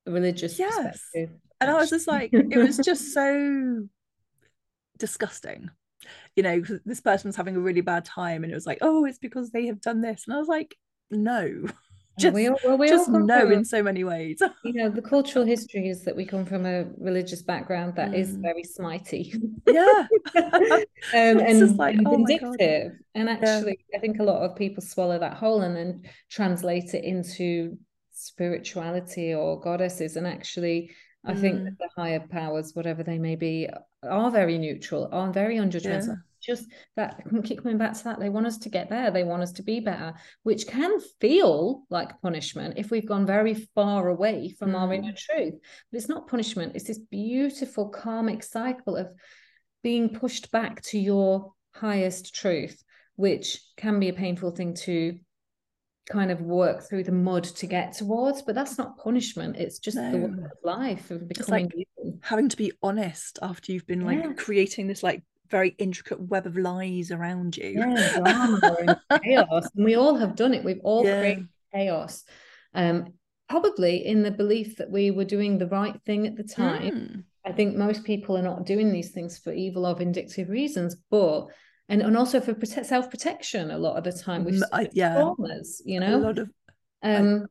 religious. 0.06 0.58
Yes, 0.58 1.00
and 1.14 1.30
I 1.70 1.74
was 1.74 1.90
just 1.90 2.08
like, 2.08 2.30
it 2.32 2.56
was 2.56 2.78
just 2.78 3.12
so 3.14 3.86
disgusting. 4.98 5.70
You 6.34 6.42
know, 6.42 6.62
this 6.84 7.00
person 7.00 7.28
was 7.28 7.36
having 7.36 7.56
a 7.56 7.60
really 7.60 7.82
bad 7.82 8.04
time, 8.04 8.44
and 8.44 8.52
it 8.52 8.54
was 8.54 8.66
like, 8.66 8.78
oh, 8.80 9.04
it's 9.04 9.18
because 9.18 9.50
they 9.50 9.66
have 9.66 9.80
done 9.80 10.00
this, 10.00 10.24
and 10.26 10.34
I 10.34 10.38
was 10.38 10.48
like, 10.48 10.76
no 11.10 11.66
just, 12.20 12.34
we 12.34 12.48
all, 12.48 12.58
well, 12.64 12.78
we 12.78 12.88
just 12.88 13.08
know 13.08 13.40
from, 13.40 13.52
in 13.52 13.64
so 13.64 13.82
many 13.82 14.04
ways. 14.04 14.40
you 14.64 14.72
know, 14.74 14.88
the 14.88 15.02
cultural 15.02 15.44
history 15.44 15.88
is 15.88 16.04
that 16.04 16.14
we 16.14 16.24
come 16.24 16.44
from 16.44 16.66
a 16.66 16.86
religious 16.98 17.42
background 17.42 17.94
that 17.96 18.10
mm. 18.10 18.18
is 18.18 18.36
very 18.36 18.62
smitey. 18.62 19.34
Yeah. 19.66 20.06
um, 20.36 21.40
and, 21.40 21.76
like, 21.76 21.96
and 21.96 22.06
oh 22.06 22.10
vindictive. 22.10 22.92
And 23.14 23.28
actually, 23.28 23.78
yeah. 23.90 23.98
I 23.98 24.00
think 24.00 24.20
a 24.20 24.24
lot 24.24 24.42
of 24.42 24.56
people 24.56 24.82
swallow 24.82 25.18
that 25.18 25.34
whole 25.34 25.62
and 25.62 25.76
then 25.76 26.02
translate 26.30 26.94
it 26.94 27.04
into 27.04 27.76
spirituality 28.12 29.34
or 29.34 29.60
goddesses. 29.60 30.16
And 30.16 30.26
actually, 30.26 30.90
I 31.24 31.34
mm. 31.34 31.40
think 31.40 31.64
that 31.64 31.78
the 31.78 31.88
higher 31.96 32.20
powers, 32.20 32.72
whatever 32.74 33.02
they 33.02 33.18
may 33.18 33.36
be, 33.36 33.68
are 34.02 34.30
very 34.30 34.58
neutral, 34.58 35.08
are 35.12 35.32
very 35.32 35.56
unjudgmental. 35.56 36.08
Yeah. 36.08 36.14
Just 36.40 36.66
that 36.96 37.22
keep 37.44 37.62
coming 37.62 37.78
back 37.78 37.94
to 37.94 38.04
that. 38.04 38.20
They 38.20 38.28
want 38.28 38.46
us 38.46 38.58
to 38.58 38.68
get 38.68 38.90
there. 38.90 39.10
They 39.10 39.24
want 39.24 39.42
us 39.42 39.52
to 39.52 39.62
be 39.62 39.80
better, 39.80 40.14
which 40.42 40.66
can 40.66 40.98
feel 41.20 41.82
like 41.90 42.20
punishment 42.20 42.74
if 42.76 42.90
we've 42.90 43.06
gone 43.06 43.26
very 43.26 43.54
far 43.74 44.08
away 44.08 44.54
from 44.58 44.72
mm. 44.72 44.80
our 44.80 44.92
inner 44.92 45.12
mm. 45.12 45.18
truth. 45.18 45.54
But 45.90 45.98
it's 45.98 46.08
not 46.08 46.28
punishment. 46.28 46.72
It's 46.74 46.86
this 46.86 46.98
beautiful 46.98 47.88
karmic 47.88 48.42
cycle 48.42 48.96
of 48.96 49.08
being 49.82 50.10
pushed 50.10 50.50
back 50.50 50.82
to 50.82 50.98
your 50.98 51.52
highest 51.74 52.34
truth, 52.34 52.82
which 53.16 53.60
can 53.76 54.00
be 54.00 54.08
a 54.08 54.14
painful 54.14 54.50
thing 54.50 54.74
to 54.74 55.18
kind 56.10 56.30
of 56.30 56.40
work 56.40 56.82
through 56.82 57.04
the 57.04 57.12
mud 57.12 57.44
to 57.44 57.66
get 57.66 57.92
towards 57.92 58.42
but 58.42 58.54
that's 58.54 58.76
not 58.76 58.98
punishment 58.98 59.54
it's 59.56 59.78
just 59.78 59.96
no. 59.96 60.10
the 60.10 60.18
way 60.18 60.24
of 60.24 60.50
life 60.64 61.10
of 61.12 61.28
becoming 61.28 61.70
like 61.76 62.14
having 62.22 62.48
to 62.48 62.56
be 62.56 62.72
honest 62.82 63.38
after 63.42 63.70
you've 63.70 63.86
been 63.86 64.04
like 64.04 64.18
yeah. 64.18 64.32
creating 64.32 64.88
this 64.88 65.04
like 65.04 65.22
very 65.50 65.74
intricate 65.78 66.20
web 66.20 66.46
of 66.46 66.56
lies 66.56 67.10
around 67.10 67.56
you. 67.56 67.74
Yeah, 67.78 68.20
and 68.24 68.96
chaos 69.24 69.68
and 69.74 69.84
we 69.84 69.96
all 69.96 70.16
have 70.16 70.36
done 70.36 70.54
it. 70.54 70.64
We've 70.64 70.80
all 70.82 71.04
yeah. 71.04 71.20
created 71.20 71.48
chaos. 71.72 72.24
Um 72.74 73.14
probably 73.48 74.06
in 74.06 74.22
the 74.22 74.30
belief 74.30 74.76
that 74.76 74.90
we 74.90 75.10
were 75.10 75.24
doing 75.24 75.58
the 75.58 75.66
right 75.66 76.00
thing 76.06 76.26
at 76.26 76.36
the 76.36 76.44
time. 76.44 76.92
Mm. 76.92 77.24
i 77.44 77.52
think 77.52 77.74
most 77.74 78.04
people 78.04 78.36
are 78.38 78.42
not 78.42 78.64
doing 78.64 78.92
these 78.92 79.10
things 79.10 79.38
for 79.38 79.52
evil 79.52 79.86
or 79.86 79.96
vindictive 79.96 80.48
reasons 80.48 80.94
but 81.10 81.48
and 81.90 82.00
and 82.00 82.16
also 82.16 82.40
for 82.40 82.54
self 82.64 83.10
protection 83.10 83.70
a 83.70 83.78
lot 83.78 83.96
of 83.96 84.04
the 84.04 84.12
time. 84.12 84.44
With 84.44 84.62
yeah. 84.92 85.16
traumas, 85.16 85.82
you 85.84 86.00
know? 86.00 86.16
a 86.16 86.18
lot 86.18 86.38
of 86.38 86.50
um 87.02 87.46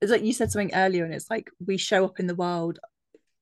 it's 0.00 0.10
like 0.10 0.24
you 0.24 0.34
said 0.34 0.50
something 0.50 0.74
earlier 0.74 1.04
and 1.04 1.14
it's 1.14 1.30
like 1.30 1.50
we 1.64 1.78
show 1.78 2.04
up 2.04 2.20
in 2.20 2.26
the 2.26 2.34
world 2.34 2.78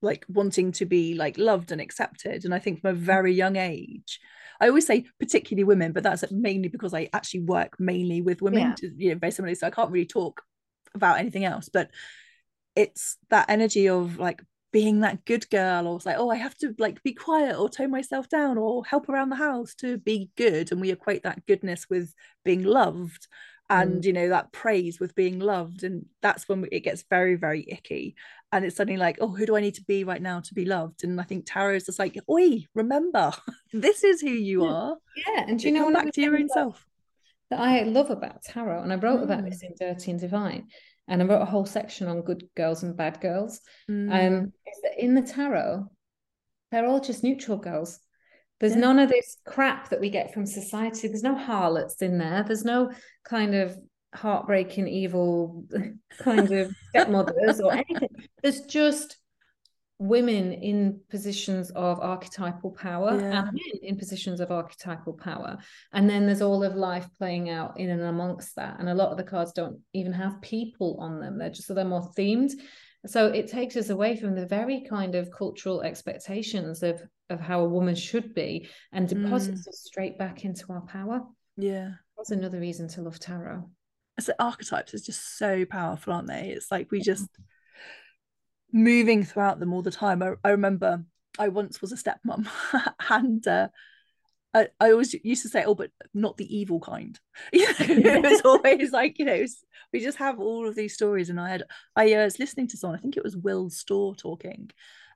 like 0.03 0.27
wanting 0.29 0.73
to 0.73 0.85
be 0.85 1.15
like 1.15 1.39
loved 1.39 1.73
and 1.73 1.81
accepted. 1.81 2.45
And 2.45 2.55
i 2.55 2.59
think 2.59 2.81
from 2.81 2.91
a 2.91 2.99
very 2.99 3.33
young 3.33 3.57
age 3.57 4.21
i 4.61 4.69
always 4.69 4.87
say 4.87 5.07
particularly 5.19 5.65
women 5.65 5.93
but 5.93 6.03
that's 6.03 6.31
mainly 6.31 6.69
because 6.69 6.95
i 6.95 7.09
actually 7.13 7.41
work 7.41 7.81
mainly 7.81 8.21
with 8.23 8.43
women 8.43 8.61
yeah. 8.61 8.75
to, 8.77 8.91
you 8.97 9.11
know 9.11 9.19
very 9.19 9.33
similarly 9.33 9.55
so 9.55 9.67
i 9.67 9.71
can't 9.71 9.91
really 9.91 10.07
talk 10.07 10.43
about 10.95 11.19
anything 11.19 11.45
else. 11.45 11.69
But 11.69 11.91
it's 12.75 13.17
that 13.31 13.51
energy 13.51 13.89
of 13.89 14.19
like 14.19 14.43
being 14.73 15.01
that 15.01 15.25
good 15.27 15.49
girl 15.51 15.87
or 15.87 15.97
it's 15.97 16.07
like 16.07 16.17
oh 16.19 16.31
i 16.31 16.37
have 16.37 16.57
to 16.57 16.75
like 16.79 17.03
be 17.03 17.13
quiet 17.13 17.59
or 17.59 17.69
tone 17.69 17.91
myself 17.91 18.27
down 18.31 18.57
or 18.57 18.83
help 18.87 19.07
around 19.11 19.29
the 19.29 19.37
house 19.37 19.75
to 19.77 19.99
be 19.99 20.31
good. 20.37 20.73
And 20.73 20.81
we 20.81 20.91
equate 20.91 21.25
that 21.25 21.47
goodness 21.47 21.87
with 21.91 22.15
being 22.45 22.63
loved 22.63 23.27
and 23.69 24.03
mm. 24.03 24.05
you 24.05 24.13
know 24.13 24.29
that 24.31 24.53
praise 24.53 24.99
with 24.99 25.15
being 25.15 25.39
loved. 25.39 25.85
And 25.85 26.07
that's 26.23 26.49
when 26.49 26.67
it 26.73 26.81
gets 26.81 27.05
very 27.09 27.37
very 27.37 27.65
icky 27.69 28.17
and 28.53 28.65
it's 28.65 28.77
suddenly 28.77 28.99
like 28.99 29.19
oh 29.21 29.29
who 29.29 29.47
do 29.47 29.57
i 29.57 29.61
need 29.61 29.75
to 29.75 29.85
be 29.85 30.05
right 30.05 30.23
now 30.23 30.41
to 30.41 30.55
be 30.55 30.65
loved 30.65 31.05
and 31.05 31.21
i 31.21 31.25
think 31.25 31.45
tarot 31.47 31.75
is 31.75 31.87
just 31.87 31.99
like 31.99 32.17
oi 32.31 32.65
remember 32.75 33.33
this 33.73 34.05
is 34.05 34.21
who 34.21 34.29
you 34.29 34.65
are 34.65 34.97
yeah 35.17 35.45
and 35.49 35.59
do 35.59 35.69
you 35.69 35.75
know 35.75 35.85
come 35.85 35.93
back 35.93 36.13
to 36.13 36.21
your 36.21 36.37
own 36.37 36.49
self 36.49 36.87
that 37.51 37.61
i 37.61 37.83
love 37.83 38.11
about 38.11 38.43
tarot 38.43 38.83
and 38.83 38.93
i 38.93 38.97
wrote 38.97 39.21
mm. 39.21 39.25
about 39.25 39.45
this 39.45 39.63
in 39.63 39.75
dirty 39.79 40.11
and 40.11 40.21
divine 40.21 40.67
and 41.09 41.21
I 41.21 41.25
wrote 41.25 41.43
a 41.43 41.47
whole 41.47 41.67
section 41.67 42.09
on 42.09 42.23
good 42.23 42.49
girls 42.57 42.83
and 42.83 42.97
bad 42.97 43.21
girls. 43.21 43.61
Mm. 43.91 44.29
Um, 44.29 44.53
in 44.97 45.15
the 45.15 45.23
tarot, 45.23 45.89
they're 46.71 46.87
all 46.87 47.01
just 47.01 47.25
neutral 47.25 47.59
girls. 47.59 47.99
There's 48.61 48.75
yeah. 48.75 48.81
none 48.81 48.99
of 48.99 49.09
this 49.09 49.39
crap 49.45 49.91
that 49.91 50.01
we 50.01 50.09
get 50.09 50.33
from 50.33 50.47
society. 50.47 51.09
There's 51.09 51.23
no 51.23 51.35
harlots 51.35 52.01
in 52.01 52.19
there. 52.19 52.45
There's 52.45 52.65
no 52.65 52.93
kind 53.25 53.55
of 53.55 53.77
heartbreaking, 54.15 54.89
evil 54.89 55.65
kind 56.19 56.51
of 56.53 56.75
stepmothers 56.91 57.61
or 57.61 57.73
anything. 57.73 58.09
There's 58.43 58.63
just 58.63 59.17
women 59.99 60.53
in 60.53 61.01
positions 61.11 61.71
of 61.71 62.01
archetypal 62.01 62.73
power 62.73 63.19
yeah. 63.19 63.39
and 63.39 63.53
men 63.53 63.83
in 63.83 63.97
positions 63.97 64.41
of 64.41 64.51
archetypal 64.51 65.13
power. 65.13 65.59
And 65.93 66.11
then 66.11 66.27
there's 66.27 66.43
all 66.43 66.65
of 66.65 66.75
life 66.75 67.07
playing 67.19 67.51
out 67.51 67.79
in 67.79 67.89
and 67.89 68.03
amongst 68.03 68.57
that. 68.57 68.81
And 68.81 68.89
a 68.89 68.95
lot 68.95 69.11
of 69.11 69.17
the 69.17 69.23
cards 69.23 69.53
don't 69.53 69.79
even 69.93 70.13
have 70.13 70.43
people 70.43 70.97
on 70.99 71.21
them. 71.21 71.39
They're 71.39 71.51
just 71.51 71.69
so 71.69 71.75
they're 71.75 71.85
more 71.85 72.11
themed. 72.19 72.53
So 73.07 73.29
it 73.29 73.49
takes 73.49 73.77
us 73.77 73.91
away 73.91 74.17
from 74.17 74.35
the 74.35 74.47
very 74.47 74.85
kind 74.89 75.15
of 75.15 75.31
cultural 75.31 75.83
expectations 75.83 76.83
of 76.83 77.03
of 77.31 77.41
how 77.41 77.61
a 77.61 77.69
woman 77.69 77.95
should 77.95 78.35
be 78.35 78.69
and 78.93 79.09
deposits 79.09 79.67
mm. 79.67 79.69
us 79.69 79.81
straight 79.85 80.19
back 80.19 80.45
into 80.45 80.71
our 80.73 80.83
power. 80.83 81.23
Yeah. 81.57 81.93
That's 82.17 82.31
another 82.31 82.61
reason 82.61 82.89
to 82.89 83.03
love 83.03 83.19
tarot 83.19 83.69
so 84.21 84.33
archetypes 84.39 84.95
is 84.95 85.05
just 85.05 85.39
so 85.39 85.65
powerful 85.65 86.13
aren't 86.13 86.29
they 86.29 86.51
it's 86.51 86.71
like 86.71 86.91
we 86.91 87.01
just 87.01 87.29
moving 88.73 89.23
throughout 89.25 89.61
them 89.61 89.73
all 89.73 89.83
the 89.83 89.91
time. 89.91 90.23
I, 90.23 90.33
I 90.43 90.51
remember 90.51 91.05
I 91.39 91.49
once 91.49 91.81
was 91.81 91.93
a 91.93 91.97
stepmom 91.97 92.49
and 93.11 93.47
uh, 93.47 93.69
I, 94.55 94.69
I 94.81 94.91
always 94.91 95.15
used 95.23 95.43
to 95.43 95.49
say, 95.49 95.65
oh, 95.65 95.75
but 95.75 95.91
not 96.13 96.37
the 96.37 96.57
evil 96.57 96.81
kind. 96.81 97.19
it 97.53 98.23
was 98.23 98.41
always 98.45 98.93
like, 98.93 99.19
you 99.19 99.25
know, 99.25 99.39
was, 99.39 99.65
we 99.93 100.01
just 100.01 100.19
have 100.19 100.41
all 100.41 100.69
of 100.69 100.75
these 100.75 100.95
stories. 100.95 101.31
And 101.31 101.41
I 101.41 101.49
had, 101.51 101.65
I 101.97 102.13
uh, 102.15 102.25
was 102.25 102.39
listening 102.39 102.69
to 102.69 102.77
someone, 102.77 102.99
I 102.99 103.03
think 103.03 103.17
it 103.17 103.25
was 103.25 103.37
Will 103.37 103.71
Storr 103.71 104.15
talking, 104.15 104.71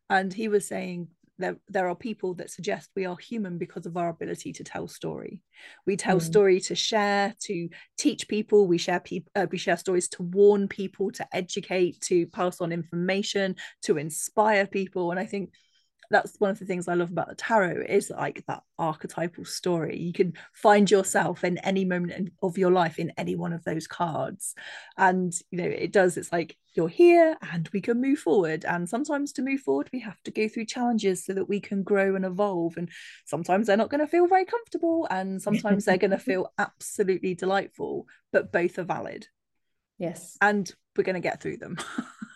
and 0.09 0.33
he 0.33 0.49
was 0.49 0.67
saying 0.67 1.09
there, 1.39 1.57
there 1.69 1.89
are 1.89 1.95
people 1.95 2.35
that 2.35 2.51
suggest 2.51 2.91
we 2.97 3.07
are 3.07 3.17
human 3.17 3.59
because 3.59 3.87
of 3.87 3.97
our 3.97 4.09
ability 4.09 4.53
to 4.53 4.65
tell 4.65 4.89
story 4.89 5.43
we 5.87 5.97
tell 5.97 6.19
mm. 6.19 6.23
story 6.23 6.61
to 6.61 6.75
share 6.75 7.35
to 7.41 7.69
teach 7.99 8.29
people 8.29 8.67
we 8.67 8.79
share 8.79 9.01
people 9.01 9.31
uh, 9.37 9.47
we 9.51 9.59
share 9.59 9.77
stories 9.77 10.09
to 10.09 10.23
warn 10.23 10.69
people 10.69 11.11
to 11.11 11.27
educate 11.33 12.01
to 12.01 12.27
pass 12.29 12.61
on 12.61 12.73
information 12.73 13.57
to 13.83 13.99
inspire 13.99 14.67
people 14.67 15.11
and 15.11 15.21
i 15.21 15.27
think 15.27 15.51
that's 16.11 16.37
one 16.39 16.51
of 16.51 16.59
the 16.59 16.67
things 16.67 16.89
I 16.89 16.95
love 16.95 17.11
about 17.11 17.29
the 17.29 17.35
tarot 17.35 17.85
is 17.89 18.11
like 18.11 18.45
that 18.47 18.63
archetypal 18.79 19.45
story. 19.45 19.99
You 19.99 20.13
can 20.13 20.35
find 20.53 20.91
yourself 20.91 21.45
in 21.45 21.59
any 21.59 21.85
moment 21.85 22.33
of 22.43 22.59
your 22.59 22.71
life 22.71 22.99
in 22.99 23.13
any 23.17 23.35
one 23.35 23.53
of 23.53 23.65
those 23.65 23.87
cards. 23.87 24.55
And 24.97 25.33
you 25.51 25.59
know, 25.59 25.65
it 25.65 25.93
does, 25.93 26.17
it's 26.17 26.33
like 26.33 26.57
you're 26.77 26.89
here 26.89 27.37
and 27.53 27.69
we 27.73 27.81
can 27.81 28.01
move 28.01 28.19
forward. 28.19 28.65
And 28.65 28.89
sometimes 28.89 29.33
to 29.33 29.43
move 29.43 29.61
forward, 29.61 29.91
we 29.93 30.01
have 30.01 30.23
to 30.25 30.31
go 30.31 30.49
through 30.49 30.67
challenges 30.67 31.25
so 31.25 31.33
that 31.35 31.49
we 31.49 31.61
can 31.61 31.83
grow 31.83 32.15
and 32.15 32.25
evolve. 32.25 32.77
And 32.77 32.91
sometimes 33.25 33.67
they're 33.67 33.77
not 33.77 33.91
going 33.91 34.01
to 34.01 34.07
feel 34.07 34.27
very 34.27 34.45
comfortable, 34.45 35.07
and 35.11 35.41
sometimes 35.41 35.85
they're 35.85 35.97
going 35.97 36.11
to 36.13 36.19
feel 36.19 36.53
absolutely 36.59 37.35
delightful, 37.35 38.07
but 38.33 38.53
both 38.53 38.79
are 38.79 38.85
valid. 38.85 39.27
Yes. 39.99 40.37
And 40.41 40.71
we're 40.97 41.05
going 41.05 41.15
to 41.15 41.21
get 41.21 41.41
through 41.41 41.59
them. 41.59 41.79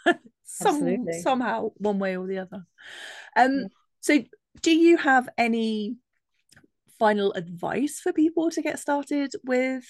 Some, 0.45 1.07
somehow, 1.22 1.70
one 1.76 1.99
way 1.99 2.16
or 2.16 2.26
the 2.26 2.38
other. 2.38 2.66
Um, 3.36 3.68
so 4.01 4.24
do 4.62 4.72
you 4.72 4.97
have 4.97 5.28
any 5.38 5.97
final 6.99 7.32
advice 7.32 8.01
for 8.01 8.12
people 8.12 8.51
to 8.51 8.61
get 8.61 8.78
started 8.78 9.32
with 9.45 9.84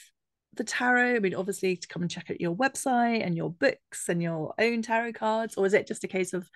the 0.55 0.65
tarot? 0.65 1.17
I 1.17 1.19
mean, 1.19 1.35
obviously 1.35 1.77
to 1.77 1.89
come 1.89 2.03
and 2.03 2.11
check 2.11 2.31
out 2.31 2.41
your 2.41 2.55
website 2.55 3.25
and 3.25 3.37
your 3.37 3.51
books 3.51 4.09
and 4.09 4.23
your 4.23 4.55
own 4.59 4.83
tarot 4.83 5.13
cards, 5.13 5.57
or 5.57 5.67
is 5.67 5.75
it 5.75 5.87
just 5.87 6.05
a 6.05 6.09
case 6.09 6.33
of 6.33 6.49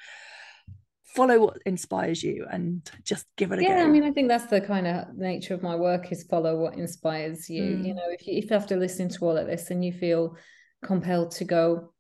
follow 1.15 1.39
what 1.39 1.59
inspires 1.65 2.23
you 2.23 2.45
and 2.51 2.91
just 3.05 3.27
give 3.37 3.53
it 3.53 3.61
a 3.61 3.63
go? 3.63 3.69
yeah, 3.69 3.83
go? 3.83 3.85
I 3.85 3.91
mean, 3.91 4.05
I 4.05 4.11
think 4.11 4.29
that's 4.29 4.47
the 4.47 4.61
kind 4.61 4.87
of 4.87 5.15
nature 5.17 5.55
of 5.55 5.63
my 5.63 5.77
work 5.77 6.11
is 6.11 6.25
follow 6.25 6.57
what 6.57 6.75
inspires 6.75 7.49
you. 7.49 7.63
Mm. 7.63 7.87
You 7.87 7.95
know, 7.95 8.09
if 8.09 8.27
you 8.27 8.39
if 8.39 8.53
after 8.53 8.77
listening 8.77 9.11
to 9.11 9.25
all 9.25 9.37
of 9.37 9.47
this 9.47 9.71
and 9.71 9.85
you 9.85 9.93
feel 9.93 10.37
compelled 10.85 11.31
to 11.33 11.45
go 11.45 11.94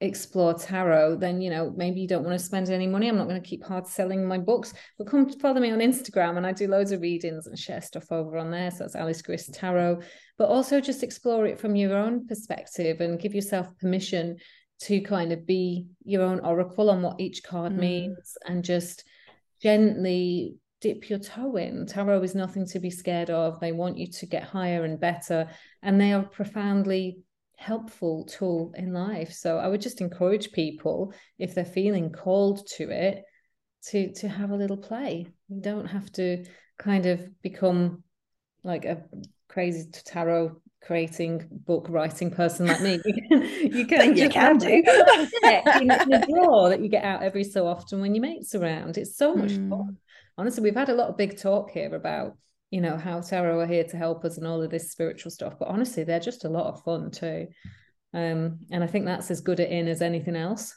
explore 0.00 0.54
tarot, 0.54 1.16
then 1.16 1.40
you 1.40 1.50
know 1.50 1.72
maybe 1.76 2.00
you 2.00 2.08
don't 2.08 2.24
want 2.24 2.38
to 2.38 2.44
spend 2.44 2.68
any 2.70 2.86
money. 2.86 3.08
I'm 3.08 3.16
not 3.16 3.28
going 3.28 3.40
to 3.40 3.48
keep 3.48 3.64
hard 3.64 3.86
selling 3.86 4.24
my 4.24 4.38
books, 4.38 4.72
but 4.96 5.08
come 5.08 5.28
follow 5.40 5.60
me 5.60 5.70
on 5.70 5.80
Instagram, 5.80 6.36
and 6.36 6.46
I 6.46 6.52
do 6.52 6.68
loads 6.68 6.92
of 6.92 7.00
readings 7.00 7.46
and 7.46 7.58
share 7.58 7.80
stuff 7.80 8.10
over 8.12 8.38
on 8.38 8.50
there. 8.50 8.70
So 8.70 8.78
that's 8.78 8.96
Alice 8.96 9.22
Grist 9.22 9.54
Tarot, 9.54 10.02
but 10.36 10.48
also 10.48 10.80
just 10.80 11.02
explore 11.02 11.46
it 11.46 11.58
from 11.58 11.74
your 11.74 11.96
own 11.96 12.26
perspective 12.26 13.00
and 13.00 13.20
give 13.20 13.34
yourself 13.34 13.76
permission 13.78 14.36
to 14.82 15.00
kind 15.00 15.32
of 15.32 15.44
be 15.44 15.86
your 16.04 16.22
own 16.22 16.40
oracle 16.40 16.90
on 16.90 17.02
what 17.02 17.20
each 17.20 17.42
card 17.42 17.72
mm. 17.72 17.80
means, 17.80 18.36
and 18.46 18.64
just 18.64 19.04
gently 19.60 20.54
dip 20.80 21.10
your 21.10 21.18
toe 21.18 21.56
in. 21.56 21.86
Tarot 21.86 22.22
is 22.22 22.36
nothing 22.36 22.64
to 22.66 22.78
be 22.78 22.90
scared 22.90 23.30
of. 23.30 23.58
They 23.58 23.72
want 23.72 23.98
you 23.98 24.06
to 24.06 24.26
get 24.26 24.44
higher 24.44 24.84
and 24.84 25.00
better, 25.00 25.48
and 25.82 26.00
they 26.00 26.12
are 26.12 26.22
profoundly 26.22 27.18
helpful 27.58 28.24
tool 28.24 28.72
in 28.76 28.92
life. 28.92 29.32
So 29.32 29.58
I 29.58 29.66
would 29.66 29.80
just 29.80 30.00
encourage 30.00 30.52
people 30.52 31.12
if 31.38 31.54
they're 31.54 31.64
feeling 31.64 32.12
called 32.12 32.66
to 32.76 32.88
it 32.90 33.24
to 33.90 34.12
to 34.14 34.28
have 34.28 34.50
a 34.50 34.56
little 34.56 34.76
play. 34.76 35.26
You 35.48 35.60
don't 35.60 35.86
have 35.86 36.10
to 36.12 36.44
kind 36.78 37.06
of 37.06 37.20
become 37.42 38.04
like 38.62 38.84
a 38.84 39.02
crazy 39.48 39.90
tarot 39.90 40.60
creating 40.80 41.48
book 41.50 41.86
writing 41.88 42.30
person 42.30 42.66
like 42.66 42.80
me. 42.80 43.00
You 43.68 43.86
can, 43.86 44.16
you 44.16 44.16
can, 44.16 44.16
you 44.16 44.28
can 44.28 44.56
do 44.58 44.66
in, 45.80 45.90
in 45.90 46.12
a 46.12 46.26
drawer 46.26 46.70
that 46.70 46.80
you 46.80 46.88
get 46.88 47.04
out 47.04 47.22
every 47.22 47.44
so 47.44 47.66
often 47.66 48.00
when 48.00 48.14
your 48.14 48.22
mates 48.22 48.54
around. 48.54 48.96
It's 48.96 49.16
so 49.16 49.34
much 49.34 49.50
mm. 49.50 49.68
fun. 49.68 49.98
Honestly, 50.38 50.62
we've 50.62 50.74
had 50.74 50.88
a 50.88 50.94
lot 50.94 51.08
of 51.08 51.16
big 51.16 51.38
talk 51.38 51.70
here 51.70 51.94
about 51.94 52.36
you 52.70 52.80
know 52.80 52.96
how 52.96 53.20
tarot 53.20 53.60
are 53.60 53.66
here 53.66 53.84
to 53.84 53.96
help 53.96 54.24
us 54.24 54.36
and 54.36 54.46
all 54.46 54.62
of 54.62 54.70
this 54.70 54.90
spiritual 54.90 55.30
stuff 55.30 55.54
but 55.58 55.68
honestly 55.68 56.04
they're 56.04 56.20
just 56.20 56.44
a 56.44 56.48
lot 56.48 56.66
of 56.66 56.82
fun 56.82 57.10
too. 57.10 57.46
Um 58.14 58.60
and 58.70 58.82
i 58.82 58.86
think 58.86 59.04
that's 59.04 59.30
as 59.30 59.40
good 59.40 59.60
at 59.60 59.70
in 59.70 59.88
as 59.88 60.02
anything 60.02 60.36
else. 60.36 60.76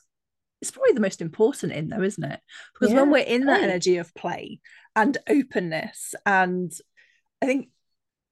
It's 0.62 0.72
probably 0.72 0.94
the 0.94 1.02
most 1.02 1.22
important 1.22 1.72
in 1.72 1.90
though 1.90 2.04
isn't 2.04 2.24
it? 2.24 2.40
Because 2.74 2.94
yeah, 2.94 3.02
when 3.02 3.12
we're 3.12 3.20
in 3.20 3.46
that 3.46 3.64
energy 3.64 3.98
of 3.98 4.14
play 4.14 4.60
and 4.96 5.18
openness 5.28 6.14
and 6.26 6.72
I 7.42 7.46
think 7.48 7.70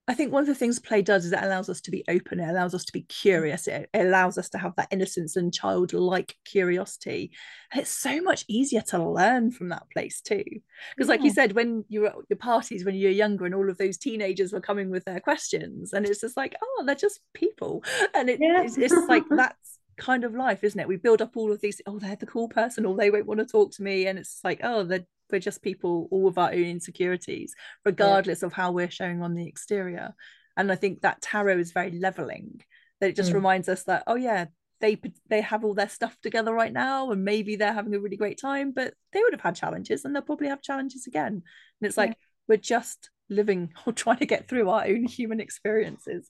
I 0.09 0.15
think 0.15 0.33
one 0.33 0.41
of 0.41 0.47
the 0.47 0.55
things 0.55 0.79
play 0.79 1.03
does 1.03 1.23
is 1.23 1.31
it 1.31 1.43
allows 1.43 1.69
us 1.69 1.81
to 1.81 1.91
be 1.91 2.03
open, 2.09 2.39
it 2.39 2.49
allows 2.49 2.73
us 2.73 2.83
to 2.85 2.91
be 2.91 3.03
curious, 3.03 3.67
it, 3.67 3.91
it 3.93 4.07
allows 4.07 4.39
us 4.39 4.49
to 4.49 4.57
have 4.57 4.75
that 4.75 4.87
innocence 4.89 5.35
and 5.35 5.53
childlike 5.53 6.35
curiosity. 6.45 7.31
And 7.71 7.81
it's 7.81 7.91
so 7.91 8.19
much 8.19 8.43
easier 8.47 8.81
to 8.87 9.03
learn 9.03 9.51
from 9.51 9.69
that 9.69 9.83
place 9.93 10.19
too. 10.19 10.43
Because, 10.43 10.61
yeah. 10.97 11.05
like 11.05 11.21
you 11.21 11.29
said, 11.29 11.51
when 11.51 11.85
you 11.89 12.01
were 12.01 12.07
at 12.07 12.15
your 12.27 12.37
parties 12.37 12.83
when 12.83 12.95
you 12.95 13.07
were 13.07 13.13
younger 13.13 13.45
and 13.45 13.53
all 13.53 13.69
of 13.69 13.77
those 13.77 13.99
teenagers 13.99 14.51
were 14.51 14.61
coming 14.61 14.89
with 14.89 15.05
their 15.05 15.19
questions, 15.19 15.93
and 15.93 16.07
it's 16.07 16.21
just 16.21 16.35
like, 16.35 16.55
oh, 16.59 16.83
they're 16.87 16.95
just 16.95 17.19
people. 17.35 17.83
And 18.15 18.31
it, 18.31 18.39
yeah. 18.41 18.63
it's, 18.63 18.79
it's 18.79 18.95
like 19.07 19.25
that's 19.29 19.77
kind 19.97 20.23
of 20.23 20.33
life, 20.33 20.63
isn't 20.63 20.79
it? 20.79 20.87
We 20.87 20.95
build 20.95 21.21
up 21.21 21.37
all 21.37 21.51
of 21.51 21.61
these, 21.61 21.81
oh, 21.85 21.99
they're 21.99 22.15
the 22.15 22.25
cool 22.25 22.49
person, 22.49 22.83
or 22.83 22.95
they 22.95 23.11
won't 23.11 23.27
want 23.27 23.41
to 23.41 23.45
talk 23.45 23.73
to 23.73 23.83
me. 23.83 24.07
And 24.07 24.17
it's 24.17 24.39
like, 24.43 24.61
oh, 24.63 24.85
they're 24.85 25.05
we're 25.31 25.39
just 25.39 25.61
people 25.61 26.07
all 26.11 26.23
with 26.23 26.37
our 26.37 26.51
own 26.51 26.63
insecurities 26.63 27.53
regardless 27.85 28.41
yeah. 28.41 28.47
of 28.47 28.53
how 28.53 28.71
we're 28.71 28.89
showing 28.89 29.21
on 29.21 29.35
the 29.35 29.47
exterior 29.47 30.13
and 30.57 30.71
i 30.71 30.75
think 30.75 31.01
that 31.01 31.21
tarot 31.21 31.57
is 31.57 31.71
very 31.71 31.91
leveling 31.91 32.61
that 32.99 33.09
it 33.09 33.15
just 33.15 33.31
mm. 33.31 33.35
reminds 33.35 33.69
us 33.69 33.83
that 33.83 34.03
oh 34.07 34.15
yeah 34.15 34.45
they 34.81 34.99
they 35.29 35.41
have 35.41 35.63
all 35.63 35.73
their 35.73 35.89
stuff 35.89 36.17
together 36.21 36.53
right 36.53 36.73
now 36.73 37.11
and 37.11 37.23
maybe 37.23 37.55
they're 37.55 37.73
having 37.73 37.93
a 37.93 37.99
really 37.99 38.17
great 38.17 38.39
time 38.39 38.71
but 38.71 38.93
they 39.11 39.21
would 39.21 39.33
have 39.33 39.41
had 39.41 39.55
challenges 39.55 40.05
and 40.05 40.15
they'll 40.15 40.21
probably 40.21 40.47
have 40.47 40.61
challenges 40.61 41.07
again 41.07 41.33
and 41.33 41.43
it's 41.87 41.97
like 41.97 42.09
yeah. 42.09 42.15
we're 42.47 42.57
just 42.57 43.09
living 43.29 43.71
or 43.85 43.93
trying 43.93 44.17
to 44.17 44.25
get 44.25 44.47
through 44.47 44.69
our 44.69 44.85
own 44.85 45.03
human 45.03 45.39
experiences 45.39 46.29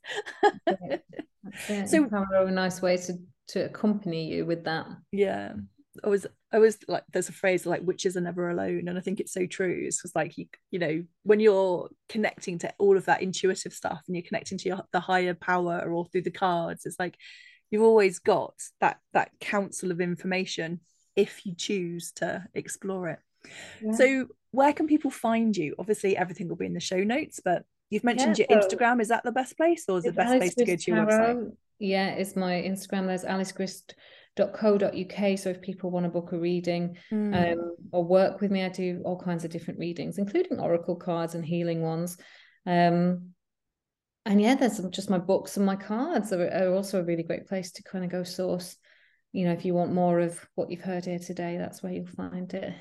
yeah. 1.70 1.86
so 1.86 2.08
a 2.48 2.52
nice 2.52 2.82
way 2.82 2.98
to 2.98 3.14
to 3.48 3.66
accompany 3.66 4.28
you 4.28 4.46
with 4.46 4.64
that 4.66 4.86
yeah 5.12 5.54
I 6.04 6.10
was 6.10 6.28
I 6.52 6.60
was 6.60 6.78
like 6.88 7.04
there's 7.12 7.30
a 7.30 7.34
phrase 7.34 7.66
like 7.66 7.82
witches 7.84 8.18
are 8.18 8.22
never 8.22 8.50
alone 8.50 8.88
and 8.88 8.98
I 8.98 9.02
think 9.02 9.20
it's 9.20 9.34
so 9.34 9.46
true. 9.46 9.84
It's 9.86 10.02
just 10.02 10.16
like 10.16 10.38
you 10.38 10.48
you 10.72 10.80
know 10.80 11.04
when 11.24 11.40
you're 11.40 11.90
connecting 12.08 12.58
to 12.60 12.74
all 12.80 12.98
of 12.98 13.06
that 13.06 13.22
intuitive 13.22 13.74
stuff 13.74 14.02
and 14.08 14.16
you're 14.16 14.26
connecting 14.26 14.58
to 14.60 14.70
your, 14.70 14.82
the 14.92 15.00
higher 15.00 15.36
power 15.36 15.82
or 15.92 16.06
through 16.06 16.24
the 16.24 16.32
cards 16.32 16.86
it's 16.86 17.00
like 17.00 17.16
you've 17.70 17.84
always 17.84 18.20
got 18.20 18.54
that 18.82 18.98
that 19.14 19.32
council 19.40 19.92
of 19.92 20.02
information 20.02 20.80
if 21.16 21.46
you 21.46 21.54
choose 21.56 22.12
to 22.14 22.44
explore 22.54 23.10
it. 23.10 23.20
Yeah. 23.82 23.92
so 23.92 24.28
where 24.52 24.74
can 24.74 24.88
people 24.88 25.12
find 25.12 25.56
you? 25.56 25.76
Obviously 25.78 26.18
everything 26.18 26.50
will 26.50 26.56
be 26.56 26.66
in 26.66 26.74
the 26.74 26.80
show 26.80 27.04
notes 27.04 27.40
but 27.44 27.64
you've 27.92 28.04
mentioned 28.04 28.40
yeah, 28.40 28.48
your 28.50 28.62
so 28.62 28.68
instagram. 28.68 29.02
Is 29.02 29.10
that 29.10 29.24
the 29.24 29.32
best 29.32 29.56
place 29.56 29.86
or 29.88 30.00
is 30.00 30.06
the 30.06 30.14
best 30.14 30.36
place 30.36 30.56
to 30.56 30.66
go 30.66 30.76
to 30.76 30.92
your 30.92 31.06
website? 31.06 31.52
Yeah 31.78 32.10
it's 32.10 32.36
my 32.36 32.54
instagram. 32.54 33.06
There's 33.06 33.24
alice 33.24 33.52
grist 33.52 33.94
.co.uk 34.40 35.40
so 35.40 35.50
if 35.50 35.62
people 35.62 35.92
want 35.92 36.06
to 36.06 36.10
book 36.10 36.32
a 36.32 36.38
reading 36.38 36.98
mm. 37.12 37.54
um, 37.54 37.76
or 37.92 38.04
work 38.04 38.42
with 38.42 38.52
me 38.52 38.64
i 38.64 38.70
do 38.70 39.02
all 39.06 39.20
kinds 39.20 39.44
of 39.44 39.52
different 39.52 39.80
readings 39.80 40.18
including 40.18 40.60
oracle 40.60 40.96
cards 40.96 41.36
and 41.36 41.46
healing 41.46 41.82
ones. 41.82 42.18
Um, 42.66 43.32
and 44.26 44.42
yeah 44.42 44.56
there's 44.56 44.80
just 44.90 45.10
my 45.10 45.18
books 45.18 45.58
and 45.58 45.66
my 45.66 45.76
cards 45.76 46.32
are, 46.34 46.48
are, 46.50 46.74
also 46.74 47.00
a 47.00 47.04
really 47.04 47.24
great 47.24 47.48
place 47.48 47.72
to 47.74 47.84
kind 47.84 48.04
of 48.04 48.12
go 48.12 48.24
source. 48.24 48.76
You 49.32 49.46
know 49.46 49.54
if 49.54 49.66
you 49.66 49.74
want 49.74 49.94
more 49.94 50.20
of 50.20 50.40
what 50.56 50.70
you've 50.70 50.82
heard 50.82 51.06
here 51.06 51.20
today 51.20 51.58
that's 51.58 51.82
where 51.82 51.94
you'll 51.94 52.08
find 52.08 52.54
it. 52.54 52.74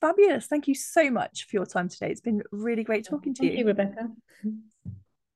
Fabulous. 0.00 0.46
Thank 0.46 0.68
you 0.68 0.74
so 0.74 1.10
much 1.10 1.46
for 1.48 1.56
your 1.56 1.66
time 1.66 1.88
today. 1.88 2.10
It's 2.10 2.20
been 2.20 2.42
really 2.52 2.84
great 2.84 3.04
talking 3.04 3.34
to 3.34 3.42
Thank 3.42 3.58
you. 3.58 3.66
Rebecca 3.66 4.08